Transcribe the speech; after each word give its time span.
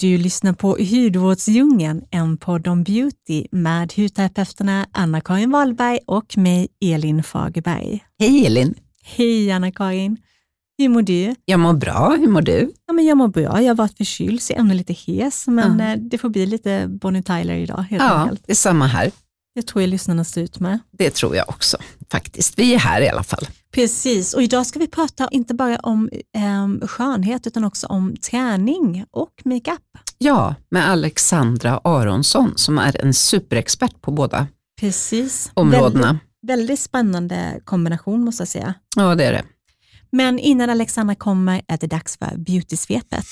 Du 0.00 0.18
lyssnar 0.18 0.52
på 0.52 0.76
Hudvårdsdjungeln, 0.78 2.02
en 2.10 2.36
podd 2.36 2.68
om 2.68 2.82
beauty 2.82 3.46
med 3.52 3.92
hudterapeuterna 3.96 4.86
Anna-Karin 4.92 5.50
Wahlberg 5.50 5.98
och 6.06 6.38
mig, 6.38 6.68
Elin 6.84 7.22
Fagerberg. 7.22 8.04
Hej 8.18 8.46
Elin! 8.46 8.74
Hej 9.02 9.50
Anna-Karin! 9.50 10.16
Hur 10.78 10.88
mår 10.88 11.02
du? 11.02 11.34
Jag 11.44 11.60
mår 11.60 11.72
bra, 11.72 12.16
hur 12.18 12.28
mår 12.28 12.42
du? 12.42 12.72
Ja, 12.86 12.92
men 12.92 13.06
jag 13.06 13.16
mår 13.18 13.28
bra. 13.28 13.62
Jag 13.62 13.68
har 13.68 13.74
varit 13.74 13.96
förkyld, 13.96 14.42
så 14.42 14.52
jag 14.52 14.56
är 14.56 14.60
ännu 14.60 14.74
lite 14.74 14.92
hes, 14.92 15.46
men 15.46 15.78
ja. 15.78 15.92
Eh, 15.92 15.98
det 15.98 16.18
får 16.18 16.28
bli 16.28 16.46
lite 16.46 16.86
Bonnie 16.88 17.22
Tyler 17.22 17.54
idag 17.54 17.82
helt 17.90 18.02
ja, 18.02 18.14
enkelt. 18.14 18.42
det 18.46 18.52
är 18.52 18.56
samma 18.56 18.86
här. 18.86 19.10
Det 19.54 19.62
tror 19.62 19.82
jag 19.82 19.88
lyssnarna 19.88 20.24
står 20.24 20.42
ut 20.42 20.60
med. 20.60 20.78
Det 20.92 21.10
tror 21.10 21.36
jag 21.36 21.48
också 21.48 21.76
faktiskt. 22.10 22.58
Vi 22.58 22.74
är 22.74 22.78
här 22.78 23.00
i 23.02 23.08
alla 23.08 23.22
fall. 23.22 23.46
Precis, 23.74 24.34
och 24.34 24.42
idag 24.42 24.66
ska 24.66 24.78
vi 24.78 24.86
prata 24.86 25.28
inte 25.30 25.54
bara 25.54 25.76
om 25.76 26.10
eh, 26.36 26.88
skönhet 26.88 27.46
utan 27.46 27.64
också 27.64 27.86
om 27.86 28.16
träning 28.16 29.04
och 29.10 29.32
makeup. 29.44 29.80
Ja, 30.18 30.54
med 30.70 30.88
Alexandra 30.88 31.80
Aronsson 31.84 32.52
som 32.56 32.78
är 32.78 33.00
en 33.00 33.14
superexpert 33.14 34.00
på 34.00 34.10
båda 34.10 34.46
Precis. 34.80 35.50
områdena. 35.54 36.06
Väldigt, 36.06 36.20
väldigt 36.46 36.80
spännande 36.80 37.60
kombination 37.64 38.24
måste 38.24 38.40
jag 38.40 38.48
säga. 38.48 38.74
Ja, 38.96 39.14
det 39.14 39.24
är 39.24 39.32
det. 39.32 39.44
Men 40.12 40.38
innan 40.38 40.70
Alexandra 40.70 41.14
kommer 41.14 41.62
är 41.68 41.78
det 41.78 41.86
dags 41.86 42.16
för 42.18 42.36
beautysvepet. 42.36 43.26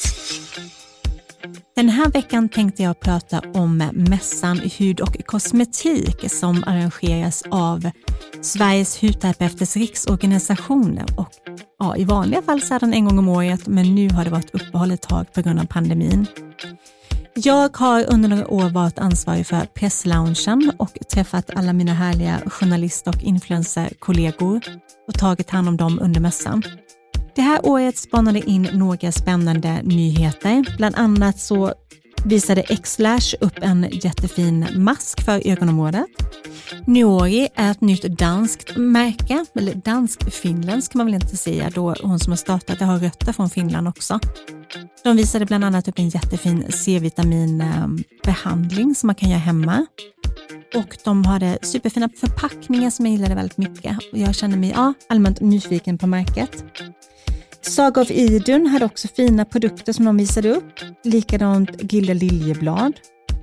Den 1.77 1.89
här 1.89 2.11
veckan 2.11 2.49
tänkte 2.49 2.83
jag 2.83 3.01
prata 3.01 3.43
om 3.55 3.77
mässan 3.93 4.59
Hud 4.59 5.01
och 5.01 5.27
kosmetik 5.27 6.31
som 6.31 6.65
arrangeras 6.67 7.43
av 7.51 7.91
Sveriges 8.43 9.03
hudterapeuters 9.03 9.77
riksorganisation. 9.77 11.01
Och 11.17 11.33
ja, 11.79 11.97
I 11.97 12.05
vanliga 12.05 12.43
fall 12.43 12.61
så 12.61 12.75
är 12.75 12.81
den 12.81 12.95
en 12.95 13.05
gång 13.05 13.19
om 13.19 13.29
året, 13.29 13.67
men 13.67 13.95
nu 13.95 14.11
har 14.11 14.25
det 14.25 14.31
varit 14.31 14.55
uppehåll 14.55 14.91
ett 14.91 15.03
tag 15.03 15.33
på 15.33 15.43
grund 15.43 15.61
av 15.61 15.65
pandemin. 15.65 16.27
Jag 17.35 17.77
har 17.77 18.13
under 18.13 18.29
några 18.29 18.49
år 18.49 18.71
varit 18.71 18.99
ansvarig 18.99 19.47
för 19.47 19.67
pressloungen 19.75 20.73
och 20.77 20.99
träffat 21.13 21.51
alla 21.51 21.73
mina 21.73 21.95
härliga 21.95 22.41
journalist 22.47 23.07
och 23.07 23.23
influencerkollegor 23.23 24.61
och 25.09 25.15
tagit 25.15 25.51
hand 25.51 25.69
om 25.69 25.77
dem 25.77 25.99
under 26.03 26.21
mässan. 26.21 26.63
Det 27.39 27.43
här 27.43 27.67
året 27.67 27.97
spanade 27.97 28.51
in 28.51 28.69
några 28.73 29.13
spännande 29.13 29.83
nyheter. 29.83 30.77
Bland 30.77 30.95
annat 30.95 31.41
så 31.41 31.73
visade 32.25 32.63
Xlash 32.63 33.35
upp 33.41 33.59
en 33.61 33.89
jättefin 33.93 34.67
mask 34.75 35.25
för 35.25 35.49
ögonområdet. 35.49 36.07
Nuori 36.87 37.49
är 37.55 37.71
ett 37.71 37.81
nytt 37.81 38.03
danskt 38.03 38.77
märke, 38.77 39.45
eller 39.55 39.75
dansk-finländskt 39.75 40.93
kan 40.93 40.99
man 40.99 41.07
väl 41.07 41.15
inte 41.15 41.37
säga 41.37 41.71
då 41.75 41.95
hon 42.03 42.19
som 42.19 42.33
har 42.33 42.37
startat 42.37 42.79
det 42.79 42.85
har 42.85 42.99
rötter 42.99 43.33
från 43.33 43.51
Finland 43.51 43.89
också. 43.89 44.21
De 45.05 45.17
visade 45.17 45.47
bland 45.47 45.65
annat 45.65 45.89
upp 45.89 45.99
en 45.99 46.09
jättefin 46.09 46.65
C-vitaminbehandling 46.69 48.95
som 48.95 49.07
man 49.07 49.15
kan 49.15 49.31
göra 49.31 49.41
hemma. 49.41 49.87
Och 50.75 50.97
de 51.05 51.25
hade 51.25 51.59
superfina 51.63 52.09
förpackningar 52.21 52.91
som 52.91 53.07
jag 53.07 53.13
gillade 53.13 53.35
väldigt 53.35 53.59
mycket. 53.59 53.97
Jag 54.13 54.35
kände 54.35 54.57
mig 54.57 54.73
ja, 54.77 54.95
allmänt 55.09 55.41
nyfiken 55.41 55.99
på 55.99 56.07
märket. 56.07 56.65
Saga 57.61 58.03
of 58.03 58.11
Idun 58.11 58.67
hade 58.67 58.85
också 58.85 59.09
fina 59.09 59.45
produkter 59.45 59.93
som 59.93 60.05
de 60.05 60.17
visade 60.17 60.51
upp. 60.51 60.73
Likadant 61.05 61.93
Gilla 61.93 62.13
Liljeblad. 62.13 62.93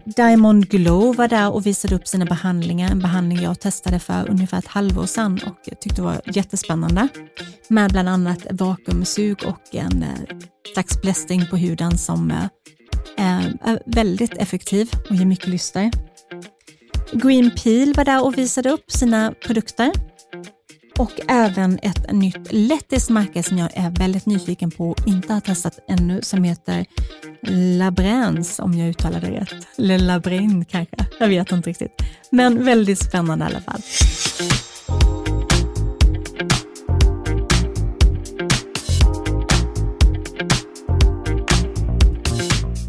Diamond 0.05 0.69
Glow 0.69 1.15
var 1.15 1.27
där 1.27 1.53
och 1.53 1.65
visade 1.65 1.95
upp 1.95 2.07
sina 2.07 2.25
behandlingar. 2.25 2.91
En 2.91 2.99
behandling 2.99 3.41
jag 3.41 3.59
testade 3.59 3.99
för 3.99 4.29
ungefär 4.29 4.57
ett 4.57 4.67
halvår 4.67 5.05
sedan 5.05 5.39
och 5.45 5.79
tyckte 5.79 6.01
var 6.01 6.21
jättespännande. 6.25 7.07
Med 7.67 7.91
bland 7.91 8.09
annat 8.09 8.47
vakuumsug 8.51 9.37
och 9.45 9.75
en 9.75 10.03
eh, 10.03 10.37
slags 10.73 11.01
blästring 11.01 11.47
på 11.49 11.57
huden 11.57 11.97
som 11.97 12.31
eh, 12.31 12.45
eh, 13.17 13.45
är 13.61 13.79
väldigt 13.85 14.37
effektiv 14.37 14.91
och 15.09 15.15
ger 15.15 15.25
mycket 15.25 15.47
lyster. 15.47 15.91
Green 17.11 17.51
Peel 17.63 17.93
var 17.93 18.05
där 18.05 18.25
och 18.25 18.37
visade 18.37 18.69
upp 18.69 18.91
sina 18.91 19.33
produkter 19.45 19.91
och 20.99 21.11
även 21.27 21.79
ett 21.81 22.11
nytt 22.11 22.51
lettiskt 22.51 23.09
märke 23.09 23.43
som 23.43 23.57
jag 23.57 23.69
är 23.73 23.89
väldigt 23.89 24.25
nyfiken 24.25 24.71
på 24.71 24.89
och 24.89 25.07
inte 25.07 25.33
har 25.33 25.41
testat 25.41 25.79
ännu 25.87 26.21
som 26.21 26.43
heter 26.43 26.85
Labrens 27.77 28.59
om 28.59 28.73
jag 28.73 28.89
uttalar 28.89 29.21
det 29.21 29.31
rätt. 29.31 29.67
Eller 29.77 29.99
Labrin 29.99 30.65
kanske, 30.65 30.95
jag 31.19 31.27
vet 31.27 31.51
inte 31.51 31.69
riktigt. 31.69 32.01
Men 32.29 32.65
väldigt 32.65 32.99
spännande 32.99 33.45
i 33.45 33.47
alla 33.47 33.61
fall. 33.61 33.81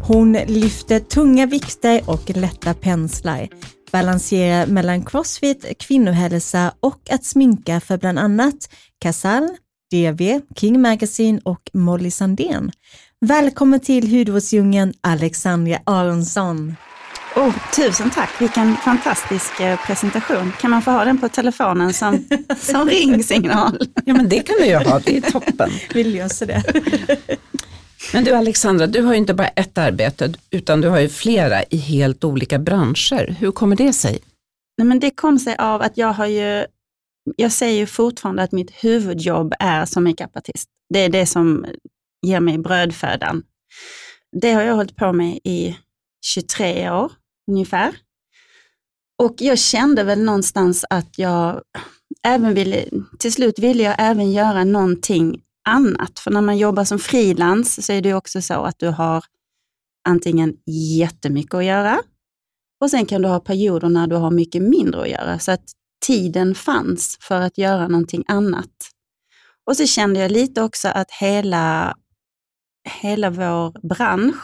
Hon 0.01 0.33
lyfter 0.33 0.99
tunga 0.99 1.45
vikter 1.45 2.01
och 2.05 2.29
lätta 2.29 2.73
penslar 2.73 3.47
balansera 3.91 4.65
mellan 4.65 5.05
crossfit, 5.05 5.65
kvinnohälsa 5.79 6.73
och 6.79 7.01
att 7.11 7.25
sminka 7.25 7.79
för 7.79 7.97
bland 7.97 8.19
annat 8.19 8.69
Casall, 8.99 9.49
DV, 9.91 10.41
King 10.55 10.81
Magazine 10.81 11.41
och 11.43 11.69
Molly 11.73 12.11
Sandén. 12.11 12.71
Välkommen 13.21 13.79
till 13.79 14.11
hudvårdsdjungeln 14.11 14.93
Alexandra 15.01 15.77
Aronsson. 15.85 16.75
Oh, 17.35 17.55
tusen 17.75 18.09
tack, 18.09 18.41
vilken 18.41 18.75
fantastisk 18.75 19.59
eh, 19.59 19.85
presentation. 19.85 20.53
Kan 20.61 20.71
man 20.71 20.81
få 20.81 20.91
ha 20.91 21.05
den 21.05 21.17
på 21.17 21.29
telefonen 21.29 21.93
som, 21.93 22.25
som 22.59 22.89
ringsignal? 22.89 23.79
Ja 24.05 24.13
men 24.13 24.29
det 24.29 24.39
kan 24.39 24.55
du 24.59 24.65
ju 24.65 24.75
ha, 24.75 24.99
det 24.99 25.17
är 25.17 25.21
toppen. 25.21 25.69
Vi 25.93 26.03
löser 26.03 26.45
det. 26.45 26.63
Men 28.13 28.23
du 28.23 28.31
Alexandra, 28.31 28.87
du 28.87 29.01
har 29.01 29.13
ju 29.13 29.17
inte 29.17 29.33
bara 29.33 29.47
ett 29.47 29.77
arbete 29.77 30.33
utan 30.51 30.81
du 30.81 30.89
har 30.89 30.99
ju 30.99 31.09
flera 31.09 31.63
i 31.63 31.77
helt 31.77 32.23
olika 32.23 32.59
branscher. 32.59 33.35
Hur 33.39 33.51
kommer 33.51 33.75
det 33.75 33.93
sig? 33.93 34.19
Nej, 34.77 34.87
men 34.87 34.99
det 34.99 35.11
kom 35.11 35.39
sig 35.39 35.55
av 35.55 35.81
att 35.81 35.97
jag 35.97 36.13
har 36.13 36.25
ju, 36.25 36.65
jag 37.35 37.51
säger 37.51 37.79
ju 37.79 37.85
fortfarande 37.85 38.43
att 38.43 38.51
mitt 38.51 38.71
huvudjobb 38.71 39.53
är 39.59 39.85
som 39.85 40.03
makeupartist. 40.03 40.69
Det 40.93 40.99
är 40.99 41.09
det 41.09 41.25
som 41.25 41.65
ger 42.25 42.39
mig 42.39 42.57
brödfödan. 42.57 43.43
Det 44.41 44.51
har 44.53 44.61
jag 44.61 44.75
hållit 44.75 44.95
på 44.95 45.13
med 45.13 45.39
i 45.43 45.77
23 46.25 46.89
år 46.89 47.11
ungefär. 47.51 47.95
Och 49.23 49.35
jag 49.37 49.59
kände 49.59 50.03
väl 50.03 50.23
någonstans 50.23 50.85
att 50.89 51.19
jag 51.19 51.61
även 52.23 52.53
ville, 52.53 52.85
till 53.19 53.33
slut 53.33 53.59
ville 53.59 53.83
jag 53.83 53.95
även 53.99 54.31
göra 54.31 54.63
någonting 54.63 55.41
annat. 55.67 56.19
För 56.19 56.31
när 56.31 56.41
man 56.41 56.57
jobbar 56.57 56.83
som 56.83 56.99
frilans 56.99 57.85
så 57.85 57.93
är 57.93 58.01
det 58.01 58.13
också 58.13 58.41
så 58.41 58.63
att 58.63 58.79
du 58.79 58.87
har 58.87 59.25
antingen 60.07 60.53
jättemycket 60.97 61.53
att 61.53 61.65
göra 61.65 61.99
och 62.81 62.89
sen 62.89 63.05
kan 63.05 63.21
du 63.21 63.27
ha 63.27 63.39
perioder 63.39 63.89
när 63.89 64.07
du 64.07 64.15
har 64.15 64.31
mycket 64.31 64.61
mindre 64.61 65.01
att 65.01 65.09
göra. 65.09 65.39
Så 65.39 65.51
att 65.51 65.63
tiden 66.05 66.55
fanns 66.55 67.17
för 67.21 67.41
att 67.41 67.57
göra 67.57 67.87
någonting 67.87 68.23
annat. 68.27 68.91
Och 69.65 69.77
så 69.77 69.85
kände 69.85 70.19
jag 70.19 70.31
lite 70.31 70.61
också 70.61 70.87
att 70.87 71.11
hela, 71.11 71.95
hela 73.01 73.29
vår 73.29 73.87
bransch, 73.87 74.43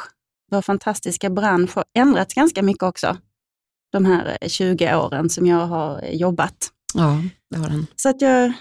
vår 0.51 0.61
fantastiska 0.61 1.29
bransch 1.29 1.75
har 1.75 1.85
ändrats 1.93 2.33
ganska 2.33 2.63
mycket 2.63 2.83
också. 2.83 3.17
De 3.91 4.05
här 4.05 4.37
20 4.47 4.95
åren 4.95 5.29
som 5.29 5.45
jag 5.45 5.67
har 5.67 6.01
jobbat. 6.01 6.71
Ja, 6.93 7.23
det 7.49 7.57
har 7.57 7.69
den. 7.69 7.87
Så 7.95 8.09
att 8.09 8.21
jag, 8.21 8.53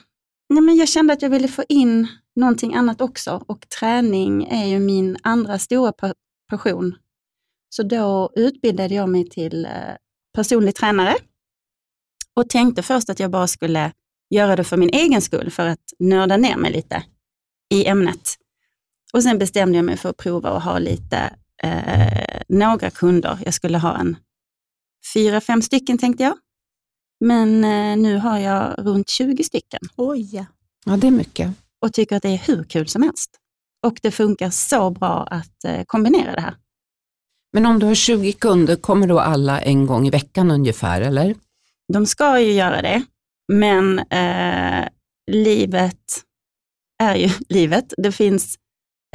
nej 0.48 0.62
men 0.62 0.76
jag 0.76 0.88
kände 0.88 1.12
att 1.12 1.22
jag 1.22 1.30
ville 1.30 1.48
få 1.48 1.64
in 1.68 2.08
någonting 2.36 2.74
annat 2.74 3.00
också 3.00 3.44
och 3.46 3.68
träning 3.68 4.44
är 4.44 4.66
ju 4.66 4.78
min 4.78 5.16
andra 5.22 5.58
stora 5.58 5.92
passion. 6.50 6.94
Så 7.68 7.82
då 7.82 8.32
utbildade 8.36 8.94
jag 8.94 9.08
mig 9.08 9.28
till 9.28 9.64
eh, 9.64 9.70
personlig 10.34 10.74
tränare 10.74 11.14
och 12.34 12.48
tänkte 12.48 12.82
först 12.82 13.10
att 13.10 13.20
jag 13.20 13.30
bara 13.30 13.46
skulle 13.46 13.92
göra 14.30 14.56
det 14.56 14.64
för 14.64 14.76
min 14.76 14.90
egen 14.92 15.22
skull, 15.22 15.50
för 15.50 15.66
att 15.66 15.92
nörda 15.98 16.36
ner 16.36 16.56
mig 16.56 16.72
lite 16.72 17.04
i 17.74 17.86
ämnet. 17.86 18.36
Och 19.12 19.22
sen 19.22 19.38
bestämde 19.38 19.78
jag 19.78 19.84
mig 19.84 19.96
för 19.96 20.08
att 20.08 20.16
prova 20.16 20.50
att 20.50 20.64
ha 20.64 20.78
lite, 20.78 21.36
eh, 21.62 22.42
några 22.48 22.90
kunder. 22.90 23.38
Jag 23.44 23.54
skulle 23.54 23.78
ha 23.78 23.96
en 23.96 24.16
fyra, 25.14 25.40
fem 25.40 25.62
stycken 25.62 25.98
tänkte 25.98 26.22
jag. 26.22 26.38
Men 27.20 27.64
eh, 27.64 27.96
nu 27.96 28.16
har 28.16 28.38
jag 28.38 28.74
runt 28.78 29.08
20 29.08 29.44
stycken. 29.44 29.80
Oj! 29.96 30.46
Ja, 30.84 30.96
det 30.96 31.06
är 31.06 31.10
mycket 31.10 31.61
och 31.82 31.92
tycker 31.92 32.16
att 32.16 32.22
det 32.22 32.28
är 32.28 32.42
hur 32.46 32.64
kul 32.64 32.88
som 32.88 33.02
helst. 33.02 33.30
Och 33.86 33.98
det 34.02 34.10
funkar 34.10 34.50
så 34.50 34.90
bra 34.90 35.26
att 35.30 35.64
eh, 35.64 35.82
kombinera 35.86 36.34
det 36.34 36.40
här. 36.40 36.56
Men 37.52 37.66
om 37.66 37.78
du 37.78 37.86
har 37.86 37.94
20 37.94 38.32
kunder, 38.32 38.76
kommer 38.76 39.06
då 39.06 39.20
alla 39.20 39.60
en 39.60 39.86
gång 39.86 40.06
i 40.06 40.10
veckan 40.10 40.50
ungefär, 40.50 41.00
eller? 41.00 41.36
De 41.92 42.06
ska 42.06 42.40
ju 42.40 42.52
göra 42.52 42.82
det, 42.82 43.02
men 43.52 43.98
eh, 43.98 44.88
livet 45.30 46.22
är 47.02 47.16
ju 47.16 47.30
livet. 47.48 47.94
Det 47.96 48.12
finns 48.12 48.58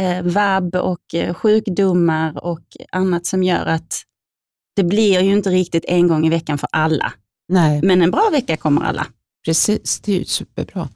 eh, 0.02 0.24
vab 0.24 0.76
och 0.76 1.14
eh, 1.14 1.34
sjukdomar 1.34 2.44
och 2.44 2.64
annat 2.92 3.26
som 3.26 3.44
gör 3.44 3.66
att 3.66 4.04
det 4.76 4.84
blir 4.84 5.22
ju 5.22 5.32
inte 5.32 5.50
riktigt 5.50 5.86
en 5.88 6.08
gång 6.08 6.26
i 6.26 6.30
veckan 6.30 6.58
för 6.58 6.70
alla. 6.72 7.14
Nej. 7.48 7.82
Men 7.84 8.02
en 8.02 8.12
bra 8.12 8.30
vecka 8.32 8.58
kommer 8.58 8.82
alla. 8.82 9.08
Precis, 9.46 10.00
det 10.00 10.12
är 10.12 10.20
ju 10.20 10.26
superbra. 10.26 10.90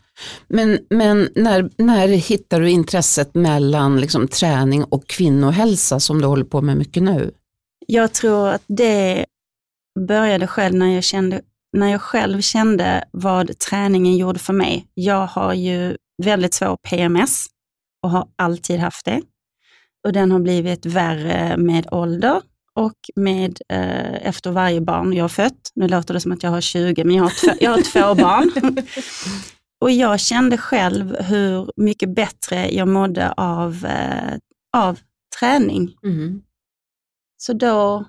Men, 0.47 0.79
men 0.89 1.29
när, 1.35 1.69
när 1.77 2.07
hittar 2.07 2.61
du 2.61 2.69
intresset 2.69 3.35
mellan 3.35 4.01
liksom, 4.01 4.27
träning 4.27 4.83
och 4.83 5.07
kvinnohälsa 5.07 5.99
som 5.99 6.21
du 6.21 6.27
håller 6.27 6.45
på 6.45 6.61
med 6.61 6.77
mycket 6.77 7.03
nu? 7.03 7.31
Jag 7.87 8.13
tror 8.13 8.49
att 8.49 8.63
det 8.67 9.25
började 10.07 10.47
själv 10.47 10.75
när 10.75 10.95
jag, 10.95 11.03
kände, 11.03 11.41
när 11.77 11.87
jag 11.87 12.01
själv 12.01 12.41
kände 12.41 13.03
vad 13.11 13.59
träningen 13.59 14.17
gjorde 14.17 14.39
för 14.39 14.53
mig. 14.53 14.87
Jag 14.93 15.27
har 15.27 15.53
ju 15.53 15.97
väldigt 16.23 16.53
svår 16.53 16.77
PMS 16.89 17.45
och 18.03 18.09
har 18.09 18.27
alltid 18.35 18.79
haft 18.79 19.05
det. 19.05 19.21
Och 20.07 20.13
den 20.13 20.31
har 20.31 20.39
blivit 20.39 20.85
värre 20.85 21.57
med 21.57 21.87
ålder 21.93 22.41
och 22.75 22.93
med, 23.15 23.59
eh, 23.69 24.27
efter 24.27 24.51
varje 24.51 24.81
barn 24.81 25.13
jag 25.13 25.23
har 25.23 25.29
fött. 25.29 25.71
Nu 25.75 25.87
låter 25.87 26.13
det 26.13 26.19
som 26.19 26.31
att 26.31 26.43
jag 26.43 26.49
har 26.49 26.61
20, 26.61 27.03
men 27.03 27.15
jag 27.15 27.23
har, 27.23 27.29
två, 27.29 27.57
jag 27.59 27.71
har 27.71 27.81
två 27.81 28.15
barn. 28.15 28.51
Och 29.81 29.91
jag 29.91 30.19
kände 30.19 30.57
själv 30.57 31.15
hur 31.21 31.71
mycket 31.75 32.09
bättre 32.09 32.69
jag 32.71 32.87
mådde 32.87 33.31
av, 33.31 33.85
eh, 33.85 34.37
av 34.77 34.99
träning. 35.39 35.95
Mm. 36.03 36.41
Så 37.37 37.53
då 37.53 38.05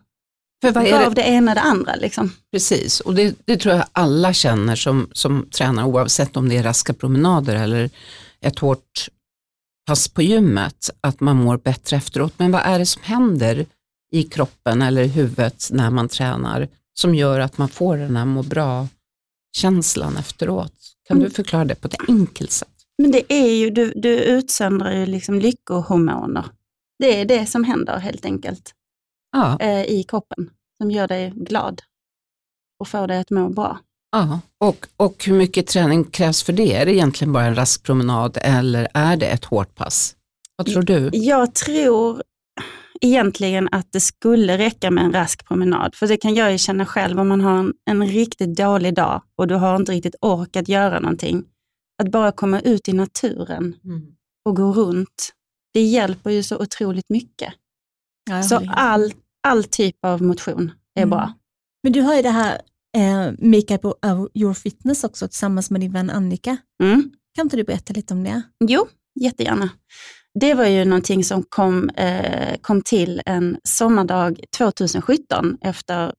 För 0.62 0.72
vad 0.72 0.90
gav 0.90 1.14
det? 1.14 1.22
det 1.22 1.28
ena 1.28 1.54
det 1.54 1.60
andra. 1.60 1.94
Liksom. 1.94 2.32
Precis, 2.52 3.00
och 3.00 3.14
det, 3.14 3.36
det 3.44 3.56
tror 3.56 3.74
jag 3.74 3.84
alla 3.92 4.32
känner 4.32 4.76
som, 4.76 5.08
som 5.12 5.48
tränar 5.50 5.84
oavsett 5.84 6.36
om 6.36 6.48
det 6.48 6.56
är 6.56 6.62
raska 6.62 6.94
promenader 6.94 7.56
eller 7.56 7.90
ett 8.40 8.58
hårt 8.58 9.08
pass 9.86 10.08
på 10.08 10.22
gymmet, 10.22 10.90
att 11.00 11.20
man 11.20 11.36
mår 11.36 11.56
bättre 11.56 11.96
efteråt. 11.96 12.32
Men 12.36 12.52
vad 12.52 12.62
är 12.64 12.78
det 12.78 12.86
som 12.86 13.02
händer 13.02 13.66
i 14.12 14.22
kroppen 14.22 14.82
eller 14.82 15.02
i 15.02 15.08
huvudet 15.08 15.68
när 15.70 15.90
man 15.90 16.08
tränar 16.08 16.68
som 16.94 17.14
gör 17.14 17.40
att 17.40 17.58
man 17.58 17.68
får 17.68 17.96
den 17.96 18.16
här 18.16 18.24
må 18.24 18.42
bra-känslan 18.42 20.16
efteråt? 20.16 20.81
Kan 21.12 21.20
du 21.20 21.30
förklara 21.30 21.64
det 21.64 21.74
på 21.74 21.88
ett 21.88 22.08
enkelt 22.08 22.50
sätt? 22.50 22.68
Men 22.98 23.10
det 23.10 23.32
är 23.32 23.54
ju, 23.54 23.70
du, 23.70 23.92
du 23.96 24.08
utsöndrar 24.22 24.92
ju 24.92 25.06
liksom 25.06 25.38
lyckohormoner. 25.38 26.44
Det 26.98 27.20
är 27.20 27.24
det 27.24 27.46
som 27.46 27.64
händer 27.64 27.98
helt 27.98 28.24
enkelt 28.24 28.72
Ja, 29.32 29.58
eh, 29.60 29.82
i 29.82 30.04
kroppen, 30.08 30.50
som 30.80 30.90
gör 30.90 31.08
dig 31.08 31.32
glad 31.36 31.82
och 32.80 32.88
får 32.88 33.06
dig 33.06 33.18
att 33.18 33.30
må 33.30 33.48
bra. 33.48 33.78
ja. 34.12 34.40
Och, 34.58 34.86
och 34.96 35.24
hur 35.24 35.34
mycket 35.34 35.66
träning 35.66 36.04
krävs 36.04 36.42
för 36.42 36.52
det? 36.52 36.74
Är 36.74 36.86
det 36.86 36.92
egentligen 36.94 37.32
bara 37.32 37.44
en 37.44 37.54
rask 37.54 37.82
promenad 37.82 38.38
eller 38.42 38.88
är 38.94 39.16
det 39.16 39.26
ett 39.26 39.44
hårt 39.44 39.74
pass? 39.74 40.16
Vad 40.56 40.66
tror 40.66 40.82
du? 40.82 41.10
Jag 41.12 41.54
tror 41.54 42.22
egentligen 43.00 43.68
att 43.72 43.92
det 43.92 44.00
skulle 44.00 44.58
räcka 44.58 44.90
med 44.90 45.04
en 45.04 45.12
rask 45.12 45.46
promenad. 45.48 45.94
För 45.94 46.06
det 46.06 46.16
kan 46.16 46.34
jag 46.34 46.52
ju 46.52 46.58
känna 46.58 46.86
själv 46.86 47.20
om 47.20 47.28
man 47.28 47.40
har 47.40 47.58
en, 47.58 47.72
en 47.84 48.06
riktigt 48.06 48.56
dålig 48.56 48.94
dag 48.94 49.22
och 49.36 49.46
du 49.46 49.54
har 49.54 49.76
inte 49.76 49.92
riktigt 49.92 50.14
orkat 50.20 50.68
göra 50.68 51.00
någonting. 51.00 51.44
Att 52.02 52.10
bara 52.10 52.32
komma 52.32 52.60
ut 52.60 52.88
i 52.88 52.92
naturen 52.92 53.76
Mm. 53.84 54.06
och 54.44 54.56
gå 54.56 54.72
runt, 54.72 55.32
det 55.74 55.80
hjälper 55.80 56.30
ju 56.30 56.42
så 56.42 56.58
otroligt 56.58 57.08
mycket. 57.10 57.54
Ja, 58.30 58.42
Så 58.42 58.60
all, 58.70 59.12
all 59.42 59.64
typ 59.64 59.96
av 60.04 60.22
motion 60.22 60.72
är 60.94 61.02
Mm. 61.02 61.10
bra. 61.10 61.32
Men 61.82 61.92
du 61.92 62.00
har 62.00 62.16
ju 62.16 62.22
det 62.22 62.30
här 62.30 62.60
eh, 62.96 63.32
Makeup 63.38 63.80
Your 64.34 64.54
Fitness 64.54 65.04
också 65.04 65.28
tillsammans 65.28 65.70
med 65.70 65.80
din 65.80 65.92
vän 65.92 66.10
Annika. 66.10 66.56
Mm. 66.82 67.10
Kan 67.34 67.46
inte 67.46 67.56
du 67.56 67.64
berätta 67.64 67.92
lite 67.92 68.14
om 68.14 68.24
det? 68.24 68.42
Jo, 68.64 68.86
jättegärna. 69.20 69.68
Det 70.40 70.54
var 70.54 70.66
ju 70.66 70.84
någonting 70.84 71.24
som 71.24 71.42
kom, 71.48 71.88
eh, 71.88 72.56
kom 72.60 72.82
till 72.82 73.22
en 73.26 73.58
sommardag 73.64 74.40
2017 74.58 75.58
efter 75.60 76.12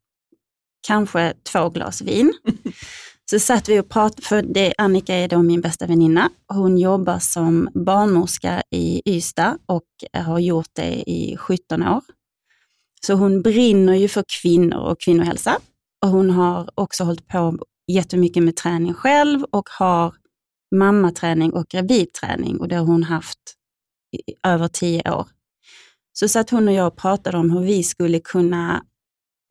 kanske 0.87 1.33
två 1.51 1.69
glas 1.69 2.01
vin. 2.01 2.33
Så 3.31 3.39
satt 3.39 3.69
vi 3.69 3.79
och 3.79 3.89
pratade, 3.89 4.21
för 4.21 4.41
det, 4.41 4.73
Annika 4.77 5.15
är 5.15 5.27
då 5.27 5.41
min 5.41 5.61
bästa 5.61 5.85
väninna. 5.85 6.29
Hon 6.47 6.77
jobbar 6.77 7.19
som 7.19 7.69
barnmorska 7.73 8.63
i 8.71 9.01
Ystad 9.05 9.57
och 9.65 9.83
har 10.13 10.39
gjort 10.39 10.69
det 10.73 11.09
i 11.09 11.37
17 11.37 11.83
år. 11.83 12.01
Så 13.05 13.13
hon 13.13 13.41
brinner 13.41 13.93
ju 13.93 14.07
för 14.07 14.23
kvinnor 14.41 14.77
och 14.77 15.01
kvinnohälsa. 15.01 15.57
Och 16.05 16.09
hon 16.09 16.29
har 16.29 16.69
också 16.75 17.03
hållit 17.03 17.27
på 17.27 17.57
jättemycket 17.91 18.43
med 18.43 18.55
träning 18.55 18.93
själv 18.93 19.43
och 19.43 19.69
har 19.79 20.15
mammaträning 20.75 21.53
och 21.53 21.67
gravidträning 21.67 22.59
och 22.59 22.67
det 22.67 22.75
har 22.75 22.85
hon 22.85 23.03
haft 23.03 23.39
i 24.13 24.21
över 24.47 24.67
tio 24.67 25.11
år. 25.11 25.27
Så 26.13 26.27
satt 26.27 26.49
hon 26.49 26.67
och 26.67 26.73
jag 26.73 26.87
och 26.87 26.97
pratade 26.97 27.37
om 27.37 27.51
hur 27.51 27.61
vi 27.61 27.83
skulle 27.83 28.19
kunna, 28.19 28.83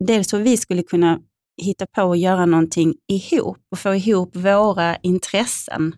dels 0.05 0.33
hur 0.33 0.39
vi 0.39 0.57
skulle 0.57 0.83
kunna 0.83 1.19
hitta 1.61 1.85
på 1.85 2.11
att 2.11 2.19
göra 2.19 2.45
någonting 2.45 2.93
ihop 3.07 3.57
och 3.71 3.79
få 3.79 3.95
ihop 3.95 4.35
våra 4.35 4.95
intressen 4.95 5.95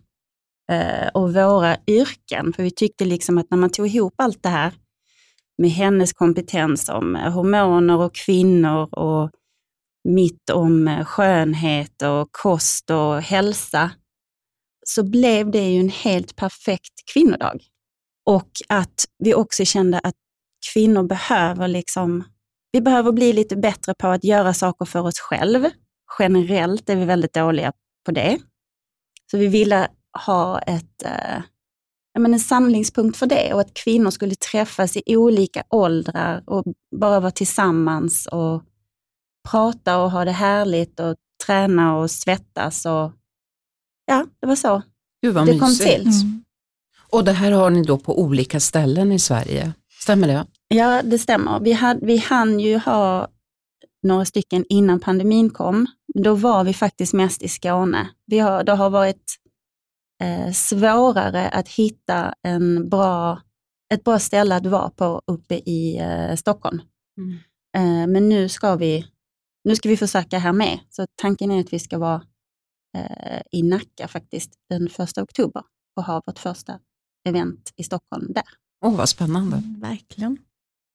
eh, 0.72 1.08
och 1.14 1.34
våra 1.34 1.76
yrken. 1.86 2.52
För 2.52 2.62
vi 2.62 2.70
tyckte 2.70 3.04
liksom 3.04 3.38
att 3.38 3.50
när 3.50 3.58
man 3.58 3.70
tog 3.70 3.86
ihop 3.86 4.14
allt 4.16 4.42
det 4.42 4.48
här 4.48 4.74
med 5.58 5.70
hennes 5.70 6.12
kompetens 6.12 6.88
om 6.88 7.16
eh, 7.16 7.32
hormoner 7.32 7.98
och 7.98 8.14
kvinnor 8.14 8.94
och 8.94 9.30
mitt 10.08 10.50
om 10.50 10.88
eh, 10.88 11.04
skönhet 11.04 12.02
och 12.02 12.28
kost 12.32 12.90
och 12.90 13.22
hälsa, 13.22 13.90
så 14.86 15.04
blev 15.04 15.50
det 15.50 15.68
ju 15.68 15.80
en 15.80 15.88
helt 15.88 16.36
perfekt 16.36 17.12
kvinnodag. 17.12 17.58
Och 18.26 18.50
att 18.68 19.04
vi 19.18 19.34
också 19.34 19.64
kände 19.64 19.98
att 19.98 20.14
kvinnor 20.72 21.02
behöver 21.02 21.68
liksom, 21.68 22.24
vi 22.72 22.80
behöver 22.80 23.12
bli 23.12 23.32
lite 23.32 23.56
bättre 23.56 23.94
på 23.98 24.08
att 24.08 24.24
göra 24.24 24.54
saker 24.54 24.84
för 24.84 25.00
oss 25.00 25.18
själv. 25.18 25.66
Generellt 26.18 26.90
är 26.90 26.96
vi 26.96 27.04
väldigt 27.04 27.32
dåliga 27.32 27.72
på 28.04 28.12
det. 28.12 28.38
Så 29.30 29.38
vi 29.38 29.46
ville 29.46 29.88
ha 30.26 30.58
ett, 30.58 31.02
eh, 31.04 31.42
ja, 32.12 32.20
men 32.20 32.34
en 32.34 32.40
samlingspunkt 32.40 33.16
för 33.16 33.26
det 33.26 33.54
och 33.54 33.60
att 33.60 33.74
kvinnor 33.74 34.10
skulle 34.10 34.34
träffas 34.34 34.96
i 34.96 35.16
olika 35.16 35.62
åldrar 35.68 36.42
och 36.46 36.64
bara 36.96 37.20
vara 37.20 37.30
tillsammans 37.30 38.26
och 38.26 38.62
prata 39.50 39.98
och 39.98 40.10
ha 40.10 40.24
det 40.24 40.32
härligt 40.32 41.00
och 41.00 41.16
träna 41.46 41.96
och 41.96 42.10
svettas. 42.10 42.86
Och, 42.86 43.12
ja, 44.06 44.26
det 44.40 44.46
var 44.46 44.56
så 44.56 44.82
Gud 45.22 45.34
det 45.34 45.58
kom 45.58 45.74
till. 45.74 46.02
Mm. 46.02 46.44
Och 47.16 47.24
det 47.24 47.32
här 47.32 47.52
har 47.52 47.70
ni 47.70 47.82
då 47.82 47.98
på 47.98 48.20
olika 48.20 48.60
ställen 48.60 49.12
i 49.12 49.18
Sverige, 49.18 49.72
stämmer 50.02 50.28
det? 50.28 50.46
Ja, 50.68 51.02
det 51.02 51.18
stämmer. 51.18 51.60
Vi, 51.60 51.72
hade, 51.72 52.06
vi 52.06 52.16
hann 52.16 52.60
ju 52.60 52.78
ha 52.78 53.28
några 54.02 54.24
stycken 54.24 54.64
innan 54.68 55.00
pandemin 55.00 55.50
kom. 55.50 55.86
Då 56.14 56.34
var 56.34 56.64
vi 56.64 56.74
faktiskt 56.74 57.12
mest 57.12 57.42
i 57.42 57.48
Skåne. 57.48 58.08
Vi 58.26 58.38
har, 58.38 58.64
det 58.64 58.72
har 58.72 58.90
varit 58.90 59.36
eh, 60.22 60.52
svårare 60.52 61.48
att 61.48 61.68
hitta 61.68 62.34
en 62.42 62.88
bra, 62.88 63.40
ett 63.94 64.04
bra 64.04 64.18
ställe 64.18 64.56
att 64.56 64.66
vara 64.66 64.90
på 64.90 65.22
uppe 65.26 65.54
i 65.54 65.98
eh, 65.98 66.36
Stockholm. 66.36 66.80
Eh, 67.76 68.06
men 68.06 68.28
nu 68.28 68.48
ska, 68.48 68.76
vi, 68.76 69.06
nu 69.64 69.76
ska 69.76 69.88
vi 69.88 69.96
försöka 69.96 70.38
här 70.38 70.52
med. 70.52 70.78
Så 70.90 71.06
tanken 71.22 71.50
är 71.50 71.60
att 71.60 71.72
vi 71.72 71.78
ska 71.78 71.98
vara 71.98 72.22
eh, 72.96 73.42
i 73.52 73.62
Nacka 73.62 74.08
faktiskt 74.08 74.52
den 74.68 74.88
första 74.88 75.22
oktober 75.22 75.62
och 75.96 76.04
ha 76.04 76.22
vårt 76.26 76.38
första 76.38 76.78
event 77.26 77.72
i 77.76 77.84
Stockholm 77.84 78.32
där. 78.32 78.44
Åh 78.84 78.96
vad 78.96 79.08
spännande. 79.08 79.56
Mm, 79.56 79.80
verkligen. 79.80 80.38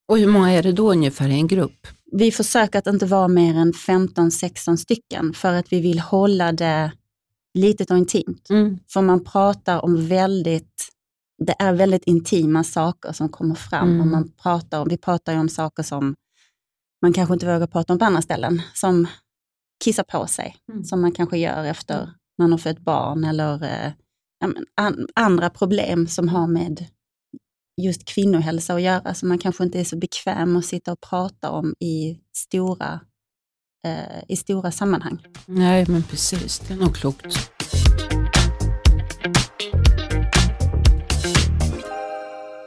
Och 0.08 0.18
hur 0.18 0.28
många 0.28 0.52
är 0.52 0.64
det 0.64 0.72
då 0.72 0.92
ungefär 0.92 1.30
i 1.30 1.34
en 1.34 1.48
grupp? 1.48 1.88
Vi 2.12 2.32
försöker 2.32 2.80
att 2.80 2.88
inte 2.88 3.06
vara 3.06 3.28
mer 3.28 3.56
än 3.56 3.74
15-16 3.74 4.76
stycken 4.76 5.34
för 5.34 5.54
att 5.54 5.74
vi 5.74 5.82
vill 5.82 6.00
hålla 6.00 6.52
det 6.52 6.92
litet 7.54 7.92
och 7.92 7.98
intimt. 7.98 8.48
För 8.94 9.02
man 9.02 9.24
pratar 9.24 9.86
om 9.86 10.08
väldigt, 10.08 10.90
det 11.46 11.56
är 11.60 11.74
väldigt 11.74 12.04
intima 12.04 12.64
saker 12.64 13.12
som 13.12 13.30
kommer 13.30 13.56
fram. 13.56 13.90
Mm. 13.90 14.02
Och 14.02 14.08
man 14.08 14.32
pratar 14.44 14.82
om, 14.82 14.88
vi 14.90 14.98
pratar 14.98 15.34
ju 15.34 15.40
om 15.40 15.50
saker 15.50 15.84
som 15.84 16.16
man 17.02 17.14
kanske 17.14 17.34
inte 17.34 17.54
vågar 17.54 17.68
prata 17.68 17.94
om 17.94 18.00
på 18.00 18.06
andra 18.06 18.22
ställen, 18.22 18.62
som 18.74 19.08
kissa 19.84 20.04
på 20.04 20.28
sig, 20.28 20.56
Mm. 20.72 20.84
som 20.84 21.02
man 21.02 21.12
kanske 21.12 21.38
gör 21.38 21.64
efter 21.64 22.10
man 22.38 22.52
har 22.52 22.58
fött 22.58 22.80
barn 22.80 23.24
eller 23.24 23.94
andra 25.16 25.50
problem 25.50 26.08
som 26.08 26.30
har 26.30 26.48
med 26.48 26.86
just 27.82 28.06
kvinnohälsa 28.06 28.74
att 28.74 28.82
göra, 28.82 29.14
som 29.14 29.30
man 29.30 29.38
kanske 29.38 29.64
inte 29.64 29.80
är 29.80 29.84
så 29.84 29.98
bekväm 29.98 30.56
att 30.58 30.66
sitta 30.66 30.92
och 30.92 31.02
prata 31.02 31.50
om 31.50 31.76
i 31.80 32.18
stora, 32.36 33.00
eh, 33.88 34.24
i 34.28 34.36
stora 34.36 34.72
sammanhang. 34.72 35.26
Nej 35.46 35.86
men 35.88 36.04
precis, 36.04 36.60
det 36.60 36.74
är 36.74 36.78
nog 36.78 36.96
klokt. 36.96 37.52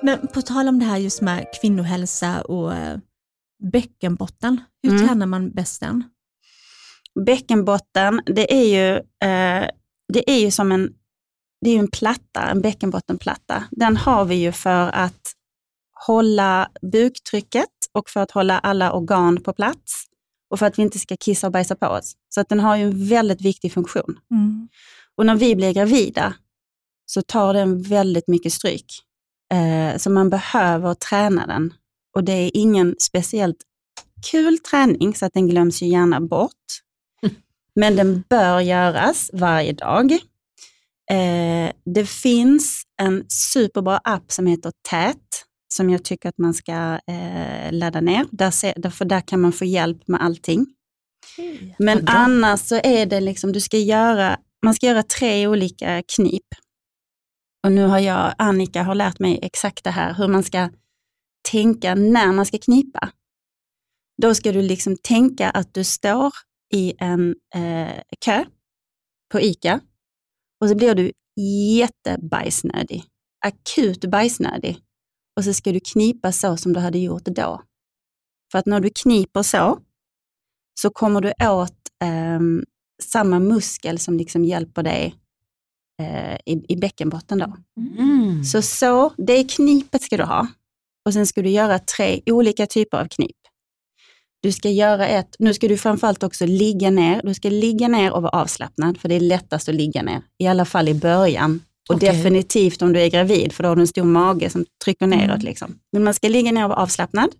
Men 0.03 0.27
på 0.35 0.43
tal 0.43 0.69
om 0.69 0.79
det 0.79 0.85
här 0.85 0.97
just 0.99 1.21
med 1.21 1.47
kvinnohälsa 1.61 2.43
och 2.43 2.75
eh, 2.75 2.99
bäckenbotten, 3.73 4.61
hur 4.83 4.91
Mm. 4.91 5.07
tränar 5.07 5.27
man 5.27 5.51
bäst 5.51 5.81
den? 5.81 6.05
Bäckenbotten, 7.27 8.21
det 8.27 8.53
är 8.55 8.65
ju, 8.65 8.97
eh, 8.97 9.69
det 10.13 10.31
är 10.31 10.39
ju 10.41 10.51
som 10.51 10.73
en, 10.73 10.93
det 11.61 11.71
är 11.71 11.79
en 11.79 11.91
platta, 11.91 12.43
en 12.43 12.61
bäckenbottenplatta. 12.61 13.65
Den 13.71 13.97
har 13.97 14.25
vi 14.25 14.35
ju 14.35 14.53
för 14.53 14.91
att 14.91 15.33
hålla 16.07 16.69
buktrycket 16.93 17.71
och 17.93 18.11
för 18.11 18.21
att 18.21 18.31
hålla 18.31 18.59
alla 18.59 18.93
organ 18.93 19.41
på 19.43 19.53
plats 19.53 20.05
och 20.51 20.59
för 20.59 20.67
att 20.67 20.79
vi 20.79 20.83
inte 20.83 20.99
ska 20.99 21.17
kissa 21.17 21.47
och 21.47 21.53
bajsa 21.53 21.77
på 21.77 21.87
oss. 21.87 22.13
Så 22.29 22.41
att 22.41 22.49
den 22.49 22.61
har 22.61 22.77
ju 22.77 22.83
en 22.83 23.09
väldigt 23.09 23.41
viktig 23.41 23.73
funktion. 23.73 24.19
Mm. 24.31 24.69
Och 25.17 25.27
när 25.27 25.35
vi 25.35 25.57
blir 25.57 25.73
gravida, 25.73 26.35
så 27.07 27.23
tar 27.23 27.55
den 27.55 27.83
väldigt 27.83 28.29
mycket 28.29 28.53
stryk. 28.53 28.87
Eh, 29.53 29.99
så 29.99 30.11
man 30.11 30.31
behöver 30.31 30.95
träna 30.95 31.47
den. 31.47 31.73
Och 32.17 32.25
det 32.25 32.33
är 32.33 32.51
ingen 32.55 32.97
speciellt 32.99 33.57
kul 34.31 34.59
träning, 34.59 35.15
så 35.15 35.27
att 35.27 35.33
den 35.33 35.49
glöms 35.49 35.83
ju 35.83 35.87
gärna 35.87 36.21
bort. 36.21 36.65
Men 37.75 37.97
den 37.97 38.25
bör 38.29 38.61
göras 38.61 39.31
varje 39.33 39.73
dag. 39.73 40.19
Eh, 41.11 41.73
det 41.85 42.09
finns 42.09 42.83
en 43.03 43.25
superbra 43.29 44.01
app 44.05 44.33
som 44.33 44.47
heter 44.47 44.73
TÄT, 44.91 45.45
som 45.75 45.91
jag 45.91 46.05
tycker 46.05 46.29
att 46.29 46.39
man 46.39 46.55
ska 46.55 46.99
eh, 47.07 47.73
ladda 47.73 48.01
ner. 48.01 48.27
Där, 48.31 48.51
se, 48.51 48.91
för 48.91 49.05
där 49.05 49.21
kan 49.21 49.41
man 49.41 49.53
få 49.53 49.65
hjälp 49.65 50.09
med 50.09 50.23
allting. 50.23 50.67
Men 51.79 52.09
annars 52.09 52.61
så 52.61 52.81
är 52.85 53.07
det 53.07 53.21
liksom, 53.21 53.53
du 53.53 53.61
ska 53.61 53.79
göra, 53.79 54.39
man 54.65 54.75
ska 54.75 54.87
göra 54.87 55.03
tre 55.03 55.47
olika 55.47 56.03
knip. 56.17 56.47
Och 57.65 57.73
nu 57.73 57.85
har 57.87 57.99
jag, 57.99 58.35
Annika 58.39 58.83
har 58.83 58.95
lärt 58.95 59.19
mig 59.19 59.39
exakt 59.43 59.85
det 59.85 59.91
här, 59.91 60.15
hur 60.15 60.29
man 60.29 60.43
ska 60.43 60.71
tänka 61.51 61.95
när 61.95 62.33
man 62.33 62.47
ska 62.47 62.59
knipa. 62.59 63.11
Då 64.23 64.35
ska 64.35 64.53
du 64.53 64.63
liksom 64.63 64.97
tänka 64.97 65.51
att 65.51 65.75
du 65.75 65.85
står 65.85 66.33
i 66.75 66.95
en 66.99 67.35
eh, 67.55 68.01
kö 68.25 68.45
på 69.33 69.41
ICA 69.41 69.81
och 70.65 70.71
så 70.71 70.77
blir 70.77 70.95
du 70.95 71.13
jättebajsnödig, 71.79 73.05
akut 73.47 74.05
bajsnödig. 74.05 74.79
Och 75.37 75.45
så 75.45 75.55
ska 75.55 75.73
du 75.73 75.81
knipa 75.81 76.33
så 76.33 76.57
som 76.57 76.73
du 76.73 76.81
hade 76.81 76.99
gjort 76.99 77.25
då. 77.25 77.63
För 78.53 78.59
att 78.59 78.67
när 78.67 78.81
du 78.81 78.91
kniper 78.91 79.43
så, 79.43 79.79
så 80.81 80.91
kommer 80.91 81.21
du 81.21 81.33
åt 81.49 81.89
eh, 82.03 82.41
samma 83.03 83.39
muskel 83.39 83.99
som 83.99 84.17
liksom 84.17 84.45
hjälper 84.45 84.83
dig 84.83 85.15
eh, 86.03 86.35
i, 86.47 86.65
i 86.69 86.77
bäckenbotten. 86.77 87.39
Då. 87.39 87.57
Mm. 87.81 88.45
Så, 88.45 88.63
så, 88.63 89.13
det 89.17 89.45
knipet 89.45 90.03
ska 90.03 90.17
du 90.17 90.25
ha. 90.25 90.47
Och 91.07 91.13
sen 91.13 91.27
ska 91.27 91.43
du 91.43 91.51
göra 91.51 91.79
tre 91.79 92.23
olika 92.27 92.67
typer 92.67 92.99
av 92.99 93.09
knip. 93.09 93.37
Du 94.45 94.53
ska 94.53 94.71
göra 94.71 95.09
ett, 95.09 95.37
nu 95.39 95.55
ska 95.55 95.69
du 95.69 95.79
framförallt 95.79 96.23
också 96.23 96.47
ligga 96.47 96.91
ner. 96.91 97.21
Du 97.25 97.35
ska 97.35 97.51
ligga 97.51 97.89
ner 97.89 98.13
och 98.13 98.23
vara 98.23 98.41
avslappnad, 98.41 98.99
för 98.99 99.09
det 99.09 99.15
är 99.15 99.21
lättast 99.21 99.69
att 99.69 99.75
ligga 99.75 100.03
ner. 100.03 100.23
I 100.39 100.47
alla 100.47 100.65
fall 100.65 100.89
i 100.89 100.95
början. 100.95 101.61
Och 101.89 101.97
okay. 101.97 102.09
definitivt 102.09 102.83
om 102.83 102.93
du 102.93 103.01
är 103.01 103.11
gravid, 103.11 103.53
för 103.53 103.63
då 103.63 103.69
har 103.69 103.77
du 103.77 103.83
en 103.83 103.87
stor 103.87 104.05
mage 104.05 104.51
som 104.51 104.65
trycker 104.85 105.07
neråt. 105.07 105.35
Mm. 105.35 105.45
Liksom. 105.45 105.79
Men 105.93 106.05
man 106.05 106.15
ska 106.15 106.29
ligga 106.29 106.53
ner 106.53 106.65
och 106.65 106.69
vara 106.69 106.81
avslappnad. 106.81 107.31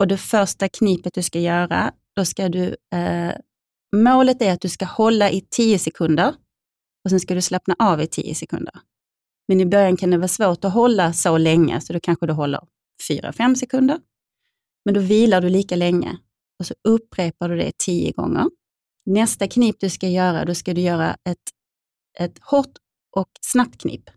Och 0.00 0.08
det 0.08 0.16
första 0.16 0.68
knipet 0.68 1.14
du 1.14 1.22
ska 1.22 1.38
göra, 1.38 1.92
då 2.16 2.24
ska 2.24 2.48
du, 2.48 2.76
eh, 2.94 3.32
målet 3.96 4.42
är 4.42 4.52
att 4.52 4.60
du 4.60 4.68
ska 4.68 4.84
hålla 4.84 5.30
i 5.30 5.40
10 5.50 5.78
sekunder 5.78 6.34
och 7.04 7.10
sen 7.10 7.20
ska 7.20 7.34
du 7.34 7.42
slappna 7.42 7.76
av 7.78 8.02
i 8.02 8.06
10 8.06 8.34
sekunder. 8.34 8.74
Men 9.48 9.60
i 9.60 9.66
början 9.66 9.96
kan 9.96 10.10
det 10.10 10.18
vara 10.18 10.28
svårt 10.28 10.64
att 10.64 10.72
hålla 10.72 11.12
så 11.12 11.38
länge, 11.38 11.80
så 11.80 11.92
då 11.92 12.00
kanske 12.00 12.26
du 12.26 12.32
håller 12.32 12.60
4-5 13.08 13.54
sekunder. 13.54 13.98
Men 14.84 14.94
då 14.94 15.00
vilar 15.00 15.40
du 15.40 15.48
lika 15.48 15.76
länge 15.76 16.18
och 16.58 16.66
så 16.66 16.74
upprepar 16.88 17.48
du 17.48 17.56
det 17.56 17.72
10 17.78 18.12
gånger. 18.12 18.46
Nästa 19.06 19.48
knip 19.48 19.76
du 19.80 19.90
ska 19.90 20.08
göra, 20.08 20.44
då 20.44 20.54
ska 20.54 20.74
du 20.74 20.80
göra 20.80 21.10
ett, 21.10 21.38
ett 22.18 22.38
hårt 22.40 22.72
och 23.16 23.28
snabbt 23.40 23.80
knip. 23.80 24.10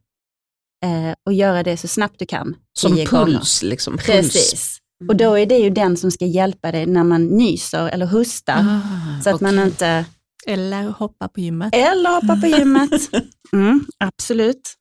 Eh, 0.86 1.16
och 1.26 1.34
göra 1.34 1.64
det 1.64 1.78
så 1.78 1.88
snabbt 1.88 2.20
du 2.20 2.26
kan. 2.26 2.56
Som 2.74 2.92
puls, 2.92 3.10
gånger. 3.10 3.70
liksom. 3.70 3.94
Puls. 3.94 4.06
Precis. 4.06 4.80
Mm. 5.02 5.10
Och 5.10 5.16
då 5.16 5.38
är 5.38 5.46
det 5.46 5.58
ju 5.58 5.70
den 5.70 5.98
som 5.98 6.12
ska 6.12 6.26
hjälpa 6.26 6.72
dig 6.72 6.86
när 6.86 7.04
man 7.04 7.26
nyser 7.28 7.90
eller 7.90 8.06
hostar. 8.06 8.58
Ah, 8.58 9.22
så 9.24 9.30
att 9.30 9.36
okay. 9.36 9.56
man 9.56 9.66
inte... 9.66 10.06
Eller 10.48 10.84
hoppa 10.84 11.28
på 11.28 11.40
gymmet. 11.40 11.76
Eller 11.76 12.10
hoppa 12.10 12.42
på 12.42 12.48
gymmet. 12.48 12.92
Mm, 13.54 13.86
absolut. 13.98 14.74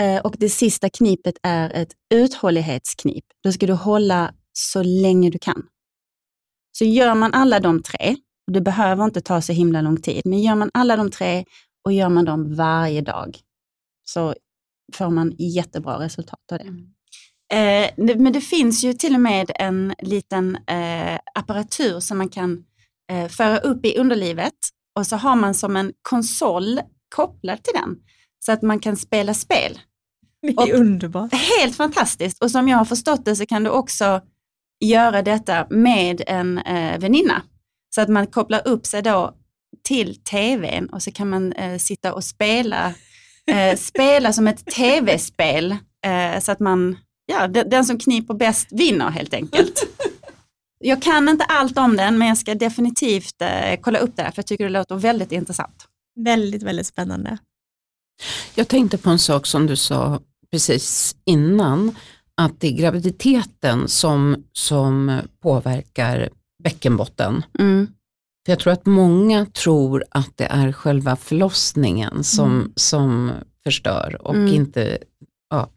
Eh, 0.00 0.20
och 0.20 0.34
det 0.38 0.48
sista 0.48 0.90
knipet 0.90 1.34
är 1.42 1.70
ett 1.70 1.92
uthållighetsknip. 2.14 3.24
Då 3.44 3.52
ska 3.52 3.66
du 3.66 3.72
hålla 3.72 4.34
så 4.52 4.82
länge 4.82 5.30
du 5.30 5.38
kan. 5.38 5.62
Så 6.78 6.84
gör 6.84 7.14
man 7.14 7.34
alla 7.34 7.60
de 7.60 7.82
tre, 7.82 8.16
och 8.46 8.52
det 8.52 8.60
behöver 8.60 9.04
inte 9.04 9.20
ta 9.20 9.40
så 9.40 9.52
himla 9.52 9.80
lång 9.80 10.00
tid, 10.00 10.22
men 10.24 10.42
gör 10.42 10.54
man 10.54 10.70
alla 10.74 10.96
de 10.96 11.10
tre 11.10 11.44
och 11.84 11.92
gör 11.92 12.08
man 12.08 12.24
dem 12.24 12.54
varje 12.54 13.00
dag, 13.00 13.38
så 14.04 14.34
får 14.94 15.10
man 15.10 15.32
jättebra 15.38 15.98
resultat 15.98 16.52
av 16.52 16.58
det. 16.58 16.64
Mm. 16.64 16.94
Eh, 17.52 18.16
men 18.16 18.32
det 18.32 18.40
finns 18.40 18.84
ju 18.84 18.92
till 18.92 19.14
och 19.14 19.20
med 19.20 19.50
en 19.54 19.94
liten 19.98 20.56
eh, 20.56 21.18
apparatur 21.34 22.00
som 22.00 22.18
man 22.18 22.28
kan 22.28 22.64
eh, 23.12 23.28
föra 23.28 23.58
upp 23.58 23.86
i 23.86 23.98
underlivet 23.98 24.54
och 24.98 25.06
så 25.06 25.16
har 25.16 25.36
man 25.36 25.54
som 25.54 25.76
en 25.76 25.92
konsol 26.02 26.80
kopplad 27.14 27.62
till 27.62 27.72
den 27.74 27.96
så 28.38 28.52
att 28.52 28.62
man 28.62 28.80
kan 28.80 28.96
spela 28.96 29.34
spel. 29.34 29.78
Det 30.42 30.48
är 30.48 30.58
och, 30.58 30.80
underbart. 30.80 31.32
Helt 31.32 31.76
fantastiskt 31.76 32.42
och 32.42 32.50
som 32.50 32.68
jag 32.68 32.78
har 32.78 32.84
förstått 32.84 33.24
det 33.24 33.36
så 33.36 33.46
kan 33.46 33.64
du 33.64 33.70
också 33.70 34.20
göra 34.84 35.22
detta 35.22 35.66
med 35.70 36.22
en 36.26 36.58
eh, 36.58 36.98
väninna. 36.98 37.42
Så 37.94 38.00
att 38.00 38.08
man 38.08 38.26
kopplar 38.26 38.68
upp 38.68 38.86
sig 38.86 39.02
då 39.02 39.34
till 39.82 40.16
tvn 40.16 40.86
och 40.86 41.02
så 41.02 41.12
kan 41.12 41.30
man 41.30 41.52
eh, 41.52 41.78
sitta 41.78 42.14
och 42.14 42.24
spela, 42.24 42.94
eh, 43.50 43.76
spela 43.78 44.32
som 44.32 44.48
ett 44.48 44.66
tv-spel. 44.66 45.76
Eh, 46.06 46.40
så 46.40 46.52
att 46.52 46.60
man, 46.60 46.96
ja, 47.26 47.48
den, 47.48 47.70
den 47.70 47.84
som 47.84 47.98
kniper 47.98 48.34
bäst 48.34 48.68
vinner 48.70 49.10
helt 49.10 49.34
enkelt. 49.34 49.86
Jag 50.78 51.02
kan 51.02 51.28
inte 51.28 51.44
allt 51.44 51.78
om 51.78 51.96
den, 51.96 52.18
men 52.18 52.28
jag 52.28 52.38
ska 52.38 52.54
definitivt 52.54 53.42
eh, 53.42 53.80
kolla 53.80 53.98
upp 53.98 54.16
det, 54.16 54.22
för 54.22 54.32
jag 54.36 54.46
tycker 54.46 54.64
det 54.64 54.70
låter 54.70 54.94
väldigt 54.94 55.32
intressant. 55.32 55.86
Väldigt, 56.24 56.62
väldigt 56.62 56.86
spännande. 56.86 57.38
Jag 58.54 58.68
tänkte 58.68 58.98
på 58.98 59.10
en 59.10 59.18
sak 59.18 59.46
som 59.46 59.66
du 59.66 59.76
sa 59.76 60.20
precis 60.50 61.16
innan, 61.24 61.96
att 62.36 62.60
det 62.60 62.68
är 62.68 62.72
graviditeten 62.72 63.88
som, 63.88 64.44
som 64.52 65.20
påverkar 65.42 66.28
bäckenbotten. 66.64 67.42
Mm. 67.58 67.86
För 68.46 68.52
jag 68.52 68.58
tror 68.58 68.72
att 68.72 68.86
många 68.86 69.46
tror 69.46 70.04
att 70.10 70.32
det 70.36 70.44
är 70.44 70.72
själva 70.72 71.16
förlossningen 71.16 72.24
som, 72.24 72.50
mm. 72.50 72.72
som 72.76 73.32
förstör 73.64 74.16
och 74.20 74.34
mm. 74.34 74.54
inte 74.54 74.98
ja. 75.50 75.68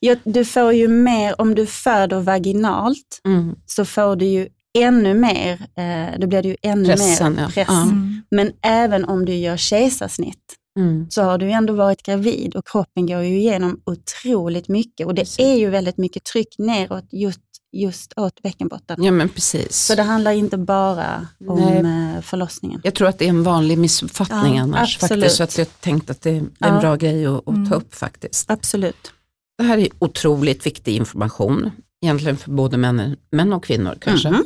ja. 0.00 0.16
Du 0.24 0.44
får 0.44 0.72
ju 0.72 0.88
mer, 0.88 1.40
om 1.40 1.54
du 1.54 1.66
föder 1.66 2.20
vaginalt 2.20 3.20
mm. 3.24 3.56
så 3.66 3.84
får 3.84 4.16
du 4.16 4.26
ju 4.26 4.48
ännu 4.78 5.14
mer, 5.14 5.52
eh, 5.76 6.20
då 6.20 6.26
blir 6.26 6.42
det 6.42 6.48
ju 6.48 6.56
ännu 6.62 6.88
Pressen, 6.88 7.34
mer 7.34 7.48
press. 7.48 7.68
Ja. 7.68 7.88
Men 8.30 8.52
även 8.62 9.04
om 9.04 9.24
du 9.24 9.34
gör 9.34 9.56
kejsarsnitt 9.56 10.56
mm. 10.78 11.06
så 11.10 11.22
har 11.22 11.38
du 11.38 11.50
ändå 11.50 11.72
varit 11.72 12.02
gravid 12.02 12.56
och 12.56 12.68
kroppen 12.68 13.06
går 13.06 13.22
ju 13.22 13.38
igenom 13.38 13.80
otroligt 13.84 14.68
mycket 14.68 15.06
och 15.06 15.14
det 15.14 15.22
precis. 15.22 15.38
är 15.38 15.54
ju 15.54 15.70
väldigt 15.70 15.98
mycket 15.98 16.24
tryck 16.24 16.58
neråt 16.58 17.04
just, 17.12 17.40
just 17.72 18.12
åt 18.16 18.42
bäckenbotten. 18.42 19.04
Ja 19.04 19.10
men 19.10 19.28
precis. 19.28 19.76
Så 19.76 19.94
det 19.94 20.02
handlar 20.02 20.32
inte 20.32 20.58
bara 20.58 21.26
om 21.48 21.60
Nej. 21.60 22.16
Eh, 22.16 22.22
förlossningen. 22.22 22.80
Jag 22.84 22.94
tror 22.94 23.08
att 23.08 23.18
det 23.18 23.24
är 23.24 23.28
en 23.28 23.42
vanlig 23.42 23.78
missuppfattning 23.78 24.56
ja, 24.56 24.62
annars 24.62 24.96
absolut. 24.96 25.24
faktiskt, 25.24 25.36
så 25.36 25.42
att 25.42 25.58
jag 25.58 25.80
tänkte 25.80 26.12
att 26.12 26.20
det 26.20 26.30
är 26.30 26.36
en 26.36 26.50
ja. 26.58 26.80
bra 26.80 26.96
grej 26.96 27.26
att, 27.26 27.48
att 27.48 27.54
mm. 27.54 27.68
ta 27.68 27.74
upp 27.74 27.94
faktiskt. 27.94 28.50
Absolut. 28.50 29.12
Det 29.58 29.64
här 29.64 29.78
är 29.78 29.88
otroligt 29.98 30.66
viktig 30.66 30.96
information, 30.96 31.70
egentligen 32.02 32.36
för 32.36 32.50
både 32.50 32.76
män, 32.76 33.16
män 33.30 33.52
och 33.52 33.64
kvinnor 33.64 33.98
kanske, 34.00 34.28
mm. 34.28 34.44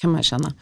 kan 0.00 0.10
man 0.10 0.22
känna. 0.22 0.52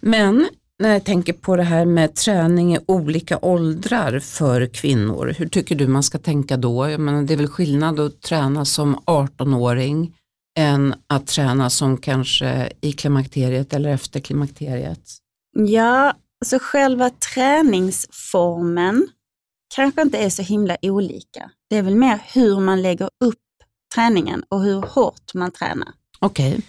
Men 0.00 0.48
när 0.78 0.92
jag 0.92 1.04
tänker 1.04 1.32
på 1.32 1.56
det 1.56 1.62
här 1.62 1.84
med 1.84 2.14
träning 2.14 2.74
i 2.74 2.78
olika 2.86 3.38
åldrar 3.42 4.18
för 4.18 4.66
kvinnor, 4.66 5.34
hur 5.38 5.48
tycker 5.48 5.74
du 5.74 5.86
man 5.86 6.02
ska 6.02 6.18
tänka 6.18 6.56
då? 6.56 6.90
Jag 6.90 7.00
menar, 7.00 7.22
det 7.22 7.32
är 7.32 7.38
väl 7.38 7.48
skillnad 7.48 8.00
att 8.00 8.20
träna 8.20 8.64
som 8.64 8.96
18-åring 8.96 10.14
än 10.58 10.94
att 11.06 11.26
träna 11.26 11.70
som 11.70 11.96
kanske 11.96 12.72
i 12.80 12.92
klimakteriet 12.92 13.74
eller 13.74 13.90
efter 13.90 14.20
klimakteriet? 14.20 15.00
Ja, 15.56 16.14
alltså 16.40 16.58
själva 16.60 17.10
träningsformen 17.10 19.08
kanske 19.74 20.02
inte 20.02 20.18
är 20.18 20.30
så 20.30 20.42
himla 20.42 20.76
olika. 20.82 21.50
Det 21.70 21.76
är 21.76 21.82
väl 21.82 21.96
mer 21.96 22.22
hur 22.34 22.60
man 22.60 22.82
lägger 22.82 23.10
upp 23.24 23.38
träningen 23.94 24.44
och 24.48 24.62
hur 24.62 24.82
hårt 24.82 25.34
man 25.34 25.50
tränar. 25.50 25.88
Okej. 26.18 26.48
Okay. 26.48 26.62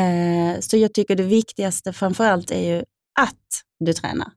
Eh, 0.00 0.60
så 0.60 0.76
jag 0.76 0.94
tycker 0.94 1.16
det 1.16 1.22
viktigaste 1.22 1.92
framförallt 1.92 2.50
är 2.50 2.76
ju 2.76 2.84
att 3.20 3.62
du 3.84 3.92
tränar. 3.92 4.30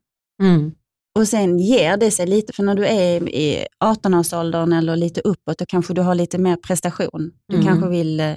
Mm. 0.43 0.71
Och 1.19 1.27
sen 1.27 1.59
ger 1.59 1.97
det 1.97 2.11
sig 2.11 2.27
lite, 2.27 2.53
för 2.53 2.63
när 2.63 2.75
du 2.75 2.85
är 2.87 3.29
i 3.29 3.65
18-årsåldern 3.83 4.73
eller 4.73 4.95
lite 4.95 5.21
uppåt, 5.21 5.57
då 5.57 5.65
kanske 5.65 5.93
du 5.93 6.01
har 6.01 6.15
lite 6.15 6.37
mer 6.37 6.55
prestation. 6.55 7.31
Du 7.47 7.55
mm. 7.55 7.67
kanske 7.67 7.89
vill 7.89 8.19
eh, 8.19 8.35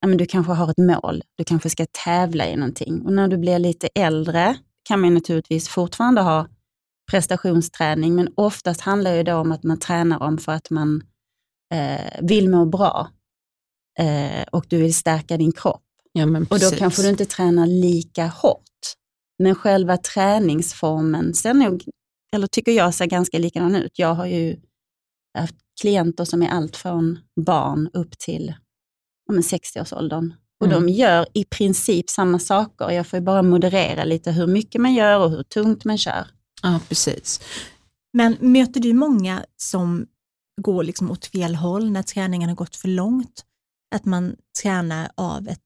ja, 0.00 0.08
men 0.08 0.18
du 0.18 0.26
kanske 0.26 0.52
har 0.52 0.70
ett 0.70 0.78
mål, 0.78 1.22
du 1.36 1.44
kanske 1.44 1.70
ska 1.70 1.86
tävla 2.04 2.48
i 2.48 2.56
någonting. 2.56 3.02
Och 3.02 3.12
när 3.12 3.28
du 3.28 3.38
blir 3.38 3.58
lite 3.58 3.88
äldre 3.94 4.56
kan 4.88 5.00
man 5.00 5.14
naturligtvis 5.14 5.68
fortfarande 5.68 6.20
ha 6.20 6.48
prestationsträning, 7.10 8.14
men 8.14 8.28
oftast 8.36 8.80
handlar 8.80 9.14
det 9.14 9.22
då 9.22 9.34
om 9.34 9.52
att 9.52 9.62
man 9.62 9.78
tränar 9.78 10.22
om 10.22 10.38
för 10.38 10.52
att 10.52 10.70
man 10.70 11.02
eh, 11.74 12.20
vill 12.20 12.50
må 12.50 12.64
bra 12.64 13.08
eh, 13.98 14.42
och 14.52 14.64
du 14.68 14.78
vill 14.78 14.94
stärka 14.94 15.36
din 15.36 15.52
kropp. 15.52 15.82
Ja, 16.12 16.24
och 16.50 16.58
då 16.60 16.70
kanske 16.78 17.02
du 17.02 17.08
inte 17.08 17.24
tränar 17.24 17.66
lika 17.66 18.26
hårt. 18.26 18.62
Men 19.42 19.54
själva 19.54 19.96
träningsformen 19.96 21.34
ser 21.34 21.54
nog, 21.54 21.84
eller 22.34 22.46
tycker 22.46 22.72
jag 22.72 22.94
ser 22.94 23.06
ganska 23.06 23.38
likadan 23.38 23.74
ut. 23.76 23.98
Jag 23.98 24.14
har 24.14 24.26
ju 24.26 24.56
haft 25.38 25.54
klienter 25.80 26.24
som 26.24 26.42
är 26.42 26.48
allt 26.48 26.76
från 26.76 27.18
barn 27.46 27.90
upp 27.92 28.18
till 28.18 28.54
ja, 29.26 29.32
men 29.32 29.42
60-årsåldern. 29.42 30.34
Och 30.60 30.66
Mm. 30.66 30.86
de 30.86 30.92
gör 30.92 31.26
i 31.34 31.44
princip 31.44 32.10
samma 32.10 32.38
saker. 32.38 32.90
Jag 32.90 33.06
får 33.06 33.18
ju 33.18 33.24
bara 33.24 33.42
moderera 33.42 34.04
lite 34.04 34.30
hur 34.32 34.46
mycket 34.46 34.80
man 34.80 34.94
gör 34.94 35.20
och 35.20 35.30
hur 35.30 35.42
tungt 35.42 35.84
man 35.84 35.98
kör. 35.98 36.26
Ja, 36.62 36.80
precis. 36.88 37.40
Men 38.12 38.36
möter 38.40 38.80
du 38.80 38.92
många 38.92 39.44
som 39.56 40.06
går 40.60 40.84
liksom 40.84 41.10
åt 41.10 41.26
fel 41.26 41.54
håll 41.54 41.90
när 41.90 42.02
träningen 42.02 42.48
har 42.48 42.56
gått 42.56 42.76
för 42.76 42.88
långt? 42.88 43.44
Att 43.94 44.04
man 44.04 44.36
tränar 44.62 45.10
av, 45.14 45.48
ett, 45.48 45.60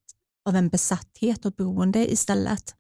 av 0.49 0.57
en 0.57 0.69
besatthet 0.69 1.47
och 1.47 1.53
beroende 1.53 2.13
istället? 2.13 2.75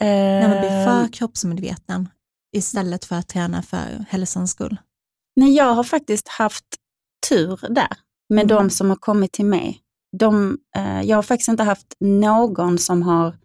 När 0.00 0.48
man 0.48 0.58
blir 0.58 0.70
Eh, 0.70 0.84
för 0.84 1.12
kroppsmedveten 1.12 2.08
istället 2.56 3.04
för 3.04 3.16
att 3.16 3.28
träna 3.28 3.62
för 3.62 4.04
hälsans 4.08 4.50
skull? 4.50 4.76
Nej, 5.36 5.52
jag 5.56 5.74
har 5.74 5.84
faktiskt 5.84 6.28
haft 6.28 6.64
tur 7.28 7.58
där 7.68 7.88
med 8.28 8.44
Mm. 8.44 8.56
de 8.56 8.70
som 8.70 8.88
har 8.88 8.96
kommit 8.96 9.32
till 9.32 9.44
mig. 9.44 9.80
De, 10.18 10.58
eh, 10.76 11.02
jag 11.02 11.16
har 11.16 11.22
faktiskt 11.22 11.48
inte 11.48 11.62
haft 11.62 11.94
någon 12.00 12.78
som 12.78 13.02
har 13.02 13.36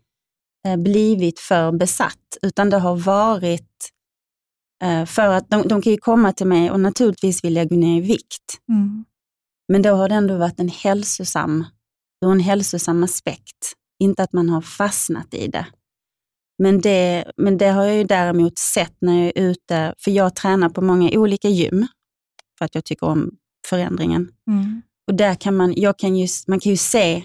eh, 0.67 0.77
blivit 0.77 1.39
för 1.39 1.71
besatt, 1.71 2.37
utan 2.41 2.69
det 2.69 2.77
har 2.77 2.95
varit 2.95 3.89
eh, 4.83 5.05
för 5.05 5.27
att 5.27 5.49
de, 5.49 5.67
de 5.67 5.81
kan 5.81 5.91
ju 5.91 5.97
komma 5.97 6.33
till 6.33 6.47
mig 6.47 6.71
och 6.71 6.79
naturligtvis 6.79 7.43
vill 7.43 7.55
jag 7.55 7.69
gå 7.69 7.75
ner 7.75 7.97
i 7.97 8.01
vikt. 8.01 8.59
Men 9.67 9.81
då 9.81 9.89
har 9.95 10.09
det 10.09 10.15
ändå 10.15 10.37
varit 10.37 10.59
en 10.59 10.69
hälsosam, 10.69 11.65
ur 12.25 12.31
en 12.31 12.39
hälsosam 12.39 13.03
aspekt. 13.03 13.73
Inte 13.99 14.23
att 14.23 14.33
man 14.33 14.49
har 14.49 14.61
fastnat 14.61 15.33
i 15.33 15.47
det. 15.47 15.65
Men 16.57 16.81
det, 16.81 17.31
men 17.37 17.57
det 17.57 17.67
har 17.67 17.83
jag 17.83 17.95
ju 17.97 18.03
däremot 18.03 18.57
sett 18.57 18.95
när 19.01 19.13
jag 19.23 19.25
är 19.35 19.41
ute, 19.49 19.93
för 19.97 20.11
jag 20.11 20.35
tränar 20.35 20.69
på 20.69 20.81
många 20.81 21.09
olika 21.13 21.47
gym, 21.49 21.87
för 22.57 22.65
att 22.65 22.75
jag 22.75 22.85
tycker 22.85 23.07
om 23.07 23.31
förändringen. 23.69 24.29
Mm. 24.47 24.81
Och 25.07 25.15
där 25.15 25.35
kan 25.35 25.55
man, 25.55 25.73
jag 25.77 25.99
kan 25.99 26.15
ju, 26.17 26.27
man 26.47 26.59
kan 26.59 26.69
ju 26.69 26.77
se 26.77 27.23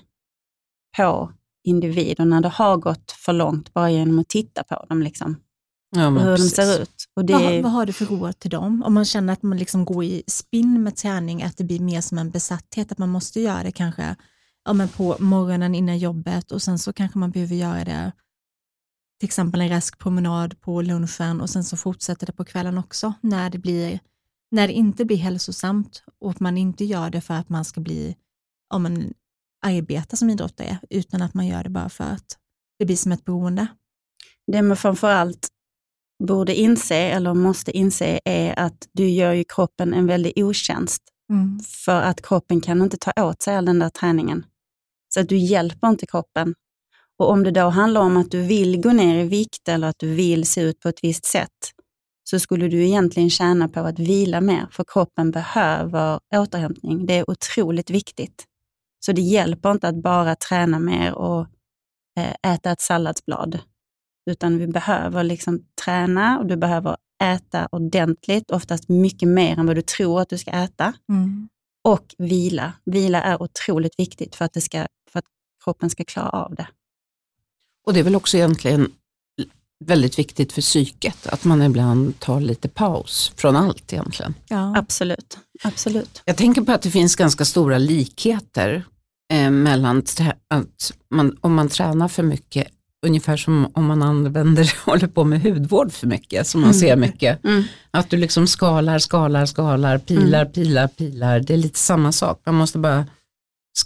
på 0.97 1.33
individer 1.65 2.25
när 2.25 2.41
det 2.41 2.49
har 2.49 2.77
gått 2.77 3.13
för 3.13 3.33
långt 3.33 3.75
bara 3.75 3.91
genom 3.91 4.19
att 4.19 4.29
titta 4.29 4.63
på 4.65 4.87
dem, 4.89 5.03
liksom, 5.03 5.37
Ja, 5.97 6.11
men 6.11 6.23
hur 6.25 6.37
precis. 6.37 6.57
de 6.57 6.63
ser 6.63 6.83
ut. 6.83 7.05
Och 7.17 7.25
det, 7.25 7.33
Vad, 7.33 7.43
har- 7.43 7.63
vad 7.63 7.73
har 7.73 7.87
du 7.87 7.93
för 7.93 8.05
råd 8.07 8.39
till 8.39 8.51
dem? 8.51 8.83
Om 8.83 8.95
man 8.95 9.05
känner 9.05 9.33
att 9.33 9.43
man 9.43 9.59
liksom 9.59 9.85
går 9.85 10.05
i 10.05 10.23
spinn 10.27 10.83
med 10.83 10.97
träning, 10.97 11.43
att 11.43 11.57
det 11.57 11.65
blir 11.65 11.81
mer 11.81 12.01
som 12.01 12.19
en 12.19 12.31
besatthet, 12.31 12.93
att 12.93 12.99
man 12.99 13.09
måste 13.09 13.41
göra 13.41 13.63
det 13.63 13.73
kanske 13.73 14.17
ja, 14.65 14.73
men 14.73 14.89
på 14.89 15.17
morgonen 15.19 15.75
innan 15.75 15.99
jobbet 15.99 16.53
och 16.53 16.63
sen 16.63 16.79
så 16.79 16.93
kanske 16.93 17.19
man 17.19 17.31
behöver 17.31 17.55
göra 17.55 17.85
det 17.85 18.13
till 19.19 19.27
exempel 19.27 19.61
en 19.61 19.69
rask 19.69 19.99
promenad 19.99 20.61
på 20.61 20.83
lunchen 20.83 21.41
och 21.41 21.51
sen 21.51 21.65
så 21.65 21.77
fortsätter 21.77 22.27
det 22.27 22.33
på 22.33 22.45
kvällen 22.45 22.79
också 22.79 23.13
när 23.21 23.51
det, 23.51 23.59
blir, 23.59 24.01
när 24.51 24.69
det 24.69 24.73
inte 24.73 25.05
blir 25.05 25.17
hälsosamt 25.17 26.03
och 26.21 26.31
att 26.31 26.41
man 26.41 26.59
inte 26.59 26.85
gör 26.85 27.11
det 27.11 27.21
för 27.21 27.35
att 27.35 27.49
man 27.49 27.65
ska 27.65 27.81
bli, 27.81 28.17
om 28.75 28.83
man 28.83 29.15
arbeta 29.67 30.17
som 30.17 30.31
idrottare, 30.31 30.79
utan 30.91 31.23
att 31.23 31.35
man 31.35 31.47
gör 31.47 31.63
det 31.63 31.71
bara 31.71 31.89
för 31.89 32.05
att 32.05 32.39
det 32.79 32.85
blir 32.85 32.97
som 32.97 33.13
ett 33.13 33.25
beroende. 33.25 33.67
det 34.53 34.63
man 34.63 34.77
framförallt 34.77 35.49
borde 36.25 36.55
inse, 36.55 36.97
eller 36.97 37.35
måste 37.35 37.77
inse, 37.77 38.21
är 38.25 38.59
att 38.59 38.89
du 38.93 39.09
gör 39.09 39.33
ju 39.33 39.45
kroppen 39.45 39.95
en 39.95 40.07
väldig 40.07 40.33
otjänst. 40.37 41.03
För 41.67 42.03
att 42.03 42.23
kroppen 42.23 42.61
kan 42.61 42.83
inte 42.83 42.97
ta 42.97 43.13
åt 43.23 43.43
sig 43.43 43.57
all 43.57 43.65
den 43.65 43.79
där 43.79 43.91
träningen. 43.91 44.47
Så 45.15 45.21
att 45.21 45.29
du 45.29 45.37
hjälper 45.37 45.89
inte 45.89 46.07
kroppen. 46.07 46.55
Och 47.19 47.31
om 47.31 47.43
det 47.45 47.51
då 47.51 47.69
handlar 47.69 48.01
om 48.01 48.17
att 48.17 48.31
du 48.31 48.43
vill 48.43 48.81
gå 48.81 48.93
ner 48.93 49.25
i 49.25 49.29
vikt 49.29 49.69
eller 49.69 49.89
att 49.89 49.99
du 49.99 50.15
vill 50.15 50.47
se 50.47 50.61
ut 50.61 50.81
på 50.81 50.89
ett 50.89 50.99
visst 51.05 51.25
sätt, 51.25 51.73
så 52.31 52.39
skulle 52.41 52.69
du 52.69 52.85
egentligen 52.85 53.31
tjäna 53.31 53.69
på 53.69 53.81
att 53.81 53.99
vila 53.99 54.41
mer, 54.41 54.69
för 54.71 54.85
kroppen 54.93 55.31
behöver 55.31 56.21
återhämtning. 56.35 57.07
Det 57.07 57.15
är 57.15 57.31
otroligt 57.31 57.91
viktigt. 57.91 58.45
Så 59.07 59.13
det 59.13 59.21
hjälper 59.23 59.71
inte 59.71 59.89
att 59.89 60.03
bara 60.03 60.35
träna 60.35 60.79
mer 60.79 61.15
och 61.15 61.47
eh, 62.19 62.53
äta 62.55 62.71
ett 62.71 62.81
salladsblad, 62.81 63.59
utan 64.31 64.59
vi 64.59 64.67
behöver 64.67 65.25
liksom 65.25 65.61
träna 65.85 66.39
och 66.39 66.47
du 66.47 66.57
behöver 66.57 66.97
äta 67.25 67.69
ordentligt, 67.73 68.51
oftast 68.51 68.89
mycket 68.89 69.29
mer 69.29 69.59
än 69.59 69.67
vad 69.67 69.77
du 69.77 69.83
tror 69.83 70.21
att 70.21 70.29
du 70.29 70.39
ska 70.39 70.51
äta 70.51 70.93
Mm. 71.09 71.49
och 71.85 72.15
vila. 72.19 72.73
Vila 72.85 73.23
är 73.23 73.43
otroligt 73.43 73.99
viktigt 73.99 74.37
för 74.37 74.45
att, 74.45 74.53
det 74.53 74.61
ska, 74.61 74.87
för 75.13 75.19
att 75.19 75.25
kroppen 75.65 75.91
ska 75.91 76.05
klara 76.05 76.29
av 76.29 76.55
det. 76.55 76.69
Och 77.89 77.95
det 77.95 78.01
är 78.01 78.05
väl 78.05 78.17
också 78.17 78.37
egentligen 78.37 78.91
väldigt 79.85 80.19
viktigt 80.19 80.53
för 80.53 80.63
psyket, 80.63 81.27
att 81.27 81.45
man 81.45 81.63
ibland 81.63 82.21
tar 82.21 82.41
lite 82.41 82.69
paus 82.69 83.33
från 83.37 83.57
allt 83.57 83.93
egentligen. 83.93 84.35
Ja. 84.49 84.77
Absolut. 84.77 85.39
Absolut. 85.65 86.23
Jag 86.25 86.37
tänker 86.37 86.63
på 86.63 86.73
att 86.73 86.83
det 86.83 86.91
finns 86.91 87.17
ganska 87.17 87.45
stora 87.45 87.79
likheter 87.79 88.85
eh, 89.33 89.51
mellan 89.51 90.03
att 90.49 90.93
man, 91.15 91.37
om 91.41 91.55
man 91.55 91.69
tränar 91.69 92.09
för 92.09 92.23
mycket, 92.23 92.69
ungefär 93.07 93.37
som 93.37 93.71
om 93.75 93.85
man 93.87 94.03
använder, 94.03 94.73
håller 94.87 95.07
på 95.07 95.25
med 95.25 95.43
hudvård 95.43 95.93
för 95.93 96.07
mycket, 96.07 96.47
som 96.47 96.61
man 96.61 96.71
Mm. 96.71 96.81
ser 96.81 96.97
mycket. 96.97 97.45
Mm. 97.45 97.63
Att 97.91 98.11
du 98.11 98.17
liksom 98.17 98.47
skalar, 98.47 98.99
skalar, 98.99 99.47
skalar, 99.47 99.99
pilar, 99.99 100.45
pilar, 100.45 100.89
pilar. 100.89 101.41
Det 101.41 101.53
är 101.53 101.59
lite 101.59 101.79
samma 101.79 102.13
sak. 102.13 102.41
Man 102.47 102.55
måste 102.55 102.79
bara 102.79 103.07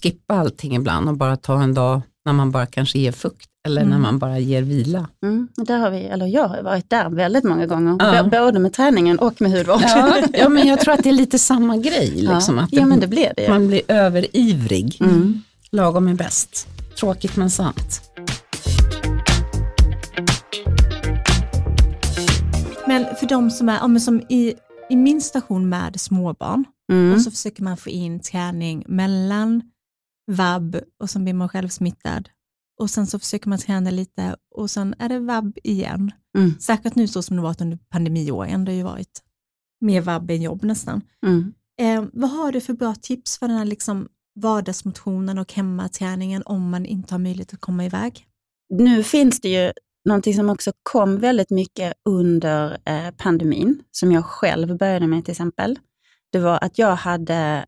skippa 0.03 0.35
allting 0.35 0.77
ibland 0.77 1.09
och 1.09 1.17
bara 1.17 1.37
ta 1.37 1.63
en 1.63 1.75
dag 1.75 2.01
när 2.25 2.33
man 2.33 2.51
bara 2.51 2.67
kanske 2.67 2.99
ger 2.99 3.13
fukt 3.13 3.49
eller 3.67 3.81
när 3.81 3.89
Mm. 3.91 4.03
man 4.03 4.19
bara 4.19 4.39
ger 4.39 4.63
vila. 4.63 5.09
Mm. 5.23 5.49
Där 5.57 5.79
har 5.79 5.91
vi, 5.91 5.99
eller 6.05 6.27
jag 6.27 6.49
har 6.49 6.63
varit 6.63 6.91
där 6.91 7.09
väldigt 7.09 7.45
många 7.45 7.67
gånger, 7.67 7.97
Ja. 7.99 8.23
Både 8.25 8.59
med 8.59 8.73
träningen 8.73 9.19
och 9.19 9.41
med 9.41 9.51
hudvård. 9.53 9.81
Ja, 9.83 10.17
ja, 10.33 10.49
men 10.49 10.67
jag 10.69 10.81
tror 10.81 10.95
att 10.95 11.03
det 11.03 11.09
är 11.09 11.13
lite 11.15 11.39
samma 11.39 11.77
grej. 11.77 12.11
Liksom, 12.11 12.57
ja. 12.57 12.63
att 12.63 12.73
ja, 12.73 12.87
men 12.87 13.01
det 13.01 13.07
blir 13.07 13.33
det. 13.37 13.49
man 13.49 13.69
blir 13.69 13.83
överivrig. 13.89 14.97
Mm. 15.01 15.43
Lagom 15.71 16.09
är 16.09 16.15
bäst. 16.15 16.67
Tråkigt 17.01 17.37
men 17.37 17.51
sant. 17.51 18.01
Men 22.87 23.07
för 23.17 23.27
de 23.27 23.51
som 23.51 23.69
är, 23.69 23.99
som 23.99 24.21
i, 24.29 24.55
i 24.91 24.97
min 24.97 25.21
station 25.21 25.69
med 25.69 26.01
småbarn, 26.01 26.65
Mm. 26.93 27.15
och 27.15 27.21
så 27.21 27.31
försöker 27.31 27.63
man 27.63 27.77
få 27.77 27.91
in 27.91 28.21
träning 28.21 28.85
mellan 28.89 29.63
vab 30.27 30.81
och 30.99 31.11
sen 31.11 31.25
blir 31.25 31.35
man 31.35 31.49
själv 31.49 31.69
smittad. 31.69 32.29
Och 32.81 32.91
sen 32.91 33.07
så 33.07 33.19
försöker 33.19 33.49
man 33.49 33.59
träna 33.59 33.91
lite 33.91 34.37
och 34.55 34.71
sen 34.71 34.95
är 34.99 35.09
det 35.09 35.19
vab 35.19 35.59
igen. 35.65 36.13
Mm. 36.39 36.59
Säkert 36.61 36.95
nu 36.95 37.09
så 37.09 37.23
som 37.23 37.37
det 37.37 37.43
varit 37.43 37.61
under 37.61 37.79
pandemiåren, 37.91 38.65
det 38.65 38.73
har 38.73 38.77
ju 38.77 38.83
varit 38.83 39.23
mer 39.81 40.01
vab 40.01 40.31
än 40.31 40.43
jobb 40.43 40.65
nästan. 40.65 41.03
Mm. 41.27 41.55
Eh, 41.81 42.05
vad 42.13 42.31
har 42.31 42.53
du 42.53 42.61
för 42.61 42.73
bra 42.73 42.95
tips 42.95 43.39
för 43.39 43.49
den 43.49 43.57
här 43.57 43.65
liksom 43.65 44.09
vardagsmotionen 44.35 45.39
och 45.39 45.53
hemmaträningen 45.53 46.43
om 46.47 46.71
man 46.71 46.87
inte 46.87 47.15
har 47.15 47.19
möjlighet 47.19 47.55
att 47.55 47.61
komma 47.61 47.85
iväg? 47.85 48.27
Nu 48.75 49.03
finns 49.03 49.41
det 49.41 49.49
ju 49.49 49.73
någonting 50.05 50.35
som 50.35 50.51
också 50.51 50.73
kom 50.83 51.19
väldigt 51.19 51.51
mycket 51.51 51.93
under 52.09 52.79
eh, 52.85 53.11
pandemin, 53.17 53.83
som 53.91 54.13
jag 54.13 54.25
själv 54.25 54.77
började 54.79 55.07
med 55.07 55.25
till 55.25 55.33
exempel. 55.33 55.79
Det 56.33 56.39
var 56.39 56.59
att 56.65 56.79
jag 56.79 56.97
hade 56.97 57.67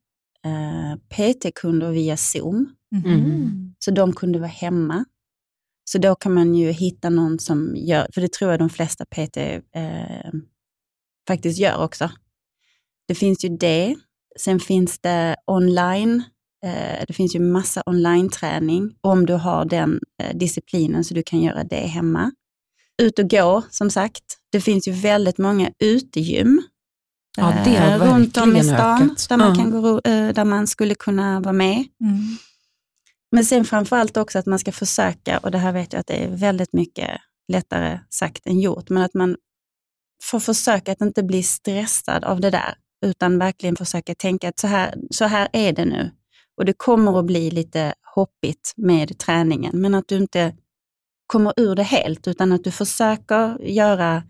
PT-kunder 1.14 1.90
via 1.90 2.16
Zoom, 2.16 2.74
Mhm. 2.90 3.74
så 3.78 3.90
de 3.90 4.12
kunde 4.12 4.38
vara 4.38 4.48
hemma. 4.48 5.04
Så 5.90 5.98
då 5.98 6.14
kan 6.14 6.35
man 6.35 6.54
ju 6.54 6.70
hitta 6.70 7.11
någon 7.11 7.38
som 7.38 7.76
gör, 7.76 8.07
för 8.14 8.20
det 8.20 8.33
tror 8.33 8.50
jag 8.50 8.61
de 8.61 8.70
flesta 8.70 9.04
PT 9.04 9.37
eh, 9.76 10.30
faktiskt 11.28 11.59
gör 11.59 11.85
också. 11.85 12.11
Det 13.09 13.14
finns 13.14 13.44
ju 13.44 13.48
det. 13.48 13.96
Sen 14.40 14.61
finns 14.61 14.98
det 14.98 15.37
online. 15.46 16.22
Eh, 16.66 17.04
det 17.09 17.12
finns 17.14 17.35
ju 17.35 17.40
massa 17.40 17.83
online-träning 17.87 18.94
om 19.00 19.26
du 19.26 19.33
har 19.35 19.64
den 19.64 20.00
eh, 20.22 20.37
disciplinen 20.37 21.04
så 21.04 21.14
du 21.14 21.22
kan 21.22 21.42
göra 21.42 21.64
det 21.64 21.76
hemma. 21.87 22.33
Ut 23.02 23.18
och 23.18 23.30
gå, 23.30 23.62
som 23.70 23.90
sagt. 23.90 24.24
Det 24.52 24.61
finns 24.61 24.88
ju 24.88 24.92
väldigt 24.92 25.38
många 25.38 25.70
utegym 25.78 26.62
Ja, 27.37 27.55
det 27.64 27.77
har 27.77 28.07
eh, 28.07 28.14
runt 28.14 28.37
om 28.37 28.57
i 28.57 28.64
stan 28.64 29.03
ökat. 29.03 29.29
där 29.29 29.37
man, 29.37 29.55
kan 29.57 29.70
gå, 29.70 30.01
eh, 30.05 30.29
där 30.29 30.44
man 30.44 30.66
skulle 30.66 30.94
kunna 30.94 31.40
vara 31.40 31.53
med. 31.53 31.85
Mm. 32.01 32.37
Men 33.33 33.44
sen 33.44 33.64
framförallt 33.64 34.16
också 34.16 34.38
att 34.38 34.47
man 34.47 34.59
ska 34.59 34.73
försöka, 34.73 35.38
och 35.38 35.51
det 35.51 35.59
här 35.59 35.73
vet 35.73 35.92
jag 35.92 36.01
att 36.01 36.07
det 36.07 36.25
är 36.25 36.29
väldigt 36.29 36.73
mycket 36.73 37.11
lättare 37.53 38.01
sagt 38.11 38.47
än 38.47 38.61
gjort, 38.61 38.90
men 38.90 39.03
att 39.03 39.14
man 39.14 39.37
får 40.23 40.40
försöka 40.40 40.92
att 40.92 41.01
inte 41.01 41.23
bli 41.23 41.42
stressad 41.42 42.25
av 42.25 42.40
det 42.40 42.51
där, 42.51 42.75
utan 43.07 43.38
verkligen 43.38 43.77
försöka 43.77 44.14
tänka 44.14 44.49
att 44.49 44.59
så 44.59 44.66
här, 44.66 44.94
så 45.11 45.25
här 45.25 45.49
är 45.53 45.73
det 45.73 45.85
nu. 45.85 46.11
Och 46.57 46.64
det 46.64 46.73
kommer 46.73 47.18
att 47.18 47.25
bli 47.25 47.51
lite 47.51 47.94
hoppigt 48.14 48.73
med 48.77 49.18
träningen, 49.18 49.81
men 49.81 49.94
att 49.94 50.09
du 50.09 50.16
inte 50.16 50.55
kommer 51.27 51.53
ur 51.57 51.75
det 51.75 51.83
helt, 51.83 52.29
utan 52.29 52.53
att 52.53 52.64
du 52.64 52.70
försöker 52.70 53.62
göra 53.62 54.23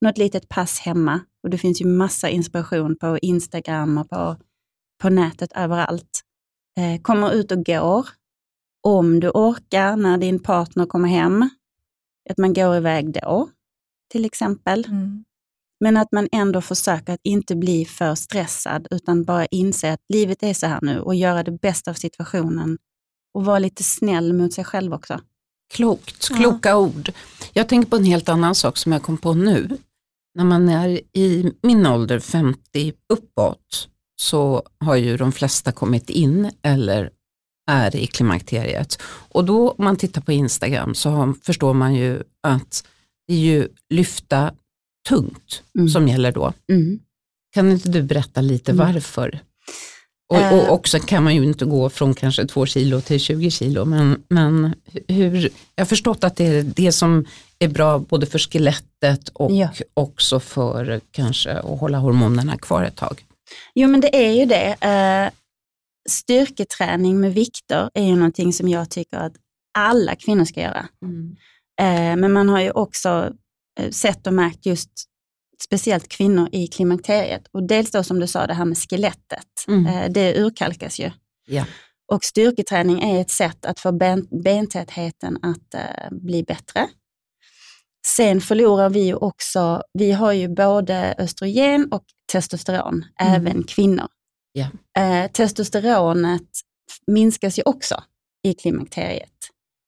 något 0.00 0.18
litet 0.18 0.48
pass 0.48 0.80
hemma. 0.80 1.20
Och 1.42 1.50
det 1.50 1.58
finns 1.58 1.80
ju 1.80 1.86
massa 1.86 2.28
inspiration 2.28 2.96
på 2.96 3.18
Instagram 3.18 3.98
och 3.98 4.10
på, 4.10 4.36
på 5.02 5.08
nätet 5.08 5.52
överallt. 5.54 6.20
Eh, 6.78 7.00
kommer 7.02 7.32
ut 7.32 7.52
och 7.52 7.64
går, 7.64 8.08
om 8.82 9.20
du 9.20 9.28
orkar 9.28 9.96
när 9.96 10.18
din 10.18 10.42
partner 10.42 10.86
kommer 10.86 11.08
hem, 11.08 11.50
att 12.30 12.38
man 12.38 12.52
går 12.52 12.76
iväg 12.76 13.12
då, 13.12 13.48
till 14.12 14.24
exempel. 14.24 14.84
Mm. 14.88 15.24
Men 15.80 15.96
att 15.96 16.12
man 16.12 16.28
ändå 16.32 16.60
försöker 16.60 17.12
att 17.12 17.20
inte 17.22 17.56
bli 17.56 17.84
för 17.84 18.14
stressad, 18.14 18.86
utan 18.90 19.24
bara 19.24 19.46
inse 19.46 19.92
att 19.92 20.00
livet 20.08 20.42
är 20.42 20.54
så 20.54 20.66
här 20.66 20.78
nu 20.82 21.00
och 21.00 21.14
göra 21.14 21.42
det 21.42 21.52
bästa 21.52 21.90
av 21.90 21.94
situationen. 21.94 22.78
Och 23.34 23.44
vara 23.44 23.58
lite 23.58 23.82
snäll 23.82 24.32
mot 24.32 24.52
sig 24.52 24.64
själv 24.64 24.94
också. 24.94 25.20
Klokt, 25.74 26.28
kloka 26.28 26.68
ja. 26.68 26.76
ord. 26.76 27.12
Jag 27.52 27.68
tänker 27.68 27.90
på 27.90 27.96
en 27.96 28.04
helt 28.04 28.28
annan 28.28 28.54
sak 28.54 28.76
som 28.76 28.92
jag 28.92 29.02
kom 29.02 29.18
på 29.18 29.34
nu. 29.34 29.78
När 30.34 30.44
man 30.44 30.68
är 30.68 31.00
i 31.12 31.52
min 31.62 31.86
ålder, 31.86 32.18
50 32.18 32.92
uppåt, 33.12 33.88
så 34.20 34.62
har 34.80 34.96
ju 34.96 35.16
de 35.16 35.32
flesta 35.32 35.72
kommit 35.72 36.10
in 36.10 36.50
eller 36.62 37.10
är 37.70 37.96
i 37.96 38.06
klimakteriet. 38.06 39.02
Och 39.02 39.44
då 39.44 39.70
om 39.70 39.84
man 39.84 39.96
tittar 39.96 40.20
på 40.20 40.32
Instagram 40.32 40.94
så 40.94 41.10
har, 41.10 41.34
förstår 41.42 41.74
man 41.74 41.94
ju 41.94 42.22
att 42.42 42.86
det 43.26 43.34
är 43.34 43.38
ju 43.38 43.68
lyfta 43.88 44.54
tungt 45.08 45.62
mm. 45.78 45.88
som 45.88 46.08
gäller 46.08 46.32
då. 46.32 46.52
Mm. 46.72 46.98
Kan 47.54 47.72
inte 47.72 47.88
du 47.88 48.02
berätta 48.02 48.40
lite 48.40 48.72
mm. 48.72 48.86
varför? 48.86 49.40
Och, 50.30 50.36
och, 50.36 50.42
eh. 50.42 50.70
också 50.70 50.98
kan 50.98 51.24
man 51.24 51.34
ju 51.34 51.44
inte 51.44 51.64
gå 51.64 51.90
från 51.90 52.14
kanske 52.14 52.46
2 52.46 52.66
kilo 52.66 53.00
till 53.00 53.20
20 53.20 53.50
kilo, 53.50 53.84
men, 53.84 54.22
men 54.28 54.74
hur, 55.08 55.50
jag 55.74 55.84
har 55.84 55.86
förstått 55.86 56.24
att 56.24 56.36
det 56.36 56.46
är 56.46 56.62
det 56.62 56.92
som 56.92 57.24
är 57.58 57.68
bra 57.68 57.98
både 57.98 58.26
för 58.26 58.38
skelettet 58.38 59.28
och 59.28 59.52
ja. 59.52 59.68
också 59.94 60.40
för 60.40 61.00
kanske 61.10 61.52
att 61.52 61.80
hålla 61.80 61.98
hormonerna 61.98 62.58
kvar 62.58 62.82
ett 62.82 62.96
tag. 62.96 63.24
Jo 63.74 63.88
men 63.88 64.00
det 64.00 64.26
är 64.26 64.32
ju 64.32 64.46
det. 64.46 64.76
Eh, 64.80 65.30
styrketräning 66.10 67.20
med 67.20 67.34
vikter 67.34 67.90
är 67.94 68.04
ju 68.04 68.16
någonting 68.16 68.52
som 68.52 68.68
jag 68.68 68.90
tycker 68.90 69.16
att 69.16 69.32
alla 69.78 70.16
kvinnor 70.16 70.44
ska 70.44 70.60
göra. 70.60 70.88
Mm. 71.04 71.36
Eh, 71.80 72.16
men 72.16 72.32
man 72.32 72.48
har 72.48 72.60
ju 72.60 72.70
också 72.70 73.32
sett 73.90 74.26
och 74.26 74.34
märkt 74.34 74.66
just 74.66 74.90
speciellt 75.62 76.08
kvinnor 76.08 76.48
i 76.52 76.66
klimakteriet. 76.66 77.42
Och 77.52 77.62
dels 77.62 77.90
då 77.90 78.02
som 78.02 78.20
du 78.20 78.26
sa 78.26 78.46
det 78.46 78.54
här 78.54 78.64
med 78.64 78.78
skelettet, 78.78 79.46
mm. 79.68 79.86
Eh, 79.86 80.10
det 80.10 80.40
urkalkas 80.40 81.00
ju. 81.00 81.10
Ja. 81.46 81.64
Och 82.12 82.24
styrketräning 82.24 83.02
är 83.02 83.20
ett 83.20 83.30
sätt 83.30 83.64
att 83.64 83.80
få 83.80 83.92
ben, 83.92 84.28
bentätheten 84.44 85.38
att 85.42 85.74
uh, 85.74 86.18
bli 86.18 86.42
bättre. 86.42 86.88
Sen 88.06 88.40
förlorar 88.40 88.90
vi 88.90 89.00
ju 89.00 89.14
också, 89.14 89.82
vi 89.92 90.12
har 90.12 90.32
ju 90.32 90.48
både 90.48 91.14
östrogen 91.18 91.92
och 91.92 92.04
testosteron, 92.32 93.04
mm. 93.20 93.34
även 93.34 93.62
kvinnor. 93.62 94.08
Ja. 94.52 94.66
Uh, 94.98 95.32
testosteronet 95.32 96.50
minskas 97.06 97.58
ju 97.58 97.62
också 97.62 98.02
i 98.42 98.54
klimakteriet. 98.54 99.34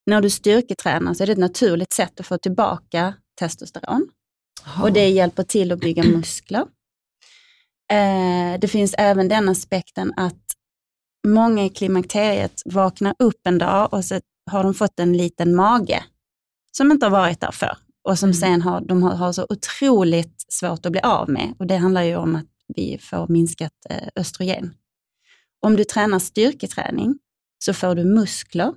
När 0.06 0.20
du 0.20 0.30
styrketränar 0.30 1.14
så 1.14 1.22
är 1.22 1.26
det 1.26 1.32
ett 1.32 1.38
naturligt 1.38 1.92
sätt 1.92 2.20
att 2.20 2.26
få 2.26 2.38
tillbaka 2.38 3.14
testosteron. 3.40 4.08
Oh. 4.66 4.82
Och 4.82 4.92
det 4.92 5.08
hjälper 5.08 5.42
till 5.42 5.72
att 5.72 5.80
bygga 5.80 6.02
muskler. 6.16 6.66
Eh, 7.92 8.60
det 8.60 8.68
finns 8.68 8.94
även 8.98 9.28
den 9.28 9.48
aspekten 9.48 10.12
att 10.16 10.42
många 11.26 11.64
i 11.64 11.68
klimakteriet 11.68 12.62
vaknar 12.64 13.14
upp 13.18 13.46
en 13.46 13.58
dag 13.58 13.92
och 13.92 14.04
så 14.04 14.20
har 14.50 14.64
de 14.64 14.74
fått 14.74 15.00
en 15.00 15.16
liten 15.16 15.54
mage 15.54 16.04
som 16.72 16.92
inte 16.92 17.06
har 17.06 17.10
varit 17.10 17.40
där 17.40 17.50
för 17.50 17.76
och 18.08 18.18
som 18.18 18.26
mm. 18.26 18.34
sen 18.34 18.62
har, 18.62 18.80
de 18.80 19.02
har, 19.02 19.14
har, 19.14 19.32
så 19.32 19.46
otroligt 19.48 20.44
svårt 20.48 20.86
att 20.86 20.92
bli 20.92 21.00
av 21.00 21.30
med. 21.30 21.54
Och 21.58 21.66
det 21.66 21.76
handlar 21.76 22.02
ju 22.02 22.16
om 22.16 22.36
att 22.36 22.46
vi 22.68 22.98
får 23.00 23.28
minskat 23.28 23.72
eh, 23.90 24.08
östrogen. 24.16 24.74
Om 25.60 25.76
du 25.76 25.84
tränar 25.84 26.18
styrketräning 26.18 27.18
så 27.64 27.74
får 27.74 27.94
du 27.94 28.04
muskler. 28.04 28.74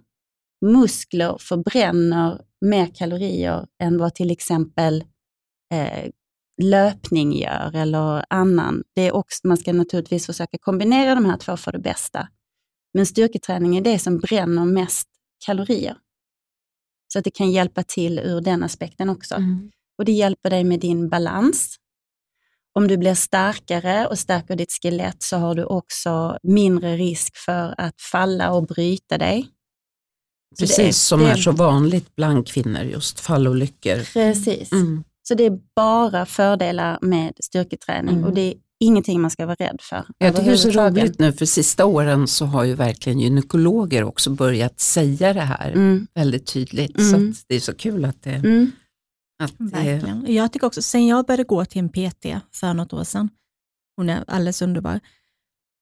Muskler 0.66 1.38
förbränner 1.40 2.42
mer 2.62 2.96
kalorier 2.96 3.68
än 3.82 3.98
vad 3.98 4.16
till 4.16 4.32
exempel 4.32 5.04
eh, 5.74 6.12
löpning 6.62 7.34
gör 7.34 7.76
eller 7.76 8.26
annan. 8.30 8.84
Det 8.96 9.02
är 9.02 9.16
också, 9.16 9.48
man 9.48 9.58
ska 9.58 9.74
naturligtvis 9.74 10.26
försöka 10.26 10.58
kombinera 10.58 11.16
de 11.16 11.26
här 11.26 11.38
två 11.38 11.58
för 11.58 11.72
det 11.72 11.80
bästa. 11.80 12.28
Men 12.94 13.06
styrketräning 13.06 13.78
är 13.78 13.82
det 13.82 14.00
som 14.00 14.18
bränner 14.18 14.66
mest 14.66 15.08
kalorier. 15.46 15.98
Så 17.14 17.20
att 17.20 17.24
det 17.26 17.32
kan 17.32 17.52
hjälpa 17.52 17.84
till 17.84 18.20
ur 18.20 18.42
den 18.42 18.64
aspekten 18.64 19.10
också. 19.10 19.36
Mm. 19.36 19.72
Och 19.98 20.06
det 20.06 20.12
hjälper 20.12 20.50
dig 20.50 20.64
med 20.64 20.80
din 20.80 21.10
balans. 21.10 21.76
Om 22.74 22.88
du 22.88 22.98
blir 22.98 23.14
starkare 23.14 24.08
och 24.08 24.20
stärker 24.20 24.56
ditt 24.56 24.72
skelett 24.82 25.24
så 25.24 25.38
har 25.38 25.56
du 25.56 25.64
också 25.64 26.38
mindre 26.44 26.96
risk 26.96 27.38
för 27.38 27.76
att 27.78 28.02
falla 28.02 28.52
och 28.52 28.68
bryta 28.68 29.18
dig. 29.18 29.48
Precis, 30.60 30.80
är, 30.80 30.92
som 30.92 31.22
är, 31.22 31.36
så 31.36 31.52
vanligt 31.52 32.16
bland 32.16 32.48
kvinnor, 32.48 32.82
just 32.82 33.20
fallolyckor. 33.20 34.14
Precis. 34.14 34.72
Mm. 34.72 35.04
Så 35.28 35.36
det 35.36 35.46
är 35.46 35.60
bara 35.76 36.26
fördelar 36.26 37.00
med 37.02 37.34
styrketräning 37.40 38.16
mm. 38.16 38.26
och 38.26 38.34
det 38.34 38.42
är 38.42 38.54
ingenting 38.80 39.22
man 39.22 39.32
ska 39.32 39.46
vara 39.46 39.56
rädd 39.56 39.80
för. 39.82 40.06
Jag 40.18 40.36
tycker 40.36 40.50
det 40.50 40.56
är 40.56 40.58
så 40.58 40.70
roligt 40.70 41.20
nu, 41.20 41.34
för 41.34 41.46
sista 41.46 41.86
åren 41.86 42.28
så 42.28 42.46
har 42.46 42.64
ju 42.64 42.74
verkligen 42.74 43.20
gynekologer 43.20 44.04
också 44.04 44.30
börjat 44.30 44.80
säga 44.80 45.34
det 45.34 45.42
här 45.42 45.72
mm. 45.72 46.08
väldigt 46.14 46.54
tydligt. 46.54 46.98
Mm. 46.98 47.34
Så 47.34 47.44
det 47.48 47.56
är 47.56 47.60
så 47.60 47.74
kul 47.74 48.06
att 48.06 48.24
det, 48.24 48.30
mm. 48.30 48.72
att 49.44 49.54
det... 49.58 50.24
Jag 50.28 50.54
tycker 50.54 50.68
också, 50.68 50.82
sen 50.82 51.08
jag 51.08 51.26
började 51.26 51.44
gå 51.44 51.66
till 51.66 51.80
en 51.80 51.90
PT 51.90 52.26
för 52.54 52.74
något 52.74 52.94
år 52.94 53.04
sedan, 53.04 53.30
hon 53.98 54.10
är 54.10 54.24
alldeles 54.28 54.62
underbar, 54.62 55.00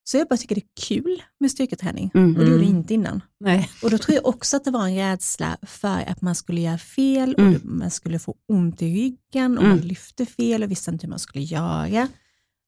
så 0.03 0.17
jag 0.17 0.27
bara 0.27 0.37
tycker 0.37 0.55
det 0.55 0.61
är 0.61 0.87
kul 0.87 1.23
med 1.39 1.51
styrketräning 1.51 2.11
mm. 2.13 2.35
och 2.35 2.43
det 2.43 2.51
gjorde 2.51 2.63
jag 2.63 2.69
inte 2.69 2.93
innan. 2.93 3.21
Nej. 3.39 3.69
Och 3.83 3.91
då 3.91 3.97
tror 3.97 4.15
jag 4.15 4.25
också 4.25 4.57
att 4.57 4.63
det 4.63 4.71
var 4.71 4.87
en 4.87 4.95
rädsla 4.95 5.57
för 5.61 6.09
att 6.09 6.21
man 6.21 6.35
skulle 6.35 6.61
göra 6.61 6.77
fel 6.77 7.35
mm. 7.37 7.55
och 7.55 7.65
man 7.65 7.91
skulle 7.91 8.19
få 8.19 8.35
ont 8.47 8.81
i 8.81 8.85
ryggen 8.85 9.57
och 9.57 9.63
mm. 9.63 9.77
man 9.77 9.87
lyfte 9.87 10.25
fel 10.25 10.63
och 10.63 10.71
visste 10.71 10.91
inte 10.91 11.05
hur 11.05 11.09
man 11.09 11.19
skulle 11.19 11.43
göra. 11.43 12.07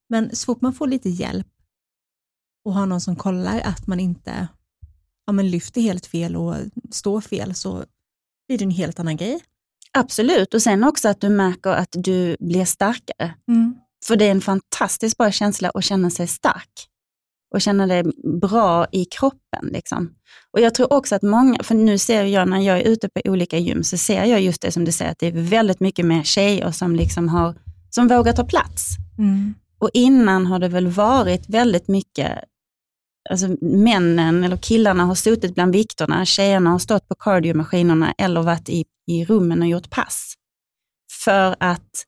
Men 0.09 0.35
så 0.35 0.45
fort 0.45 0.61
man 0.61 0.73
får 0.73 0.87
lite 0.87 1.09
hjälp 1.09 1.47
och 2.65 2.73
har 2.73 2.85
någon 2.85 3.01
som 3.01 3.15
kollar 3.15 3.59
att 3.59 3.87
man 3.87 3.99
inte 3.99 4.47
ja, 5.25 5.33
men 5.33 5.51
lyfter 5.51 5.81
helt 5.81 6.05
fel 6.05 6.35
och 6.35 6.55
står 6.91 7.21
fel 7.21 7.55
så 7.55 7.85
blir 8.47 8.57
det 8.57 8.65
en 8.65 8.71
helt 8.71 8.99
annan 8.99 9.17
grej. 9.17 9.39
Absolut, 9.91 10.53
och 10.53 10.61
sen 10.61 10.83
också 10.83 11.09
att 11.09 11.21
du 11.21 11.29
märker 11.29 11.69
att 11.69 11.95
du 11.97 12.37
blir 12.39 12.65
starkare. 12.65 13.33
Mm. 13.47 13.75
För 14.05 14.15
det 14.15 14.25
är 14.25 14.31
en 14.31 14.41
fantastiskt 14.41 15.17
bra 15.17 15.31
känsla 15.31 15.69
att 15.69 15.83
känna 15.83 16.09
sig 16.09 16.27
stark 16.27 16.89
och 17.55 17.61
känna 17.61 17.87
dig 17.87 18.03
bra 18.41 18.87
i 18.91 19.05
kroppen. 19.05 19.69
Liksom. 19.71 20.13
Och 20.51 20.59
Jag 20.61 20.75
tror 20.75 20.93
också 20.93 21.15
att 21.15 21.21
många, 21.21 21.63
för 21.63 21.75
nu 21.75 21.97
ser 21.97 22.23
jag 22.23 22.49
när 22.49 22.59
jag 22.59 22.77
är 22.77 22.83
ute 22.83 23.09
på 23.09 23.21
olika 23.25 23.57
gym, 23.57 23.83
så 23.83 23.97
ser 23.97 24.25
jag 24.25 24.41
just 24.41 24.61
det 24.61 24.71
som 24.71 24.85
du 24.85 24.91
säger, 24.91 25.11
att 25.11 25.19
det 25.19 25.27
är 25.27 25.31
väldigt 25.31 25.79
mycket 25.79 26.05
mer 26.05 26.23
tjejer 26.23 26.71
som, 26.71 26.95
liksom 26.95 27.29
har, 27.29 27.55
som 27.89 28.07
vågar 28.07 28.33
ta 28.33 28.45
plats. 28.45 28.89
Mm. 29.17 29.53
Och 29.79 29.89
innan 29.93 30.45
har 30.45 30.59
det 30.59 30.67
väl 30.67 30.87
varit 30.87 31.49
väldigt 31.49 31.87
mycket, 31.87 32.39
alltså 33.29 33.47
männen 33.61 34.43
eller 34.43 34.57
killarna 34.57 35.05
har 35.05 35.15
suttit 35.15 35.55
bland 35.55 35.73
vikterna, 35.73 36.25
tjejerna 36.25 36.69
har 36.69 36.79
stått 36.79 37.07
på 37.07 37.15
cardiomaskinerna 37.15 38.13
eller 38.17 38.41
varit 38.41 38.69
i, 38.69 38.85
i 39.07 39.25
rummen 39.25 39.61
och 39.61 39.67
gjort 39.67 39.89
pass. 39.89 40.33
För 41.23 41.55
att 41.59 42.05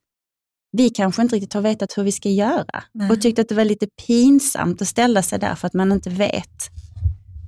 vi 0.72 0.90
kanske 0.90 1.22
inte 1.22 1.36
riktigt 1.36 1.54
har 1.54 1.62
vetat 1.62 1.98
hur 1.98 2.04
vi 2.04 2.12
ska 2.12 2.30
göra 2.30 2.84
Nej. 2.94 3.10
och 3.10 3.22
tyckt 3.22 3.40
att 3.40 3.50
det 3.50 3.56
var 3.56 3.66
lite 3.66 3.88
pinsamt 4.08 4.82
att 4.82 4.88
ställa 4.88 5.24
sig 5.24 5.40
där 5.40 5.56
för 5.56 5.68
att 5.68 5.74
man 5.74 5.92
inte 5.92 6.10
vet. 6.10 6.70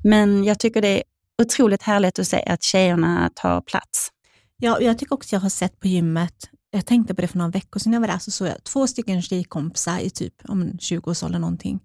Men 0.03 0.43
jag 0.43 0.59
tycker 0.59 0.81
det 0.81 0.87
är 0.87 1.03
otroligt 1.41 1.81
härligt 1.81 2.19
att 2.19 2.27
se 2.27 2.43
att 2.47 2.63
tjejerna 2.63 3.31
tar 3.35 3.61
plats. 3.61 4.09
Ja, 4.57 4.81
jag 4.81 4.97
tycker 4.97 5.13
också 5.13 5.35
jag 5.35 5.41
har 5.41 5.49
sett 5.49 5.79
på 5.79 5.87
gymmet, 5.87 6.49
jag 6.71 6.85
tänkte 6.85 7.15
på 7.15 7.21
det 7.21 7.27
för 7.27 7.37
några 7.37 7.51
veckor 7.51 7.79
sedan 7.79 7.93
jag 7.93 7.99
var 7.99 8.07
där, 8.07 8.19
så 8.19 8.31
såg 8.31 8.47
jag 8.47 8.63
två 8.63 8.87
stycken 8.87 9.21
tjejkompisar 9.21 9.99
i 9.99 10.09
typ 10.09 10.41
20-årsåldern 10.43 11.41
någonting, 11.41 11.79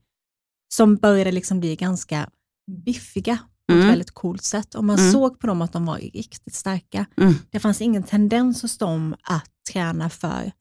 som 0.75 0.97
började 0.97 1.33
liksom 1.33 1.61
bli 1.61 1.77
ganska 1.77 2.29
biffiga 2.85 3.38
på 3.66 3.73
mm. 3.73 3.87
ett 3.87 3.92
väldigt 3.92 4.11
coolt 4.11 4.42
sätt. 4.42 4.75
Och 4.75 4.85
man 4.85 4.99
mm. 4.99 5.12
såg 5.12 5.40
på 5.40 5.47
dem 5.47 5.62
att 5.62 5.73
de 5.73 5.87
var 5.87 5.97
riktigt 5.97 6.55
starka. 6.55 7.07
Mm. 7.16 7.35
Det 7.51 7.61
fanns 7.61 7.81
ingen 7.81 8.03
tendens 8.03 8.62
hos 8.62 8.79
dem 8.79 9.14
att 9.23 9.51
träna 9.73 10.11
för 10.11 10.53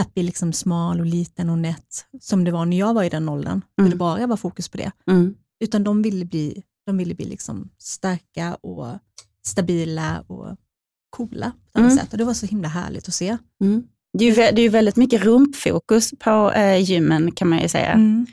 att 0.00 0.14
bli 0.14 0.22
liksom 0.22 0.52
smal 0.52 1.00
och 1.00 1.06
liten 1.06 1.50
och 1.50 1.58
nätt, 1.58 2.06
som 2.20 2.44
det 2.44 2.50
var 2.50 2.66
när 2.66 2.78
jag 2.78 2.94
var 2.94 3.04
i 3.04 3.08
den 3.08 3.28
åldern, 3.28 3.62
mm. 3.78 3.90
det 3.90 3.96
bara 3.96 4.26
var 4.26 4.36
fokus 4.36 4.68
på 4.68 4.78
det. 4.78 4.90
Mm. 5.06 5.34
Utan 5.64 5.84
de 5.84 6.02
ville 6.02 6.24
bli, 6.24 6.62
de 6.86 6.96
ville 6.96 7.14
bli 7.14 7.24
liksom 7.24 7.68
starka 7.78 8.54
och 8.54 8.86
stabila 9.46 10.24
och 10.26 10.56
coola 11.10 11.52
på 11.72 11.80
mm. 11.80 11.96
sätt. 11.96 12.12
Och 12.12 12.18
det 12.18 12.24
var 12.24 12.34
så 12.34 12.46
himla 12.46 12.68
härligt 12.68 13.08
att 13.08 13.14
se. 13.14 13.36
Mm. 13.60 13.82
Det, 14.18 14.24
är 14.24 14.28
ju, 14.28 14.34
det 14.34 14.60
är 14.60 14.62
ju 14.62 14.68
väldigt 14.68 14.96
mycket 14.96 15.22
rumpfokus 15.22 16.10
på 16.18 16.52
eh, 16.52 16.82
gymmen 16.82 17.32
kan 17.32 17.48
man 17.48 17.58
ju 17.62 17.68
säga. 17.68 17.92
Mm. 17.92 18.26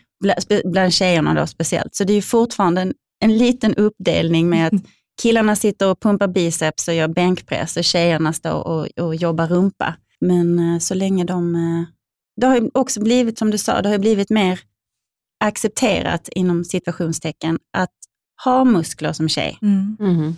Bland 0.66 0.94
tjejerna 0.94 1.34
då 1.34 1.48
speciellt. 1.48 1.96
Så 1.96 2.04
det 2.04 2.14
är 2.14 2.16
ju 2.16 2.22
fortfarande 2.22 2.82
en, 2.82 2.94
en 3.20 3.38
liten 3.38 3.76
uppdelning 3.76 4.50
med 4.50 4.68
att 4.68 4.84
killarna 5.22 5.56
sitter 5.56 5.88
och 5.88 6.00
pumpar 6.00 6.28
biceps 6.28 6.88
och 6.88 6.94
gör 6.94 7.08
bänkpress 7.08 7.78
och 7.78 7.84
tjejerna 7.84 8.34
står 8.34 8.68
och, 8.68 8.88
och 9.00 9.16
jobbar 9.16 9.48
rumpa. 9.48 9.96
Men 10.22 10.60
eh, 10.74 10.80
så 10.80 10.94
länge 10.94 11.24
de... 11.24 11.56
Eh, 11.56 11.84
det 12.42 12.48
har 12.48 12.70
också 12.74 13.02
blivit, 13.04 13.38
som 13.38 13.52
du 13.52 13.58
sa, 13.58 13.82
det 13.82 13.90
har 13.90 13.98
blivit 13.98 14.30
mer 14.30 14.60
accepterat 15.44 16.30
inom 16.32 16.64
situationstecken 16.66 17.60
att 17.78 17.94
ha 18.44 18.64
muskler 18.64 19.14
som 19.14 19.30
tjej. 19.30 19.58
Mm. 19.62 19.98
Mm. 20.00 20.36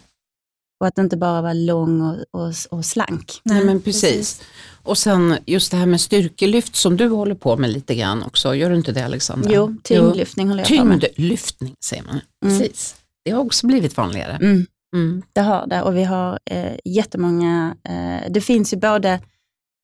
Och 0.79 0.87
att 0.87 0.97
inte 0.97 1.17
bara 1.17 1.41
vara 1.41 1.53
lång 1.53 2.01
och, 2.01 2.15
och, 2.31 2.53
och 2.69 2.85
slank. 2.85 3.41
Nej, 3.43 3.65
men 3.65 3.81
precis. 3.81 4.41
Och 4.83 4.97
sen 4.97 5.37
just 5.45 5.71
det 5.71 5.77
här 5.77 5.85
med 5.85 6.01
styrkelyft 6.01 6.75
som 6.75 6.97
du 6.97 7.07
håller 7.07 7.35
på 7.35 7.57
med 7.57 7.69
lite 7.69 7.95
grann 7.95 8.23
också, 8.23 8.55
gör 8.55 8.69
du 8.69 8.75
inte 8.75 8.91
det 8.91 9.05
Alexandra? 9.05 9.51
Jo, 9.53 9.75
tyngdlyftning 9.83 10.47
håller 10.47 10.63
jag 10.69 10.79
på 10.79 10.85
med. 10.85 11.01
Tyngdlyftning 11.01 11.75
säger 11.85 12.03
man, 12.03 12.19
Mm. 12.45 12.59
precis. 12.59 12.95
Det 13.25 13.31
har 13.31 13.41
också 13.41 13.67
blivit 13.67 13.97
vanligare. 13.97 14.35
Mm. 14.35 14.65
Mm. 14.95 15.21
Det 15.33 15.41
har 15.41 15.67
det 15.67 15.81
och 15.81 15.95
vi 15.97 16.03
har 16.03 16.39
eh, 16.45 16.73
jättemånga, 16.85 17.75
eh, 17.83 18.31
det 18.31 18.41
finns 18.41 18.73
ju 18.73 18.77
både 18.77 19.19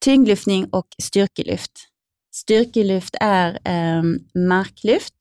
tyngdlyftning 0.04 0.68
och 0.72 0.86
styrkelyft. 1.02 1.72
Styrkelyft 2.34 3.16
är 3.20 3.58
eh, 3.64 4.02
marklyft, 4.48 5.14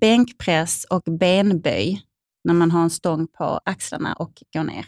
bänkpress 0.00 0.84
och 0.84 1.02
benböj 1.02 2.02
när 2.44 2.54
man 2.54 2.70
har 2.70 2.82
en 2.82 2.90
stång 2.90 3.26
på 3.26 3.60
axlarna 3.64 4.12
och 4.12 4.42
går 4.54 4.64
ner. 4.64 4.86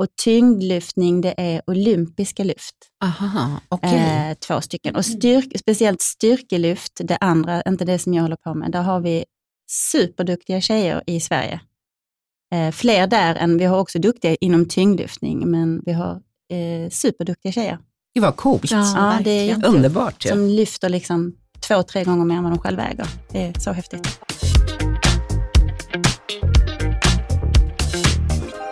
Och 0.00 0.06
tyngdlyftning 0.24 1.20
det 1.20 1.34
är 1.36 1.62
olympiska 1.66 2.44
lyft, 2.44 2.76
Aha, 3.04 3.60
okej. 3.68 4.30
eh, 4.30 4.34
två 4.34 4.60
stycken. 4.60 4.96
Och 4.96 5.04
styrk, 5.04 5.58
speciellt 5.58 6.02
styrkelyft, 6.02 7.00
det 7.04 7.16
andra, 7.16 7.62
inte 7.62 7.84
det 7.84 7.98
som 7.98 8.14
jag 8.14 8.22
håller 8.22 8.36
på 8.36 8.54
med, 8.54 8.72
där 8.72 8.82
har 8.82 9.00
vi 9.00 9.24
superduktiga 9.70 10.60
tjejer 10.60 11.02
i 11.06 11.20
Sverige. 11.20 11.60
Eh, 12.52 12.70
fler 12.72 13.06
där 13.06 13.34
än 13.34 13.58
vi 13.58 13.64
har 13.64 13.78
också 13.80 13.98
duktiga 13.98 14.34
inom 14.34 14.68
tyngdlyftning, 14.68 15.50
men 15.50 15.82
vi 15.86 15.92
har 15.92 16.12
eh, 16.52 16.90
superduktiga 16.90 17.52
tjejer. 17.52 17.78
Det 18.16 18.20
var 18.20 18.32
coolt. 18.32 18.70
Ja, 18.70 18.76
Ja, 18.78 18.84
det 18.94 19.08
är 19.10 19.12
verkligen. 19.14 19.46
jätte- 19.46 19.66
Underbart 19.68 20.24
ju. 20.24 20.28
Som 20.30 20.46
lyfter 20.48 20.88
liksom 20.88 21.32
två, 21.68 21.82
tre 21.82 22.04
gånger 22.04 22.24
mer 22.24 22.36
än 22.36 22.42
vad 22.42 22.52
de 22.52 22.58
själva 22.58 22.82
äger. 22.84 23.06
Det 23.32 23.38
är 23.46 23.60
så 23.60 23.72
häftigt. 23.72 24.20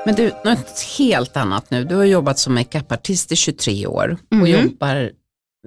Men 0.07 0.15
du, 0.15 0.33
något 0.45 0.81
helt 0.99 1.37
annat 1.37 1.71
nu. 1.71 1.85
Du 1.85 1.95
har 1.97 2.05
jobbat 2.05 2.39
som 2.39 2.55
makeupartist 2.55 3.33
i 3.33 3.37
23 3.37 3.87
år 3.87 4.17
och 4.31 4.37
Mhm. 4.37 4.47
jobbar 4.47 5.11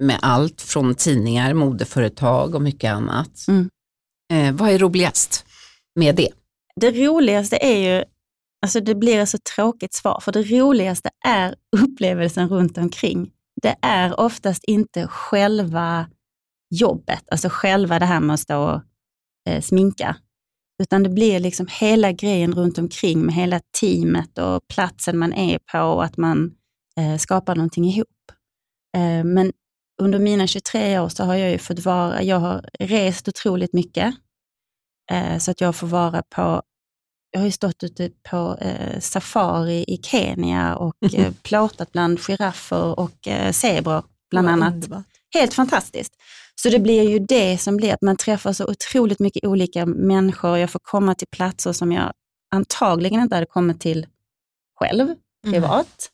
med 0.00 0.18
allt 0.22 0.62
från 0.62 0.94
tidningar, 0.94 1.54
modeföretag 1.54 2.54
och 2.54 2.62
mycket 2.62 2.92
annat. 2.92 3.44
Mm. 3.48 3.68
Eh, 4.32 4.54
vad 4.54 4.70
är 4.70 4.78
roligast 4.78 5.44
med 5.94 6.16
det? 6.16 6.28
Det 6.80 6.90
roligaste 6.90 7.56
är 7.56 7.76
ju, 7.96 8.04
alltså 8.62 8.80
det 8.80 8.94
blir 8.94 9.18
ett 9.18 9.28
så 9.28 9.38
tråkigt 9.56 9.94
svar, 9.94 10.20
för 10.24 10.32
det 10.32 10.42
roligaste 10.42 11.10
är 11.26 11.54
upplevelsen 11.76 12.48
runt 12.48 12.78
omkring. 12.78 13.30
Det 13.62 13.76
är 13.82 14.20
oftast 14.20 14.64
inte 14.64 15.06
själva 15.08 16.10
jobbet, 16.74 17.24
alltså 17.30 17.48
själva 17.50 17.98
det 17.98 18.06
här 18.06 18.20
med 18.20 18.34
att 18.34 18.40
stå 18.40 18.58
och 18.58 18.80
eh, 19.48 19.60
sminka, 19.60 20.16
utan 20.82 21.02
det 21.02 21.08
blir 21.08 21.40
liksom 21.40 21.66
hela 21.80 22.12
grejen 22.12 22.54
runt 22.54 22.78
omkring 22.78 23.20
med 23.20 23.34
hela 23.34 23.60
teamet 23.80 24.38
och 24.38 24.68
platsen 24.68 25.18
man 25.18 25.32
är 25.32 25.58
på 25.72 25.78
och 25.78 26.04
att 26.04 26.16
man 26.16 26.52
eh, 27.00 27.16
skapar 27.16 27.56
någonting 27.56 27.84
ihop. 27.84 28.08
Eh, 28.96 29.24
men 29.24 29.52
under 30.02 30.18
mina 30.18 30.46
23 30.46 30.98
år 30.98 31.08
så 31.08 31.24
har 31.24 31.34
jag 31.34 31.50
ju 31.50 31.58
fått 31.58 31.84
vara, 31.84 32.22
jag 32.22 32.40
har 32.40 32.68
rest 32.80 33.28
otroligt 33.28 33.72
mycket, 33.72 34.14
eh, 35.10 35.38
så 35.38 35.50
att 35.50 35.60
jag 35.60 35.76
får 35.76 35.86
vara 35.86 36.22
på 36.22 36.62
jag 37.38 37.42
har 37.42 37.46
ju 37.46 37.52
stått 37.52 37.84
ute 37.84 38.10
på 38.30 38.56
eh, 38.60 39.00
safari 39.00 39.84
i 39.88 40.00
Kenya 40.02 40.76
och 40.76 41.14
eh, 41.14 41.32
plåtat 41.42 41.92
bland 41.92 42.20
giraffer 42.20 43.00
och 43.00 43.28
eh, 43.28 43.52
zebror 43.52 44.04
bland 44.30 44.48
annat. 44.48 44.74
underbart. 44.74 45.06
Helt 45.34 45.54
fantastiskt. 45.54 46.12
Så 46.54 46.68
det 46.68 46.78
blir 46.78 47.02
ju 47.02 47.18
det 47.18 47.58
som 47.58 47.76
blir 47.76 47.94
att 47.94 48.02
man 48.02 48.16
träffar 48.16 48.52
så 48.52 48.70
otroligt 48.70 49.18
mycket 49.18 49.44
olika 49.44 49.86
människor. 49.86 50.58
Jag 50.58 50.70
får 50.70 50.78
komma 50.78 51.14
till 51.14 51.28
platser 51.28 51.72
som 51.72 51.92
jag 51.92 52.12
antagligen 52.50 53.20
inte 53.20 53.34
hade 53.34 53.46
kommit 53.46 53.80
till 53.80 54.06
själv, 54.78 55.14
privat. 55.44 56.10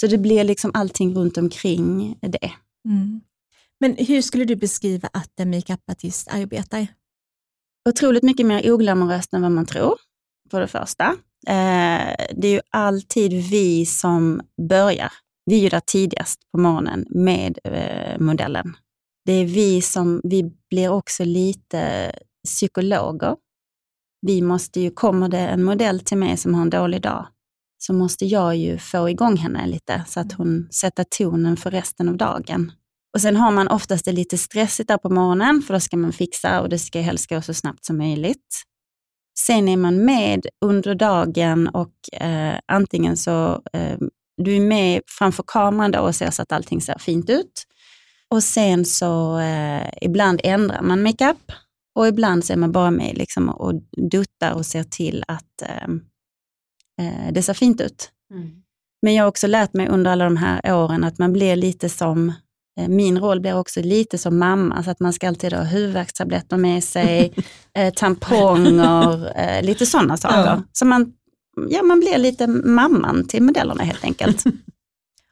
Så 0.00 0.06
det 0.06 0.18
blir 0.18 0.44
liksom 0.44 0.70
allting 0.74 1.14
runt 1.14 1.38
omkring 1.38 2.16
det. 2.20 2.52
Mm. 2.88 3.20
Men 3.80 3.96
hur 3.96 4.22
skulle 4.22 4.44
du 4.44 4.56
beskriva 4.56 5.08
att 5.12 5.40
en 5.40 5.50
makeupartist 5.50 6.28
arbetar? 6.28 6.86
otroligt 7.88 8.22
mycket 8.22 8.46
mer 8.46 8.72
oglamoröst 8.72 9.34
än 9.34 9.42
vad 9.42 9.52
man 9.52 9.66
tror, 9.66 9.98
för 10.50 10.60
det 10.60 10.68
första. 10.68 11.04
Eh, 11.46 12.14
det 12.36 12.48
är 12.48 12.52
ju 12.52 12.60
alltid 12.70 13.32
vi 13.32 13.86
som 13.86 14.40
börjar. 14.68 15.12
Vi 15.46 15.58
är 15.58 15.60
ju 15.60 15.68
där 15.68 15.82
tidigast 15.86 16.40
på 16.52 16.58
morgonen 16.58 17.06
med 17.10 17.58
eh, 17.64 18.20
modellen. 18.20 18.76
Det 19.24 19.32
är 19.32 19.44
vi 19.44 19.82
som, 19.82 20.20
vi 20.24 20.52
blir 20.70 20.88
också 20.88 21.24
lite 21.24 22.12
psykologer. 22.44 23.36
Vi 24.26 24.42
måste 24.42 24.80
ju, 24.80 24.90
kommer 24.90 25.28
det 25.28 25.38
en 25.38 25.64
modell 25.64 26.00
till 26.00 26.18
mig 26.18 26.36
som 26.36 26.54
har 26.54 26.62
en 26.62 26.70
dålig 26.70 27.02
dag, 27.02 27.26
så 27.78 27.92
måste 27.92 28.24
jag 28.24 28.56
ju 28.56 28.78
få 28.78 29.10
igång 29.10 29.36
henne 29.36 29.66
lite, 29.66 30.04
så 30.08 30.20
att 30.20 30.32
hon 30.32 30.68
sätter 30.70 31.04
tonen 31.04 31.56
för 31.56 31.70
resten 31.70 32.08
av 32.08 32.16
dagen. 32.16 32.72
Och 33.14 33.20
sen 33.20 33.36
har 33.36 33.50
man 33.50 33.68
oftast 33.68 34.04
det 34.04 34.12
lite 34.12 34.38
stressigt 34.38 34.88
där 34.88 34.98
på 34.98 35.10
morgonen, 35.10 35.62
för 35.62 35.74
då 35.74 35.80
ska 35.80 35.96
man 35.96 36.12
fixa 36.12 36.60
och 36.60 36.68
det 36.68 36.78
ska 36.78 37.00
helst 37.00 37.30
gå 37.30 37.42
så 37.42 37.54
snabbt 37.54 37.84
som 37.84 37.98
möjligt. 37.98 38.62
Sen 39.46 39.68
är 39.68 39.76
man 39.76 40.04
med 40.04 40.46
under 40.60 40.94
dagen 40.94 41.68
och 41.68 41.94
eh, 42.12 42.58
antingen 42.66 43.16
så, 43.16 43.62
eh, 43.72 43.98
du 44.36 44.56
är 44.56 44.60
med 44.60 45.02
framför 45.18 45.44
kameran 45.46 45.90
då 45.90 46.00
och 46.00 46.14
ser 46.14 46.30
så 46.30 46.42
att 46.42 46.52
allting 46.52 46.80
ser 46.80 46.98
fint 46.98 47.30
ut. 47.30 47.66
Och 48.30 48.42
sen 48.42 48.84
så 48.84 49.38
eh, 49.38 49.88
ibland 50.02 50.40
ändrar 50.44 50.82
man 50.82 51.02
makeup 51.02 51.52
och 51.94 52.08
ibland 52.08 52.44
så 52.44 52.52
är 52.52 52.56
man 52.56 52.72
bara 52.72 52.90
med 52.90 53.18
liksom 53.18 53.48
och 53.48 53.74
duttar 54.10 54.52
och 54.52 54.66
ser 54.66 54.84
till 54.84 55.24
att 55.28 55.62
eh, 55.62 55.88
eh, 57.06 57.32
det 57.32 57.42
ser 57.42 57.54
fint 57.54 57.80
ut. 57.80 58.10
Men 59.02 59.14
jag 59.14 59.24
har 59.24 59.28
också 59.28 59.46
lärt 59.46 59.74
mig 59.74 59.88
under 59.88 60.10
alla 60.10 60.24
de 60.24 60.36
här 60.36 60.74
åren 60.74 61.04
att 61.04 61.18
man 61.18 61.32
blir 61.32 61.56
lite 61.56 61.88
som, 61.88 62.32
min 62.88 63.18
roll 63.18 63.40
blir 63.40 63.58
också 63.58 63.80
lite 63.80 64.18
som 64.18 64.38
mamma, 64.38 64.82
så 64.82 64.90
att 64.90 65.00
man 65.00 65.12
ska 65.12 65.28
alltid 65.28 65.52
ha 65.52 65.62
huvudvärkstabletter 65.62 66.56
med 66.56 66.84
sig, 66.84 67.32
eh, 67.74 67.94
tamponger, 67.94 69.32
eh, 69.40 69.62
lite 69.62 69.86
sådana 69.86 70.16
saker. 70.16 70.38
Ja. 70.38 70.62
Så 70.72 70.84
man, 70.84 71.12
ja, 71.68 71.82
man 71.82 72.00
blir 72.00 72.18
lite 72.18 72.46
mamman 72.46 73.28
till 73.28 73.42
modellerna 73.42 73.82
helt 73.84 74.04
enkelt. 74.04 74.44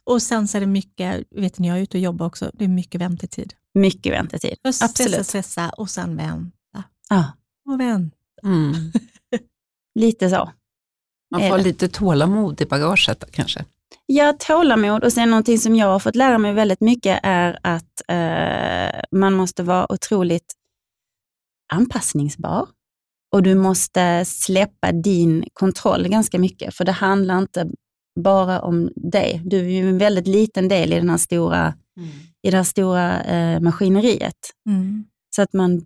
Och 0.05 0.23
sen 0.23 0.49
så 0.49 0.57
är 0.57 0.61
det 0.61 0.67
mycket, 0.67 1.25
vet 1.31 1.59
ni 1.59 1.69
jag 1.69 1.79
är 1.79 1.83
ute 1.83 1.97
och 1.97 2.03
jobbar 2.03 2.27
också, 2.27 2.51
det 2.55 2.65
är 2.65 2.69
mycket 2.69 3.01
väntetid. 3.01 3.55
Mycket 3.75 4.13
väntetid. 4.13 4.57
Först 4.63 4.79
stressa, 4.79 5.05
Absolut. 5.05 5.27
stressa 5.27 5.71
och 5.71 5.91
sen 5.91 6.17
vänta. 6.17 6.85
Ja, 7.09 7.33
Och 7.67 7.81
vänta. 7.81 8.17
Mm. 8.45 8.73
lite 9.95 10.31
så. 10.31 10.51
Man 11.31 11.49
får 11.49 11.59
lite 11.59 11.89
tålamod 11.89 12.61
i 12.61 12.67
bagaget 12.67 13.25
kanske. 13.31 13.65
Ja, 14.11 14.35
tålamod 14.39 15.05
och 15.05 15.13
sen 15.13 15.31
någonting 15.31 15.59
som 15.59 15.75
jag 15.75 15.87
har 15.87 15.99
fått 15.99 16.17
lära 16.17 16.39
mig 16.39 16.53
väldigt 16.53 16.81
mycket 16.81 17.21
är 17.23 17.59
att 17.63 18.03
eh, 18.09 19.01
man 19.11 19.35
måste 19.35 19.63
vara 19.63 19.93
otroligt 19.93 20.55
anpassningsbar 21.73 22.69
och 23.33 23.43
du 23.43 23.55
måste 23.55 24.25
släppa 24.25 24.93
din 24.93 25.45
kontroll 25.53 26.09
ganska 26.09 26.39
mycket, 26.39 26.75
för 26.75 26.85
det 26.85 26.93
handlar 26.93 27.39
inte 27.39 27.71
bara 28.21 28.61
om 28.61 28.91
dig. 28.97 29.43
Du 29.45 29.59
är 29.59 29.71
ju 29.71 29.89
en 29.89 29.99
väldigt 29.99 30.27
liten 30.27 30.69
del 30.69 30.93
i, 30.93 30.97
den 30.97 31.11
här 31.11 31.17
stora, 31.17 31.75
i 32.43 32.51
det 32.51 32.57
här 32.57 32.65
stora 32.65 33.23
eh, 33.23 33.61
maskineriet. 33.61 34.39
Mm. 34.69 35.05
Så 35.37 35.43
att 35.43 35.53
man, 35.53 35.83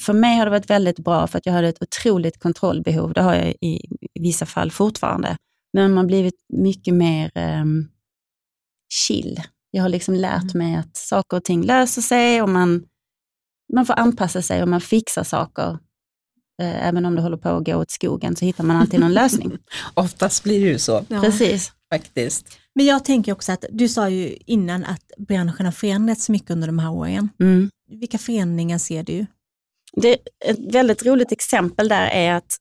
för 0.00 0.12
mig 0.12 0.38
har 0.38 0.44
det 0.44 0.50
varit 0.50 0.70
väldigt 0.70 0.98
bra 0.98 1.26
för 1.26 1.38
att 1.38 1.46
jag 1.46 1.52
hade 1.52 1.68
ett 1.68 1.82
otroligt 1.82 2.38
kontrollbehov. 2.38 3.12
Det 3.12 3.22
har 3.22 3.34
jag 3.34 3.54
i 3.60 3.80
vissa 4.20 4.46
fall 4.46 4.70
fortfarande. 4.70 5.36
Men 5.76 5.94
man 5.94 5.96
har 5.96 6.04
blivit 6.04 6.34
mycket 6.52 6.94
mer 6.94 7.30
um, 7.34 7.88
chill. 8.94 9.42
Jag 9.70 9.82
har 9.82 9.88
liksom 9.88 10.14
lärt 10.14 10.54
mig 10.54 10.76
att 10.76 10.96
saker 10.96 11.36
och 11.36 11.44
ting 11.44 11.62
löser 11.62 12.02
sig 12.02 12.42
och 12.42 12.48
man, 12.48 12.84
man 13.74 13.86
får 13.86 13.94
anpassa 13.94 14.42
sig 14.42 14.62
och 14.62 14.68
man 14.68 14.80
fixar 14.80 15.24
saker. 15.24 15.78
Eh, 16.62 16.86
även 16.88 17.06
om 17.06 17.14
det 17.14 17.22
håller 17.22 17.36
på 17.36 17.48
att 17.48 17.64
gå 17.64 17.74
åt 17.74 17.90
skogen 17.90 18.36
så 18.36 18.44
hittar 18.44 18.64
man 18.64 18.76
alltid 18.76 19.00
någon 19.00 19.12
lösning. 19.22 19.58
Oftast 19.94 20.42
blir 20.42 20.60
det 20.60 20.66
ju 20.66 20.78
så 20.78 21.04
Ja. 21.08 21.20
Precis. 21.20 21.72
faktiskt. 21.92 22.58
Men 22.74 22.86
jag 22.86 23.04
tänker 23.04 23.32
också 23.32 23.52
att 23.52 23.64
du 23.70 23.88
sa 23.88 24.08
ju 24.08 24.36
innan 24.46 24.84
att 24.84 25.10
branschen 25.18 25.66
har 25.66 25.72
förändrats 25.72 26.28
mycket 26.28 26.50
under 26.50 26.66
de 26.66 26.78
här 26.78 26.90
åren. 26.90 27.28
Mm. 27.40 27.70
Vilka 27.90 28.18
förändringar 28.18 28.78
ser 28.78 29.02
du? 29.02 29.26
Det, 29.92 30.18
ett 30.44 30.74
väldigt 30.74 31.06
roligt 31.06 31.32
exempel 31.32 31.88
där 31.88 32.06
är 32.06 32.34
att 32.34 32.58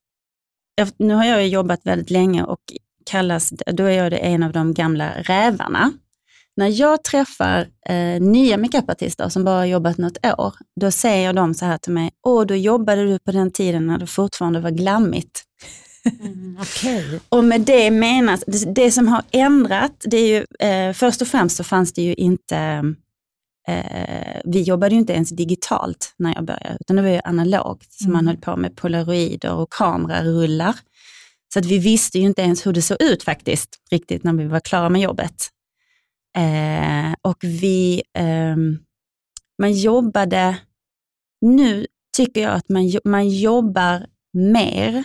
nu 0.98 1.14
har 1.14 1.26
jag 1.26 1.44
ju 1.44 1.50
jobbat 1.50 1.80
väldigt 1.84 2.10
länge 2.10 2.44
och 2.44 2.62
kallas, 3.06 3.50
då 3.50 3.84
är 3.84 3.90
jag 4.04 4.14
en 4.14 4.44
av 4.44 4.52
de 4.52 4.74
gamla 4.74 5.12
rävarna. 5.22 5.92
När 6.58 6.68
jag 6.82 7.04
träffar 7.04 7.68
eh, 7.90 8.22
nya 8.22 8.58
makeupartister 8.58 9.30
som 9.30 9.44
bara 9.44 9.66
jobbat 9.68 9.98
något 9.98 10.26
år, 10.38 10.54
då 10.82 10.92
säger 10.92 11.34
de 11.34 11.54
så 11.54 11.66
här 11.66 11.78
till 11.78 11.92
mig, 11.94 12.10
åh, 12.28 12.46
då 12.46 12.56
jobbade 12.56 13.04
du 13.08 13.20
på 13.20 13.32
den 13.32 13.52
tiden 13.52 13.88
när 13.88 13.98
det 13.98 14.08
fortfarande 14.08 14.60
var 14.60 14.72
glammigt. 14.72 15.44
Okej. 16.62 17.20
Och 17.30 17.44
med 17.44 17.62
det 17.62 17.92
menas, 17.92 18.44
det, 18.48 18.74
det 18.76 18.92
som 18.92 19.08
har 19.08 19.24
ändrat, 19.32 19.94
det 20.06 20.18
är 20.18 20.28
ju, 20.28 20.68
eh, 20.70 20.94
först 20.94 21.22
och 21.22 21.28
främst 21.28 21.58
så 21.58 21.64
fanns 21.64 21.94
det 21.94 22.02
ju 22.02 22.14
inte, 22.14 22.58
eh, 23.68 24.42
vi 24.46 24.62
jobbade 24.62 24.96
ju 24.96 25.00
inte 25.02 25.14
ens 25.14 25.30
digitalt 25.30 26.14
när 26.18 26.36
jag 26.36 26.46
började, 26.46 26.78
utan 26.80 26.96
det 26.96 27.02
var 27.02 27.10
ju 27.10 27.20
analogt, 27.24 27.94
så 27.94 28.10
man 28.10 28.16
Mm. 28.22 28.28
höll 28.28 28.38
på 28.38 28.56
med 28.56 28.76
polaroider 28.76 29.54
och 29.54 29.70
kamerarullar. 29.74 30.76
Så 31.54 31.60
att 31.60 31.66
vi 31.66 31.78
visste 31.78 32.20
ju 32.20 32.26
inte 32.26 32.42
ens 32.42 32.66
hur 32.66 32.74
det 32.74 32.82
såg 32.82 33.02
ut 33.02 33.24
faktiskt, 33.24 33.70
riktigt 33.92 34.24
när 34.24 34.34
vi 34.34 34.46
var 34.46 34.60
klara 34.60 34.90
med 34.90 35.02
jobbet. 35.02 35.50
Eh, 36.38 37.14
och 37.22 37.38
vi, 37.42 38.04
eh, 38.18 38.56
man 39.62 39.74
jobbade, 39.74 40.58
nu 41.42 41.88
tycker 42.18 42.42
jag 42.42 42.54
att 42.54 42.70
man, 42.70 42.92
man 43.04 43.30
jobbar 43.30 44.08
mer 44.34 45.04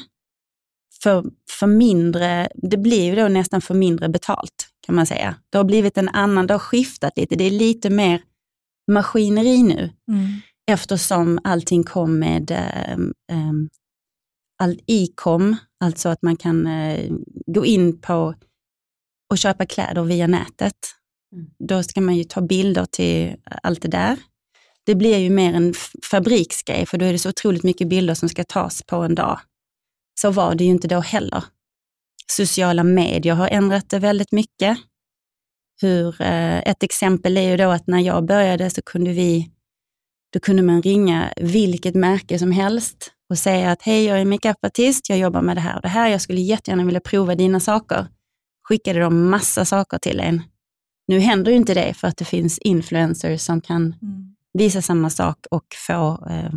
för, 1.02 1.24
för 1.50 1.66
mindre, 1.66 2.48
det 2.54 2.76
blir 2.76 3.04
ju 3.04 3.14
då 3.14 3.28
nästan 3.28 3.60
för 3.60 3.74
mindre 3.74 4.08
betalt 4.08 4.70
kan 4.86 4.94
man 4.94 5.06
säga. 5.06 5.34
Det 5.50 5.58
har 5.58 5.64
blivit 5.64 5.98
en 5.98 6.08
annan, 6.08 6.46
det 6.46 6.54
har 6.54 6.58
skiftat 6.58 7.12
lite, 7.16 7.34
det 7.36 7.44
är 7.44 7.50
lite 7.50 7.90
mer 7.90 8.22
maskineri 8.92 9.62
nu. 9.62 9.90
Mm. 10.08 10.26
Eftersom 10.70 11.38
allting 11.44 11.84
kom 11.84 12.18
med 12.18 12.50
um, 12.94 13.12
um, 13.32 13.68
all 14.60 14.80
e-com, 14.86 15.56
alltså 15.80 16.08
att 16.08 16.22
man 16.22 16.36
kan 16.36 16.66
uh, 16.66 17.12
gå 17.46 17.66
in 17.66 18.00
på 18.00 18.34
och 19.30 19.38
köpa 19.38 19.66
kläder 19.66 20.02
via 20.02 20.26
nätet. 20.26 20.76
Mm. 21.34 21.46
Då 21.68 21.82
ska 21.82 22.00
man 22.00 22.16
ju 22.16 22.24
ta 22.24 22.40
bilder 22.40 22.86
till 22.86 23.36
allt 23.62 23.82
det 23.82 23.88
där. 23.88 24.16
Det 24.86 24.94
blir 24.94 25.18
ju 25.18 25.30
mer 25.30 25.54
en 25.54 25.74
fabriksgrej, 26.10 26.86
för 26.86 26.98
då 26.98 27.04
är 27.04 27.12
det 27.12 27.18
så 27.18 27.28
otroligt 27.28 27.62
mycket 27.62 27.88
bilder 27.88 28.14
som 28.14 28.28
ska 28.28 28.44
tas 28.44 28.82
på 28.82 28.96
en 28.96 29.14
dag. 29.14 29.40
Så 30.20 30.30
var 30.30 30.54
det 30.54 30.64
ju 30.64 30.70
inte 30.70 30.88
då 30.88 31.00
heller. 31.00 31.44
Sociala 32.26 32.84
medier 32.84 33.34
har 33.34 33.48
ändrat 33.48 33.90
det 33.90 33.98
väldigt 33.98 34.32
mycket. 34.32 34.78
Hur, 35.80 36.22
eh, 36.22 36.58
ett 36.58 36.82
exempel 36.82 37.36
är 37.36 37.50
ju 37.50 37.56
då 37.56 37.70
att 37.70 37.86
när 37.86 38.00
jag 38.00 38.24
började 38.26 38.70
så 38.70 38.82
kunde 38.82 39.12
vi, 39.12 39.50
då 40.32 40.40
kunde 40.40 40.62
man 40.62 40.82
ringa 40.82 41.32
vilket 41.36 41.94
märke 41.94 42.38
som 42.38 42.52
helst 42.52 43.12
och 43.30 43.38
säga 43.38 43.70
att 43.70 43.82
hej, 43.82 44.04
jag 44.04 44.20
är 44.20 44.24
makeupartist, 44.24 45.08
jag 45.08 45.18
jobbar 45.18 45.42
med 45.42 45.56
det 45.56 45.60
här 45.60 45.76
och 45.76 45.82
det 45.82 45.88
här, 45.88 46.08
jag 46.08 46.20
skulle 46.20 46.40
jättegärna 46.40 46.84
vilja 46.84 47.00
prova 47.00 47.34
dina 47.34 47.60
saker. 47.60 48.06
Skickade 48.68 49.00
de 49.00 49.30
massa 49.30 49.64
saker 49.64 49.98
till 49.98 50.20
en. 50.20 50.42
Nu 51.08 51.18
händer 51.18 51.50
ju 51.50 51.56
inte 51.56 51.74
det 51.74 51.94
för 51.94 52.08
att 52.08 52.16
det 52.16 52.24
finns 52.24 52.58
influencers 52.58 53.40
som 53.40 53.60
kan 53.60 53.82
mm. 53.82 54.34
visa 54.52 54.82
samma 54.82 55.10
sak 55.10 55.46
och 55.50 55.64
få 55.86 56.26
eh, 56.30 56.54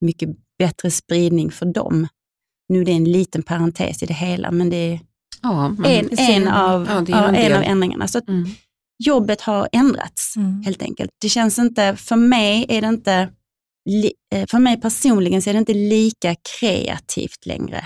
mycket 0.00 0.28
bättre 0.58 0.90
spridning 0.90 1.50
för 1.50 1.66
dem. 1.66 2.08
Nu 2.68 2.80
är 2.80 2.84
det 2.84 2.92
en 2.92 3.12
liten 3.12 3.42
parentes 3.42 4.02
i 4.02 4.06
det 4.06 4.14
hela, 4.14 4.50
men 4.50 4.70
det 4.70 4.76
är 4.76 5.00
ja, 5.42 5.76
en, 5.84 6.18
en, 6.18 6.48
av, 6.48 6.86
ja, 7.08 7.28
en, 7.28 7.34
en 7.34 7.52
av 7.52 7.62
ändringarna. 7.62 8.08
Så 8.08 8.20
mm. 8.28 8.48
Jobbet 8.98 9.40
har 9.40 9.68
ändrats 9.72 10.36
mm. 10.36 10.62
helt 10.62 10.82
enkelt. 10.82 11.10
Det 11.20 11.28
känns 11.28 11.58
inte, 11.58 11.96
för 11.96 12.16
mig 12.16 12.66
är 12.68 12.80
det 12.80 12.88
inte, 12.88 13.28
för 14.50 14.58
mig 14.58 14.80
personligen 14.80 15.42
så 15.42 15.50
är 15.50 15.54
det 15.54 15.58
inte 15.58 15.74
lika 15.74 16.34
kreativt 16.60 17.46
längre. 17.46 17.84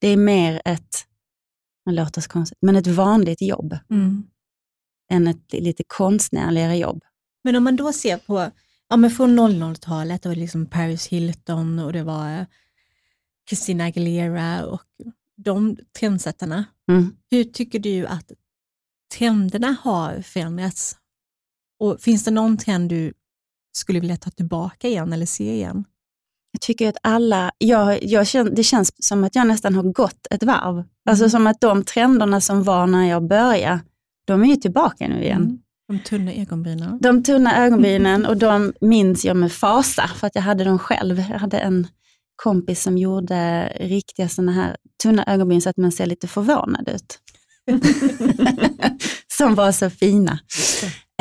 Det 0.00 0.08
är 0.08 0.16
mer 0.16 0.62
ett, 0.64 1.04
det 1.84 1.92
låter 1.92 2.20
så 2.20 2.28
konstigt, 2.28 2.58
men 2.60 2.76
ett 2.76 2.86
vanligt 2.86 3.42
jobb. 3.42 3.78
Mm. 3.90 4.26
Än 5.10 5.26
ett 5.26 5.52
lite 5.52 5.84
konstnärligare 5.86 6.76
jobb. 6.76 7.04
Men 7.44 7.56
om 7.56 7.64
man 7.64 7.76
då 7.76 7.92
ser 7.92 8.16
på, 8.16 8.50
ja 8.88 8.96
men 8.96 9.10
från 9.10 9.40
00-talet, 9.40 10.22
det 10.22 10.28
var 10.28 10.36
liksom 10.36 10.66
Paris 10.66 11.06
Hilton 11.06 11.78
och 11.78 11.92
det 11.92 12.02
var 12.02 12.38
eh, 12.38 12.46
Christina 13.48 13.84
Aguilera 13.84 14.66
och 14.66 14.82
de 15.36 15.76
trendsättarna. 15.98 16.64
Mm. 16.88 17.16
Hur 17.30 17.44
tycker 17.44 17.78
du 17.78 18.06
att 18.06 18.32
trenderna 19.18 19.76
har 19.82 20.22
förändrats? 20.22 20.96
Och 21.78 22.00
finns 22.00 22.24
det 22.24 22.30
någon 22.30 22.56
trend 22.56 22.90
du 22.90 23.12
skulle 23.76 24.00
vilja 24.00 24.16
ta 24.16 24.30
tillbaka 24.30 24.88
igen 24.88 25.12
eller 25.12 25.26
se 25.26 25.54
igen? 25.54 25.84
Jag 26.52 26.60
tycker 26.60 26.88
att 26.88 26.96
alla, 27.02 27.52
jag, 27.58 28.04
jag 28.04 28.26
det 28.56 28.62
känns 28.62 28.92
som 28.98 29.24
att 29.24 29.34
jag 29.34 29.46
nästan 29.46 29.74
har 29.74 29.82
gått 29.82 30.26
ett 30.30 30.42
varv. 30.42 30.76
Alltså 30.78 30.78
mm. 30.78 30.88
Alltså 31.08 31.28
som 31.28 31.46
att 31.46 31.60
de 31.60 31.84
trenderna 31.84 32.40
som 32.40 32.62
var 32.62 32.86
när 32.86 33.08
jag 33.08 33.28
började, 33.28 33.80
de 34.26 34.42
är 34.42 34.46
ju 34.46 34.56
tillbaka 34.56 35.08
nu 35.08 35.22
igen. 35.22 35.42
Mm. 35.42 35.58
De 35.88 35.98
tunna 35.98 36.34
ögonbrynen. 36.34 36.98
De 37.02 37.22
tunna 37.22 37.64
ögonbrynen 37.64 38.26
och 38.26 38.36
de 38.36 38.72
minns 38.80 39.24
jag 39.24 39.36
med 39.36 39.52
fasa 39.52 40.08
för 40.08 40.26
att 40.26 40.34
jag 40.34 40.42
hade 40.42 40.64
dem 40.64 40.78
själv. 40.78 41.18
Jag 41.18 41.38
hade 41.38 41.58
en 41.58 41.86
kompis 42.36 42.82
som 42.82 42.98
gjorde 42.98 43.68
riktiga 43.80 44.28
sådana 44.28 44.52
här 44.52 44.76
tunna 45.02 45.24
ögonbryn 45.26 45.62
så 45.62 45.68
att 45.70 45.76
man 45.76 45.92
ser 45.92 46.06
lite 46.06 46.28
förvånad 46.28 46.88
ut. 46.88 47.18
som 49.38 49.54
var 49.54 49.72
så 49.72 49.90
fina. 49.90 50.38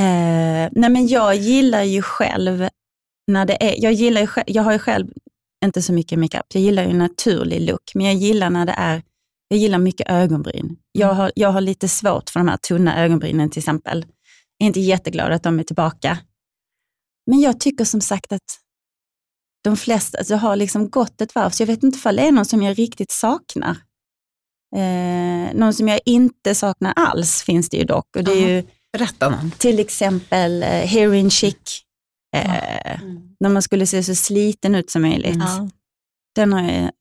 Eh, 0.02 0.70
nej 0.72 0.90
men 0.90 1.08
jag 1.08 1.36
gillar 1.36 1.84
ju 1.84 2.02
själv, 2.02 2.68
när 3.28 3.46
det 3.46 3.64
är, 3.64 3.84
jag, 3.84 3.94
gillar 3.94 4.22
ju 4.22 4.28
jag 4.48 4.64
har 4.64 4.72
ju 4.72 4.80
själv 4.80 5.08
inte 5.66 5.82
så 5.82 5.94
mycket 5.94 6.20
makeup, 6.20 6.46
jag 6.54 6.64
gillar 6.64 6.84
ju 6.84 6.94
naturlig 6.94 7.62
look, 7.62 7.92
men 7.96 8.06
jag 8.06 8.16
gillar 8.16 8.50
när 8.50 8.66
det 8.66 8.76
är, 8.78 9.04
jag 9.48 9.60
gillar 9.60 9.78
mycket 9.78 10.10
ögonbryn. 10.10 10.78
Jag 10.92 11.14
har, 11.14 11.32
jag 11.36 11.50
har 11.50 11.62
lite 11.62 11.88
svårt 11.88 12.30
för 12.30 12.40
de 12.40 12.48
här 12.48 12.58
tunna 12.58 13.04
ögonbrynen 13.04 13.50
till 13.50 13.60
exempel. 13.60 14.06
Jag 14.58 14.66
är 14.66 14.68
inte 14.68 14.80
jätteglad 14.80 15.32
att 15.32 15.44
de 15.44 15.60
är 15.60 15.64
tillbaka. 15.64 16.18
Men 17.26 17.40
jag 17.40 17.60
tycker 17.60 17.86
som 17.86 18.02
sagt 18.02 18.32
att 18.32 18.60
de 19.64 19.78
flesta 19.78 20.18
alltså, 20.18 20.36
har 20.36 20.56
liksom 20.56 20.90
gått 20.90 21.22
ett 21.22 21.36
varv, 21.36 21.50
så 21.50 21.64
jag 21.64 21.68
vet 21.68 21.84
inte 21.84 21.98
ifall 21.98 22.16
det 22.16 22.28
är 22.28 22.32
någon 22.32 22.46
som 22.46 22.64
jag 22.64 22.80
riktigt 22.80 23.12
saknar. 23.12 23.78
Eh, 24.76 25.54
någon 25.54 25.74
som 25.74 25.88
jag 25.88 26.00
inte 26.06 26.56
saknar 26.56 26.94
alls 26.96 27.44
finns 27.44 27.70
det 27.70 27.78
ju 27.78 27.84
dock. 27.84 28.16
Och 28.16 28.24
det 28.24 28.32
är 28.32 28.56
ju 28.56 28.64
Berätta 28.98 29.30
någon. 29.30 29.52
Till 29.52 29.80
exempel 29.80 30.64
eh, 30.64 30.70
Heroin 30.70 31.30
Chic, 31.30 31.82
eh, 32.36 33.02
mm. 33.02 33.36
när 33.40 33.50
man 33.50 33.62
skulle 33.62 33.88
se 33.88 34.04
så 34.04 34.16
sliten 34.16 34.76
ut 34.76 34.90
som 34.90 35.02
möjligt. 35.02 35.36
Mm. 35.36 35.70
Den 36.36 36.54
har 36.54 36.62
jag 36.62 36.92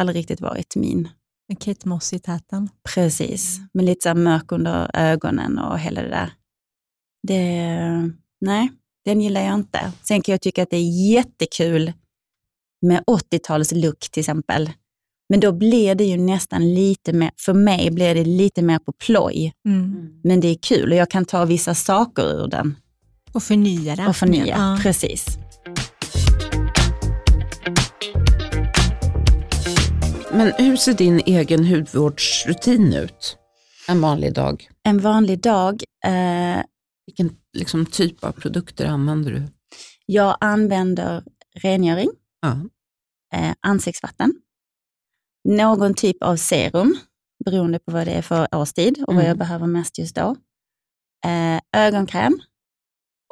aldrig 0.00 0.16
riktigt 0.16 0.40
varit 0.40 0.76
min. 0.76 1.08
Med 1.48 1.58
Kate 1.58 1.88
Moss 1.88 2.12
i 2.12 2.18
täten. 2.18 2.68
Precis, 2.94 3.58
mm. 3.58 3.68
med 3.74 3.84
lite 3.84 4.08
så 4.08 4.14
mörk 4.14 4.52
under 4.52 4.90
ögonen 4.94 5.58
och 5.58 5.78
hela 5.78 6.02
det 6.02 6.08
där. 6.08 6.32
Det, 7.28 8.12
nej, 8.40 8.70
den 9.04 9.20
gillar 9.20 9.40
jag 9.40 9.54
inte. 9.54 9.92
Sen 10.02 10.22
kan 10.22 10.32
jag 10.32 10.40
tycka 10.40 10.62
att 10.62 10.70
det 10.70 10.76
är 10.76 11.12
jättekul 11.12 11.92
med 12.86 13.04
80-tals 13.04 13.72
look 13.72 14.10
till 14.10 14.20
exempel. 14.20 14.70
Men 15.30 15.40
då 15.40 15.52
blir 15.52 15.94
det 15.94 16.04
ju 16.04 16.16
nästan 16.16 16.74
lite 16.74 17.12
mer, 17.12 17.30
för 17.36 17.54
mig 17.54 17.90
blir 17.90 18.14
det 18.14 18.24
lite 18.24 18.62
mer 18.62 18.78
på 18.78 18.92
ploj. 18.92 19.52
Mm. 19.66 20.20
Men 20.24 20.40
det 20.40 20.48
är 20.48 20.56
kul 20.62 20.90
och 20.90 20.96
jag 20.96 21.10
kan 21.10 21.24
ta 21.24 21.44
vissa 21.44 21.74
saker 21.74 22.22
ur 22.22 22.48
den. 22.48 22.76
Och 23.32 23.42
förnya 23.42 23.96
det. 23.96 24.06
Och 24.06 24.16
förnya, 24.16 24.46
ja. 24.46 24.78
precis. 24.82 25.26
Men 30.32 30.52
hur 30.58 30.76
ser 30.76 30.94
din 30.94 31.20
egen 31.26 31.66
hudvårdsrutin 31.66 32.92
ut? 32.92 33.36
En 33.88 34.00
vanlig 34.00 34.34
dag? 34.34 34.68
En 34.82 34.98
vanlig 34.98 35.40
dag? 35.40 35.82
Eh, 36.06 36.62
Vilken 37.06 37.30
liksom, 37.58 37.86
typ 37.86 38.24
av 38.24 38.32
produkter 38.32 38.86
använder 38.86 39.32
du? 39.32 39.42
Jag 40.06 40.36
använder 40.40 41.24
rengöring, 41.62 42.10
ja. 42.42 42.60
eh, 43.38 43.54
ansiktsvatten, 43.60 44.34
någon 45.48 45.94
typ 45.94 46.22
av 46.22 46.36
serum, 46.36 46.96
beroende 47.44 47.78
på 47.78 47.92
vad 47.92 48.06
det 48.06 48.12
är 48.12 48.22
för 48.22 48.54
årstid 48.54 49.04
och 49.06 49.12
mm. 49.12 49.22
vad 49.22 49.30
jag 49.30 49.38
behöver 49.38 49.66
mest 49.66 49.98
just 49.98 50.16
då. 50.16 50.36
Eh, 51.26 51.82
ögonkräm 51.86 52.40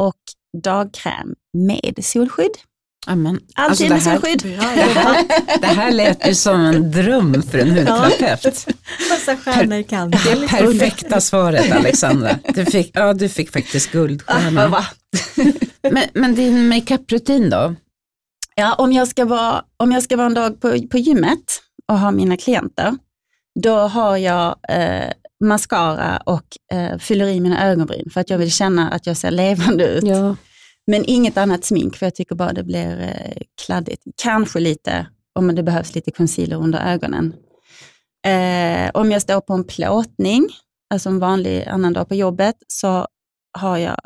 och 0.01 0.17
dagkräm 0.63 1.35
med 1.53 2.05
solskydd. 2.05 2.57
Amen. 3.07 3.41
Alltid 3.55 3.93
alltså 3.93 4.11
med 4.11 4.21
solskydd. 4.21 4.43
Det 4.43 4.63
här, 4.63 5.25
det 5.61 5.67
här 5.67 5.93
lät 5.93 6.29
ju 6.29 6.35
som 6.35 6.61
en 6.61 6.91
dröm 6.91 7.43
för 7.43 7.59
en 7.59 7.71
hudterapeut. 7.71 8.67
Massa 9.11 9.37
stjärnor 9.37 9.79
i 9.79 9.85
kanten. 9.85 10.41
Det 10.41 10.49
perfekta 10.49 11.21
svaret 11.21 11.73
Alexandra. 11.73 12.39
Du 12.55 12.65
fick, 12.65 12.91
ja, 12.95 13.15
du 13.15 13.29
fick 13.29 13.53
faktiskt 13.53 13.93
guldstjärna. 13.93 14.87
men, 15.83 16.05
men 16.15 16.35
din 16.35 16.69
makeup-rutin 16.69 17.51
då? 17.51 17.75
Ja, 18.55 18.75
om 18.75 18.93
jag 18.93 19.09
ska 19.09 19.25
vara, 19.25 19.65
om 19.77 19.93
jag 19.93 20.03
ska 20.03 20.17
vara 20.17 20.27
en 20.27 20.35
dag 20.35 20.61
på, 20.61 20.89
på 20.91 20.99
gymmet, 20.99 21.63
och 21.89 21.99
har 21.99 22.13
mina 22.13 22.37
klienter, 22.37 22.97
då 23.63 23.77
har 23.77 24.17
jag 24.17 24.57
eh, 24.69 25.13
mascara 25.45 26.17
och 26.17 26.47
eh, 26.73 26.99
fyller 26.99 27.27
i 27.27 27.41
mina 27.41 27.67
ögonbryn 27.67 28.11
för 28.11 28.21
att 28.21 28.31
jag 28.31 28.39
vill 28.39 28.53
känna 28.53 28.91
att 28.91 29.07
jag 29.07 29.17
ser 29.17 29.31
levande 29.31 29.89
ut. 29.89 30.05
Ja. 30.05 30.37
Men 30.87 31.05
inget 31.05 31.37
annat 31.37 31.65
smink 31.65 31.97
för 31.97 32.07
jag 32.07 32.15
tycker 32.15 32.35
bara 32.35 32.53
det 32.53 32.65
blir 32.65 33.01
eh, 33.01 33.43
kladdigt. 33.67 34.03
Kanske 34.23 34.61
lite, 34.61 35.07
om 35.35 35.55
det 35.55 35.63
behövs 35.63 35.95
lite 35.95 36.11
concealer 36.11 36.57
under 36.57 36.93
ögonen. 36.93 37.35
Eh, 38.27 38.91
om 38.95 39.11
jag 39.11 39.23
står 39.23 39.41
på 39.41 39.53
en 39.53 39.65
plåtning, 39.65 40.49
alltså 40.91 41.09
en 41.09 41.19
vanlig 41.19 41.65
annan 41.65 41.93
dag 41.93 42.09
på 42.09 42.15
jobbet, 42.15 42.57
så 42.67 43.07
har 43.59 43.79
jag, 43.79 43.97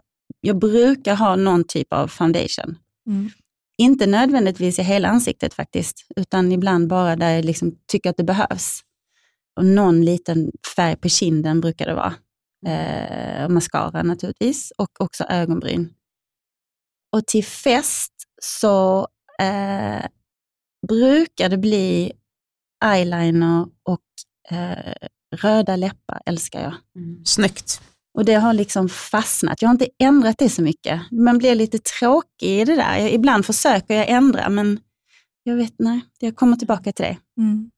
jag 0.41 0.59
brukar 0.59 1.15
ha 1.15 1.37
någon 1.37 1.65
typ 1.65 1.93
av 1.93 2.09
foundation. 2.09 2.77
Mm. 3.07 3.31
Inte 3.79 4.07
nödvändigtvis 4.07 4.79
i 4.79 4.83
hela 4.83 5.09
ansiktet 5.09 5.55
faktiskt, 5.55 6.07
utan 6.17 6.53
ibland 6.53 6.89
bara 6.89 7.17
där 7.17 7.31
jag 7.31 7.45
liksom 7.45 7.79
tycker 7.87 8.11
att 8.11 8.17
det 8.17 8.25
behövs. 8.25 8.81
Och 9.57 9.65
någon 9.65 10.05
liten 10.05 10.53
färg 10.77 10.97
på 10.97 11.09
kinden 11.09 11.61
brukar 11.61 11.87
det 11.87 11.95
vara. 11.95 12.15
Eh, 12.67 13.45
och 13.45 13.51
mascara 13.51 14.03
naturligtvis 14.03 14.73
och 14.79 15.01
också 15.01 15.25
ögonbryn. 15.25 15.95
Och 17.13 17.27
till 17.27 17.45
fest 17.45 18.13
så 18.43 19.09
eh, 19.41 20.07
brukar 20.89 21.49
det 21.49 21.59
bli 21.59 22.13
eyeliner 22.85 23.67
och 23.83 24.01
eh, 24.51 24.95
röda 25.37 25.77
läppar 25.77 26.23
älskar 26.27 26.63
jag. 26.63 26.75
Mm. 26.97 27.25
Snyggt. 27.25 27.83
Och 28.15 28.25
det 28.25 28.35
har 28.35 28.53
liksom 28.53 28.89
fastnat. 28.89 29.63
Jag 29.63 29.69
har 29.69 29.75
inte 29.75 29.89
ändrat 29.99 30.39
det 30.39 30.49
så 30.49 30.63
mycket. 30.63 31.01
Man 31.11 31.39
blir 31.39 31.55
lite 31.55 31.79
tråkig 31.79 32.61
i 32.61 32.65
det 32.65 32.77
där. 32.77 32.99
Jag, 32.99 33.13
ibland 33.13 33.47
försöker 33.47 33.95
jag 33.95 34.09
ändra, 34.09 34.49
men 34.49 34.81
jag 35.43 35.57
vet 35.57 35.75
nej, 35.79 36.01
jag 36.19 36.37
kommer 36.37 36.57
tillbaka 36.57 36.93
till 36.93 37.05
det. 37.05 37.19
Mm. 37.39 37.71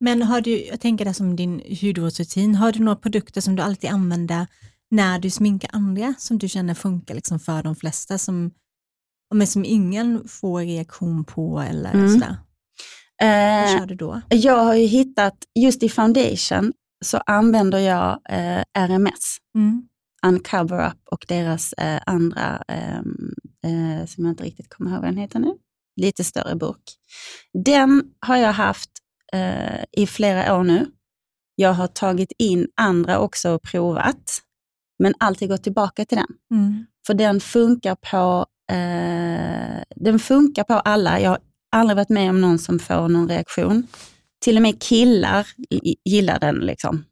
Men 0.00 0.22
har 0.22 0.40
du, 0.40 0.66
jag 0.66 0.80
tänker 0.80 1.04
det 1.04 1.14
som 1.14 1.36
din 1.36 1.62
hudvårdsrutin, 1.80 2.54
har 2.54 2.72
du 2.72 2.78
några 2.78 2.96
produkter 2.96 3.40
som 3.40 3.56
du 3.56 3.62
alltid 3.62 3.90
använder 3.90 4.46
när 4.90 5.18
du 5.18 5.30
sminkar 5.30 5.70
andra 5.72 6.14
som 6.18 6.38
du 6.38 6.48
känner 6.48 6.74
funkar 6.74 7.14
liksom 7.14 7.40
för 7.40 7.62
de 7.62 7.76
flesta 7.76 8.18
som, 8.18 8.50
men 9.34 9.46
som 9.46 9.64
ingen 9.64 10.28
får 10.28 10.60
reaktion 10.60 11.24
på 11.24 11.60
eller 11.60 11.94
mm. 11.94 12.08
sådär? 12.08 12.36
Vad 13.20 13.64
eh, 13.64 13.78
kör 13.78 13.86
du 13.86 13.94
då? 13.94 14.20
Jag 14.28 14.64
har 14.64 14.74
ju 14.74 14.86
hittat, 14.86 15.36
just 15.54 15.82
i 15.82 15.88
foundation 15.88 16.72
så 17.04 17.18
använder 17.26 17.78
jag 17.78 18.20
eh, 18.28 18.62
RMS, 18.78 19.36
mm. 19.54 19.88
Uncover 20.26 20.86
Up 20.86 20.98
och 21.10 21.24
deras 21.28 21.72
eh, 21.72 22.00
andra, 22.06 22.62
ehm, 22.68 23.34
eh, 23.64 24.06
som 24.06 24.24
jag 24.24 24.32
inte 24.32 24.44
riktigt 24.44 24.68
kommer 24.68 24.90
ihåg 24.90 25.00
vad 25.00 25.08
den 25.08 25.16
heter 25.16 25.38
nu, 25.38 25.54
lite 25.96 26.24
större 26.24 26.56
burk. 26.56 26.82
Den 27.64 28.04
har 28.26 28.36
jag 28.36 28.52
haft 28.52 28.90
eh, 29.32 29.84
i 29.92 30.06
flera 30.06 30.56
år 30.58 30.64
nu. 30.64 30.86
Jag 31.54 31.72
har 31.72 31.86
tagit 31.86 32.32
in 32.38 32.66
andra 32.76 33.18
också 33.18 33.50
och 33.50 33.62
provat, 33.62 34.38
men 34.98 35.14
alltid 35.18 35.48
gått 35.48 35.62
tillbaka 35.62 36.04
till 36.04 36.18
den. 36.18 36.58
Mm. 36.58 36.86
För 37.06 37.14
den 37.14 37.40
funkar 37.40 37.94
på 37.94 38.46
eh, 38.72 39.82
den 39.96 40.18
funkar 40.18 40.64
på 40.64 40.74
alla. 40.74 41.20
Jag 41.20 41.30
har 41.30 41.38
aldrig 41.72 41.96
varit 41.96 42.08
med 42.08 42.30
om 42.30 42.40
någon 42.40 42.58
som 42.58 42.78
får 42.78 43.08
någon 43.08 43.28
reaktion. 43.28 43.86
Till 44.44 44.56
och 44.56 44.62
med 44.62 44.82
killar 44.82 45.46
gillar 46.04 46.38
den. 46.38 46.56
Liksom. 46.56 47.04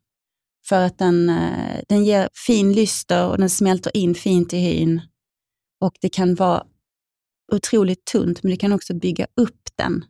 För 0.68 0.83
att 0.83 0.99
den, 0.99 1.29
eh, 1.29 1.81
den 1.89 2.05
ger 2.05 2.29
fin 2.47 2.72
lyster 2.72 3.29
och 3.29 3.39
den 3.39 3.51
smälter 3.51 3.97
in 3.97 4.14
fint 4.14 4.53
i 4.53 4.59
hyn. 4.59 5.01
Och 5.81 5.95
det 6.01 6.09
kan 6.09 6.35
vara 6.35 6.66
otroligt 7.53 8.05
tunt, 8.05 8.43
men 8.43 8.51
du 8.51 8.57
kan 8.57 8.72
också 8.72 8.95
bygga 8.95 9.27
upp 9.37 9.68
den 9.77 10.05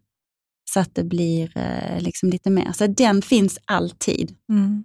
så 0.70 0.80
att 0.80 0.94
det 0.94 1.04
blir 1.04 1.58
eh, 1.58 2.00
liksom 2.00 2.30
lite 2.30 2.50
mer. 2.50 2.72
Så 2.72 2.86
den 2.86 3.22
finns 3.22 3.58
alltid. 3.64 4.36
Mm. 4.48 4.84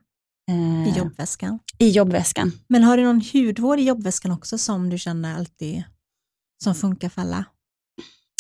I 0.52 0.90
eh, 0.90 0.98
jobbväskan? 0.98 1.60
I 1.78 1.90
jobbväskan. 1.90 2.52
Men 2.68 2.84
har 2.84 2.98
du 2.98 3.04
någon 3.04 3.22
hudvård 3.34 3.80
i 3.80 3.84
jobbväskan 3.84 4.32
också 4.32 4.58
som 4.58 4.90
du 4.90 4.98
känner 4.98 5.36
alltid 5.36 5.84
som 6.64 6.76
funkar 6.76 7.10
för 7.10 7.22
alla? 7.22 7.46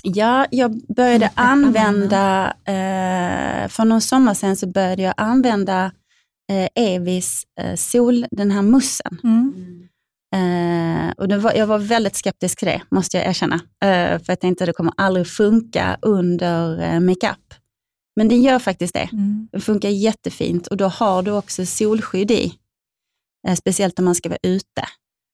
Ja, 0.04 0.47
jag 0.52 0.82
började 0.95 1.30
använda, 1.36 2.54
eh, 2.66 3.68
för 3.68 3.86
någon 3.86 4.02
sommar 4.02 4.34
sedan 4.34 4.56
så 4.56 4.68
började 4.68 5.02
jag 5.02 5.14
använda 5.18 5.91
eh, 6.52 6.68
Evis 6.76 7.43
eh, 7.62 7.76
sol, 7.76 8.26
den 8.32 8.52
här 8.52 8.62
mussen. 8.62 9.18
Mm. 9.24 9.88
Eh, 10.36 11.12
och 11.18 11.41
var, 11.41 11.54
jag 11.54 11.68
var 11.68 11.80
väldigt 11.80 12.16
skeptisk 12.16 12.60
till 12.60 12.68
det, 12.68 12.82
måste 12.91 13.18
jag 13.18 13.28
erkänna. 13.28 13.56
Eh, 13.56 14.20
för 14.20 14.26
jag 14.28 14.39
tänkte 14.39 14.64
att 14.64 14.68
det 14.68 14.74
kommer 14.74 14.93
aldrig 14.97 15.28
funka 15.28 15.97
under 16.02 16.82
eh, 16.82 16.99
makeup. 16.99 17.54
Men 18.16 18.30
den 18.30 18.41
gör 18.41 18.60
faktiskt 18.60 18.93
det. 18.93 19.10
Mm. 19.14 19.47
Den 19.52 19.62
funkar 19.62 19.89
jättefint 19.89 20.68
och 20.68 20.78
då 20.78 20.88
har 20.88 21.24
du 21.24 21.32
också 21.32 21.66
solskydd 21.66 22.32
i. 22.32 22.54
Eh, 23.47 23.56
speciellt 23.56 23.99
om 23.99 24.06
man 24.06 24.16
ska 24.16 24.30
vara 24.30 24.39
ute. 24.43 24.84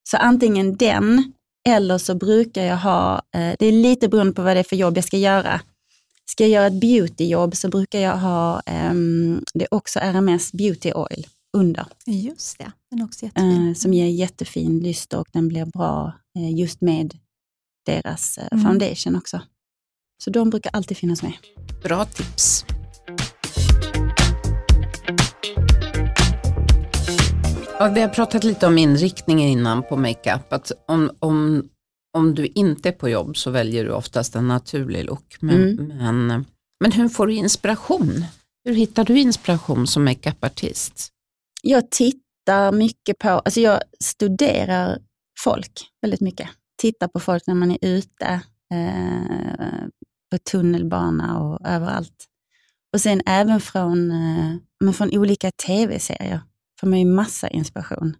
Så 0.09 0.17
antingen 0.17 0.75
den 0.75 1.33
eller 1.67 1.97
så 1.97 2.15
brukar 2.15 2.63
jag 2.63 2.77
ha, 2.77 3.15
eh, 3.15 3.55
det 3.59 3.65
är 3.65 3.71
lite 3.71 4.09
beroende 4.09 4.33
på 4.33 4.41
vad 4.41 4.55
det 4.55 4.59
är 4.59 4.63
för 4.63 4.75
jobb 4.75 4.97
jag 4.97 5.03
ska 5.03 5.17
göra. 5.17 5.61
Ska 6.25 6.43
jag 6.43 6.51
göra 6.51 6.67
ett 6.67 6.81
beautyjobb 6.81 7.55
så 7.55 7.69
brukar 7.69 7.99
jag 7.99 8.17
ha, 8.17 8.61
um, 8.91 9.43
det 9.53 9.63
är 9.63 9.73
också 9.73 9.99
RMS 9.99 10.51
Beauty 10.51 10.91
Oil 10.91 11.27
under. 11.57 11.85
Just 12.05 12.57
det, 12.57 12.71
den 12.91 13.01
är 13.01 13.05
också 13.05 13.25
jättefin. 13.25 13.67
Uh, 13.67 13.73
som 13.73 13.93
ger 13.93 14.05
jättefin 14.05 14.79
lyster 14.79 15.19
och 15.19 15.27
den 15.33 15.47
blir 15.47 15.65
bra 15.65 16.13
uh, 16.39 16.59
just 16.59 16.81
med 16.81 17.13
deras 17.85 18.39
mm. 18.51 18.63
foundation 18.63 19.15
också. 19.15 19.41
Så 20.23 20.29
de 20.29 20.49
brukar 20.49 20.71
alltid 20.73 20.97
finnas 20.97 21.23
med. 21.23 21.33
Bra 21.83 22.05
tips. 22.05 22.65
Ja, 27.79 27.87
vi 27.87 28.01
har 28.01 28.09
pratat 28.09 28.43
lite 28.43 28.67
om 28.67 28.77
inriktningen 28.77 29.49
innan 29.49 29.83
på 29.83 29.95
makeup. 29.95 30.53
Att 30.53 30.71
om, 30.87 31.11
om, 31.19 31.69
om 32.13 32.35
du 32.35 32.45
inte 32.45 32.89
är 32.89 32.93
på 32.93 33.09
jobb 33.09 33.37
så 33.37 33.51
väljer 33.51 33.85
du 33.85 33.91
oftast 33.91 34.35
en 34.35 34.47
naturlig 34.47 35.05
look. 35.05 35.37
Men, 35.39 35.79
mm. 35.79 35.87
men, 36.27 36.45
men 36.79 36.91
hur 36.91 37.09
får 37.09 37.27
du 37.27 37.33
inspiration? 37.33 38.25
Hur 38.63 38.73
hittar 38.73 39.05
du 39.05 39.19
inspiration 39.19 39.87
som 39.87 40.05
makeupartist? 40.05 41.09
Jag 41.63 41.91
tittar 41.91 42.71
mycket 42.71 43.19
på, 43.19 43.29
alltså 43.29 43.59
jag 43.59 43.81
studerar 43.99 44.99
folk 45.39 45.91
väldigt 46.01 46.21
mycket. 46.21 46.49
Tittar 46.81 47.07
på 47.07 47.19
folk 47.19 47.47
när 47.47 47.55
man 47.55 47.71
är 47.71 47.77
ute, 47.81 48.41
eh, 48.73 49.87
på 50.31 50.37
tunnelbana 50.51 51.39
och 51.39 51.67
överallt. 51.67 52.25
Och 52.93 53.01
sen 53.01 53.21
även 53.25 53.61
från, 53.61 54.11
eh, 54.11 54.91
från 54.93 55.17
olika 55.17 55.51
tv-serier 55.51 56.41
får 56.79 56.87
man 56.87 56.99
ju 56.99 57.05
massa 57.05 57.47
inspiration. 57.47 58.15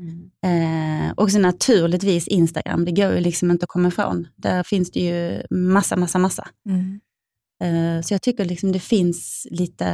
Mm. 0.00 0.30
Eh, 0.44 1.12
och 1.12 1.32
så 1.32 1.38
naturligtvis 1.38 2.28
Instagram, 2.28 2.84
det 2.84 2.92
går 2.92 3.12
ju 3.12 3.20
liksom 3.20 3.50
inte 3.50 3.64
att 3.64 3.68
komma 3.68 3.88
ifrån. 3.88 4.28
Där 4.36 4.62
finns 4.62 4.90
det 4.90 5.00
ju 5.00 5.42
massa, 5.50 5.96
massa, 5.96 6.18
massa. 6.18 6.48
Mm. 6.68 7.00
Eh, 7.62 8.02
så 8.02 8.14
jag 8.14 8.22
tycker 8.22 8.44
liksom 8.44 8.72
det 8.72 8.80
finns 8.80 9.46
lite, 9.50 9.86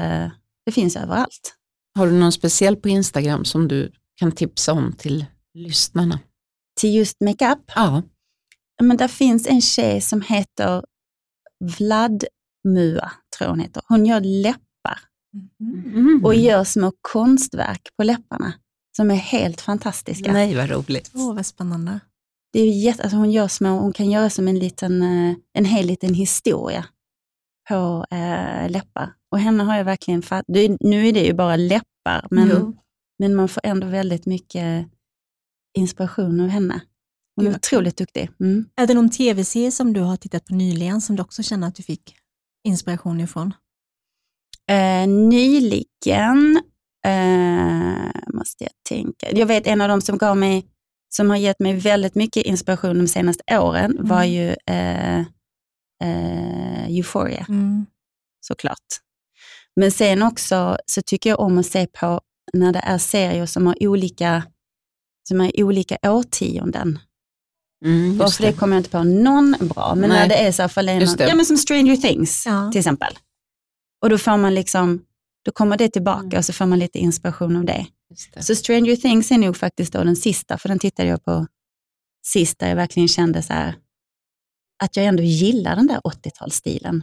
det 0.67 0.73
finns 0.73 0.97
överallt. 0.97 1.57
Har 1.95 2.07
du 2.07 2.13
någon 2.13 2.33
speciell 2.33 2.77
på 2.77 2.89
Instagram 2.89 3.45
som 3.45 3.69
du 3.69 3.93
kan 4.17 4.33
tipsa 4.33 4.73
om 4.73 4.93
till 4.93 5.27
lyssnarna? 5.55 6.21
Till 6.81 6.95
just 6.95 7.21
makeup? 7.21 7.73
Ja. 7.75 8.03
Men 8.83 8.97
där 8.97 9.09
finns 9.09 9.47
en 9.47 9.61
tjej 9.61 10.01
som 10.01 10.23
heter 10.23 10.85
Vladmua, 11.79 13.13
tror 13.39 13.49
hon 13.49 13.61
heter. 13.61 13.83
Hon 13.89 14.07
gör 14.07 14.21
läppar 14.21 14.66
Mm. 15.61 16.25
Och 16.25 16.35
gör 16.35 16.65
små 16.65 16.93
konstverk 17.01 17.89
på 17.97 18.05
läpparna 18.05 18.55
som 18.97 19.11
är 19.11 19.15
helt 19.15 19.61
fantastiska. 19.61 20.33
Nej, 20.33 20.57
vad 20.57 20.71
roligt. 20.71 21.11
Åh, 21.15 21.35
vad 21.35 21.47
spännande. 21.47 22.01
Det 22.53 22.61
är 22.61 22.85
jätte, 22.85 23.03
alltså 23.03 23.17
hon, 23.17 23.31
gör 23.31 23.49
små, 23.49 23.69
hon 23.69 23.93
kan 23.93 24.11
göra 24.11 24.31
som 24.31 24.49
en, 24.49 24.59
liten, 24.59 25.03
eh, 25.03 25.37
en 25.53 25.65
hel 25.65 25.87
liten 25.87 26.15
historia 26.15 26.87
på 27.69 28.07
äh, 28.11 28.71
läppar. 28.71 29.13
Och 29.31 29.39
henne 29.39 29.65
har 29.65 29.77
jag 29.77 29.85
verkligen 29.85 30.23
fattat. 30.23 30.45
Nu 30.81 31.09
är 31.09 31.13
det 31.13 31.25
ju 31.25 31.35
bara 31.35 31.57
läppar, 31.57 32.27
men, 32.31 32.77
men 33.19 33.35
man 33.35 33.49
får 33.49 33.61
ändå 33.65 33.87
väldigt 33.87 34.27
mycket 34.27 34.87
inspiration 35.79 36.41
av 36.41 36.49
henne. 36.49 36.81
Hon 37.37 37.47
är 37.47 37.51
Gud. 37.51 37.57
otroligt 37.57 37.97
duktig. 37.97 38.31
Mm. 38.41 38.65
Är 38.77 38.87
det 38.87 38.95
någon 38.95 39.11
tv-serie 39.11 39.71
som 39.71 39.93
du 39.93 40.01
har 40.01 40.17
tittat 40.17 40.45
på 40.45 40.55
nyligen 40.55 41.01
som 41.01 41.17
du 41.17 41.23
också 41.23 41.43
känner 41.43 41.69
att 41.69 41.75
du 41.75 41.83
fick 41.83 42.17
inspiration 42.65 43.21
ifrån? 43.21 43.53
Eh, 44.71 45.09
nyligen, 45.09 46.63
eh, 47.07 48.35
måste 48.35 48.65
jag 48.65 48.73
tänka, 48.89 49.33
jag 49.33 49.47
vet 49.47 49.67
en 49.67 49.81
av 49.81 49.89
dem 49.89 50.01
som 50.01 50.19
gav 50.19 50.37
mig, 50.37 50.67
som 51.09 51.31
har 51.31 51.37
gett 51.37 51.61
mig 51.61 51.75
väldigt 51.75 52.15
mycket 52.15 52.47
inspiration 52.47 52.99
de 52.99 53.09
senaste 53.09 53.59
åren 53.59 53.91
mm. 53.91 54.09
var 54.09 54.25
ju 54.25 54.57
eh, 54.67 55.21
eh, 56.05 56.87
Euphoria, 56.89 57.47
mm. 57.49 57.87
såklart. 58.41 58.87
Men 59.77 59.93
sen 59.93 60.23
också 60.23 60.79
så 60.87 61.03
tycker 61.07 61.31
jag 61.31 61.41
om 61.41 61.59
att 61.59 61.67
se 61.67 61.87
på 61.87 62.21
när 62.53 62.73
det 62.73 62.79
är 62.79 62.99
serier 62.99 63.47
som 63.47 63.67
har 63.67 63.77
olika, 63.81 64.43
som 65.29 65.41
är 65.41 65.63
olika 65.63 65.97
årtionden. 66.03 66.99
Mm, 67.85 68.19
Varför 68.19 68.43
det. 68.43 68.51
det 68.51 68.57
kommer 68.57 68.77
jag 68.77 68.81
inte 68.81 68.91
på 68.91 69.05
någon 69.05 69.57
bra, 69.61 69.95
men 69.97 70.11
Nej. 70.11 70.19
när 70.19 70.29
det 70.29 70.35
är 70.35 70.53
så 70.53 70.63
här, 70.63 71.29
ja, 71.29 71.35
men 71.35 71.47
som 71.47 71.57
Stranger 71.57 71.97
Things 71.97 72.47
ja. 72.47 72.71
till 72.73 72.79
exempel. 72.79 73.15
Och 74.03 74.11
då 74.11 74.19
får 74.19 74.37
man 74.37 74.55
liksom, 74.55 75.03
då 75.45 75.53
kommer 75.53 75.77
det 75.77 75.89
tillbaka 75.89 76.27
mm. 76.27 76.39
och 76.39 76.45
så 76.45 76.53
får 76.53 76.67
man 76.67 76.79
lite 76.79 76.99
inspiration 76.99 77.57
av 77.57 77.65
det. 77.65 77.87
det. 78.35 78.43
Så 78.43 78.55
Stranger 78.55 78.97
Things 78.97 79.31
är 79.31 79.39
nog 79.39 79.57
faktiskt 79.57 79.93
då 79.93 80.05
den 80.05 80.17
sista, 80.17 80.59
för 80.59 80.69
den 80.69 80.79
tittade 80.79 81.09
jag 81.09 81.25
på 81.25 81.47
sist, 82.27 82.59
där 82.59 82.69
jag 82.69 82.77
verkligen 82.77 83.09
kände 83.09 83.43
så 83.43 83.53
här, 83.53 83.77
att 84.83 84.97
jag 84.97 85.07
ändå 85.07 85.23
gillar 85.23 85.77
den 85.77 85.87
där 85.87 85.99
80-talsstilen. 85.99 87.03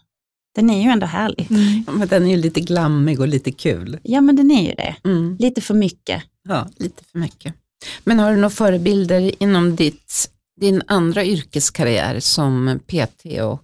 Den 0.56 0.70
är 0.70 0.84
ju 0.84 0.90
ändå 0.90 1.06
härlig. 1.06 1.48
Mm. 1.52 1.86
men 2.00 2.08
den 2.08 2.26
är 2.26 2.30
ju 2.30 2.38
lite 2.38 2.62
glammig 2.62 3.20
och 3.20 3.28
lite 3.28 3.52
kul. 3.52 4.00
Ja, 4.04 4.22
men 4.22 4.36
den 4.36 4.52
är 4.52 4.70
ju 4.70 4.74
det. 4.74 4.96
Mm. 5.04 5.38
Lite 5.40 5.62
för 5.62 5.74
mycket. 5.74 6.24
Ja, 6.44 6.70
lite 6.78 7.04
för 7.04 7.20
mycket. 7.20 7.56
Men 8.04 8.20
har 8.20 8.32
du 8.32 8.36
några 8.36 8.50
förebilder 8.50 9.44
inom 9.44 9.76
ditt, 9.76 10.32
din 10.62 10.82
andra 10.88 11.26
yrkeskarriär 11.26 12.20
som 12.20 12.80
PT 12.88 13.26
och 13.42 13.64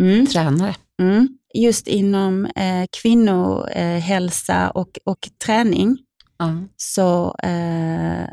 mm. 0.00 0.26
tränare? 0.26 0.74
Just 1.54 1.88
inom 1.88 2.46
eh, 2.46 2.86
kvinnohälsa 3.02 4.70
och, 4.70 4.98
och 5.04 5.28
träning 5.44 5.98
mm. 6.42 6.68
så 6.76 7.36
eh, 7.42 8.28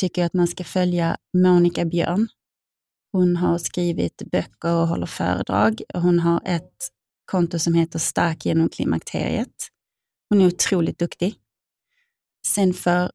tycker 0.00 0.22
jag 0.22 0.26
att 0.26 0.34
man 0.34 0.46
ska 0.46 0.64
följa 0.64 1.16
Monica 1.36 1.84
Björn. 1.84 2.28
Hon 3.12 3.36
har 3.36 3.58
skrivit 3.58 4.22
böcker 4.32 4.74
och 4.74 4.88
håller 4.88 5.06
föredrag. 5.06 5.82
Hon 5.94 6.18
har 6.20 6.40
ett 6.44 6.90
konto 7.24 7.58
som 7.58 7.74
heter 7.74 7.98
Stark 7.98 8.46
genom 8.46 8.68
klimakteriet. 8.68 9.54
Hon 10.28 10.40
är 10.40 10.46
otroligt 10.46 10.98
duktig. 10.98 11.34
Sen 12.46 12.74
för 12.74 13.10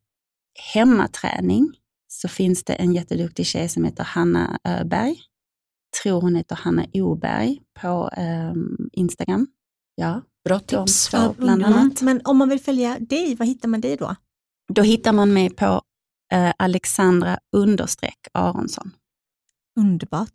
hemmaträning 0.74 1.74
så 2.08 2.28
finns 2.28 2.64
det 2.64 2.74
en 2.74 2.94
jätteduktig 2.94 3.46
tjej 3.46 3.70
som 3.70 3.86
heter 3.86 4.04
Hanna 4.04 4.60
Öberg. 4.64 5.16
Tror 6.04 6.22
hon 6.22 6.36
heter 6.36 6.56
Hanna 6.56 6.86
Oberg 6.94 7.62
på 7.82 8.10
um, 8.18 8.90
Instagram. 8.94 9.48
Ja, 9.96 10.22
Bra 10.44 10.60
tips. 10.60 11.10
Ja, 11.14 11.34
bland 11.38 11.66
annat. 11.66 12.02
Men 12.02 12.22
om 12.24 12.38
man 12.38 12.50
vill 12.50 12.60
följa 12.60 13.00
dig, 13.00 13.36
var 13.36 13.46
hittar 13.46 13.70
man 13.70 13.82
dig 13.82 13.98
då? 13.98 14.16
Då 14.74 14.82
hittar 14.82 15.14
man 15.14 15.34
mig 15.34 15.50
på 15.50 15.82
uh, 16.34 16.52
Alexandra 16.58 17.40
understreck 17.56 18.28
Aronsson. 18.34 18.92
Underbart. 19.80 20.32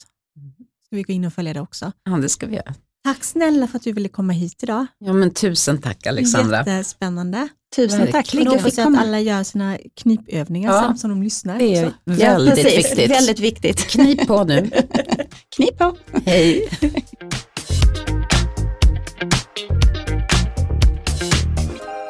Ska 0.87 0.97
vi 0.97 1.03
gå 1.03 1.13
in 1.13 1.25
och 1.25 1.33
följa 1.33 1.55
det 1.55 1.61
också? 1.61 1.93
Ja, 2.05 2.11
det 2.11 2.29
ska 2.29 2.47
vi 2.47 2.55
göra. 2.57 2.75
Tack 3.05 3.25
snälla 3.25 3.67
för 3.67 3.77
att 3.77 3.83
du 3.85 3.93
ville 3.93 4.09
komma 4.09 4.33
hit 4.33 4.63
idag. 4.63 4.87
Ja, 4.99 5.13
men 5.13 5.31
tusen 5.31 5.81
tack 5.81 6.07
Alexandra. 6.07 6.59
Jättespännande. 6.59 7.49
Tusen 7.77 7.99
Verkligen. 7.99 8.13
tack. 8.13 8.35
Jag 8.35 8.39
Lycka 8.39 8.51
hoppas 8.51 8.79
att 8.79 8.99
alla 8.99 9.21
gör 9.21 9.43
sina 9.43 9.79
knipövningar 10.03 10.73
Ja. 10.73 10.81
samt 10.81 11.01
som 11.01 11.11
de 11.11 11.23
lyssnar. 11.23 11.59
Det 11.59 11.77
är 11.77 11.87
också. 11.87 11.97
väldigt 12.05 12.59
ja, 12.59 12.71
viktigt. 12.77 13.11
Väldigt 13.11 13.39
viktigt. 13.41 13.87
Knip 13.89 14.27
på 14.27 14.45
nu. 14.45 14.71
Knip 15.57 15.79
på. 15.79 15.97
Hej. 16.27 16.69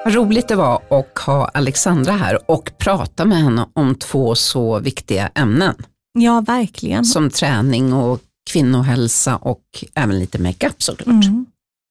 Vad 0.05 0.15
roligt 0.15 0.49
det 0.49 0.57
var 0.57 0.83
att 0.91 1.19
ha 1.19 1.49
Alexandra 1.55 2.13
här 2.13 2.51
och 2.51 2.73
prata 2.79 3.25
med 3.25 3.39
henne 3.39 3.67
om 3.73 3.95
två 3.95 4.35
så 4.35 4.79
viktiga 4.79 5.31
ämnen 5.35 5.75
Ja, 6.19 6.41
verkligen. 6.47 7.05
som 7.05 7.31
träning 7.31 7.93
och 7.93 8.21
kvinnohälsa 8.51 9.37
och 9.37 9.85
även 9.95 10.19
lite 10.19 10.39
makeup 10.39 10.83
såklart. 10.83 11.25
Mm. 11.25 11.47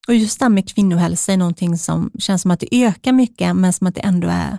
Och 0.07 0.15
just 0.15 0.39
det 0.39 0.45
här 0.45 0.49
med 0.49 0.69
kvinnohälsa 0.73 1.33
är 1.33 1.37
någonting 1.37 1.77
som 1.77 2.11
känns 2.19 2.41
som 2.41 2.51
att 2.51 2.59
det 2.59 2.75
ökar 2.85 3.11
mycket, 3.11 3.55
men 3.55 3.73
som 3.73 3.87
att 3.87 3.95
det 3.95 4.01
ändå 4.01 4.27
är 4.27 4.57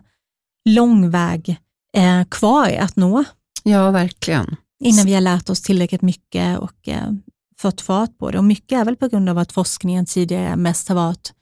lång 0.68 1.10
väg 1.10 1.56
eh, 1.96 2.24
kvar 2.30 2.70
att 2.80 2.96
nå 2.96 3.24
Ja, 3.62 3.90
verkligen. 3.90 4.56
innan 4.84 5.06
vi 5.06 5.14
har 5.14 5.20
lärt 5.20 5.50
oss 5.50 5.62
tillräckligt 5.62 6.02
mycket 6.02 6.58
och 6.58 6.88
eh, 6.88 7.10
fått 7.60 7.80
fart 7.80 8.18
på 8.18 8.30
det. 8.30 8.38
Och 8.38 8.44
mycket 8.44 8.78
är 8.80 8.84
väl 8.84 8.96
på 8.96 9.08
grund 9.08 9.28
av 9.28 9.38
att 9.38 9.52
forskningen 9.52 10.06
tidigare 10.06 10.56
mest 10.56 10.88
har 10.88 10.94
varit, 10.96 11.32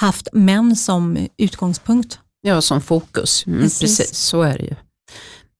haft 0.00 0.28
män 0.32 0.76
som 0.76 1.28
utgångspunkt. 1.36 2.18
Ja, 2.40 2.60
som 2.62 2.80
fokus. 2.80 3.46
Mm, 3.46 3.60
Precis. 3.60 3.80
precis. 3.98 4.18
så 4.18 4.42
är 4.42 4.58
det 4.58 4.64
ju. 4.64 4.74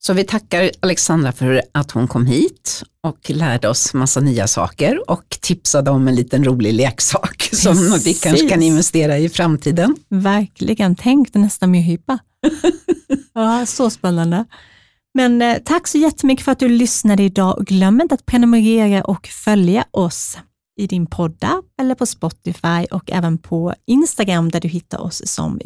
Så 0.01 0.13
vi 0.13 0.25
tackar 0.25 0.71
Alexandra 0.81 1.33
för 1.33 1.63
att 1.73 1.91
hon 1.91 2.09
kom 2.09 2.27
hit 2.27 2.83
och 3.03 3.31
lärde 3.31 3.69
oss 3.69 3.95
massa 3.95 4.21
nya 4.21 4.47
saker 4.47 5.11
och 5.11 5.39
tipsade 5.41 5.91
om 5.91 6.09
en 6.09 6.15
liten 6.15 6.45
rolig 6.45 6.75
leksak 6.75 7.43
som 7.53 7.75
vi 7.77 7.91
Precis. 7.91 8.21
kanske 8.21 8.49
kan 8.49 8.63
investera 8.63 9.19
i 9.19 9.29
framtiden. 9.29 9.97
Verkligen, 10.09 10.97
tänk 10.97 11.33
det 11.33 11.39
nästa 11.39 11.67
myrhypa. 11.67 12.19
ja, 13.35 13.67
så 13.67 13.91
spännande. 13.91 14.45
Men 15.15 15.43
eh, 15.43 15.57
tack 15.65 15.89
så 15.89 15.99
jättemycket 15.99 16.45
för 16.45 16.53
att 16.53 16.59
du 16.59 16.69
lyssnade 16.69 17.23
idag 17.23 17.59
och 17.59 17.67
glöm 17.67 18.01
inte 18.01 18.15
att 18.15 18.27
prenumerera 18.27 19.05
och 19.05 19.27
följa 19.27 19.85
oss 19.91 20.39
i 20.81 20.87
din 20.87 21.07
podda 21.07 21.63
eller 21.81 21.95
på 21.95 22.07
Spotify 22.07 22.87
och 22.91 23.11
även 23.13 23.39
på 23.39 23.75
Instagram 23.87 24.51
där 24.51 24.61
du 24.61 24.69
hittar 24.69 24.99
oss 24.99 25.23
som 25.27 25.61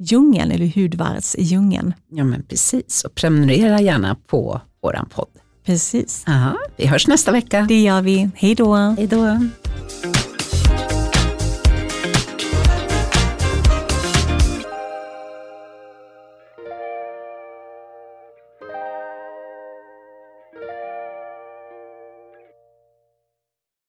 hudvårdsdjungeln 0.00 0.50
eller 0.50 0.66
hudvårdsdjungeln. 0.66 1.94
Ja 2.10 2.24
men 2.24 2.42
precis, 2.42 3.04
och 3.04 3.14
prenumerera 3.14 3.80
gärna 3.80 4.16
på 4.26 4.60
våran 4.82 5.08
podd. 5.14 5.28
Precis, 5.66 6.24
Aha, 6.28 6.56
vi 6.76 6.86
hörs 6.86 7.06
nästa 7.06 7.32
vecka. 7.32 7.66
det 7.68 7.80
gör 7.82 8.02
vi. 8.02 8.30
Hej 8.34 8.54
då! 8.54 8.74
Hej 8.74 9.06
då. 9.06 9.38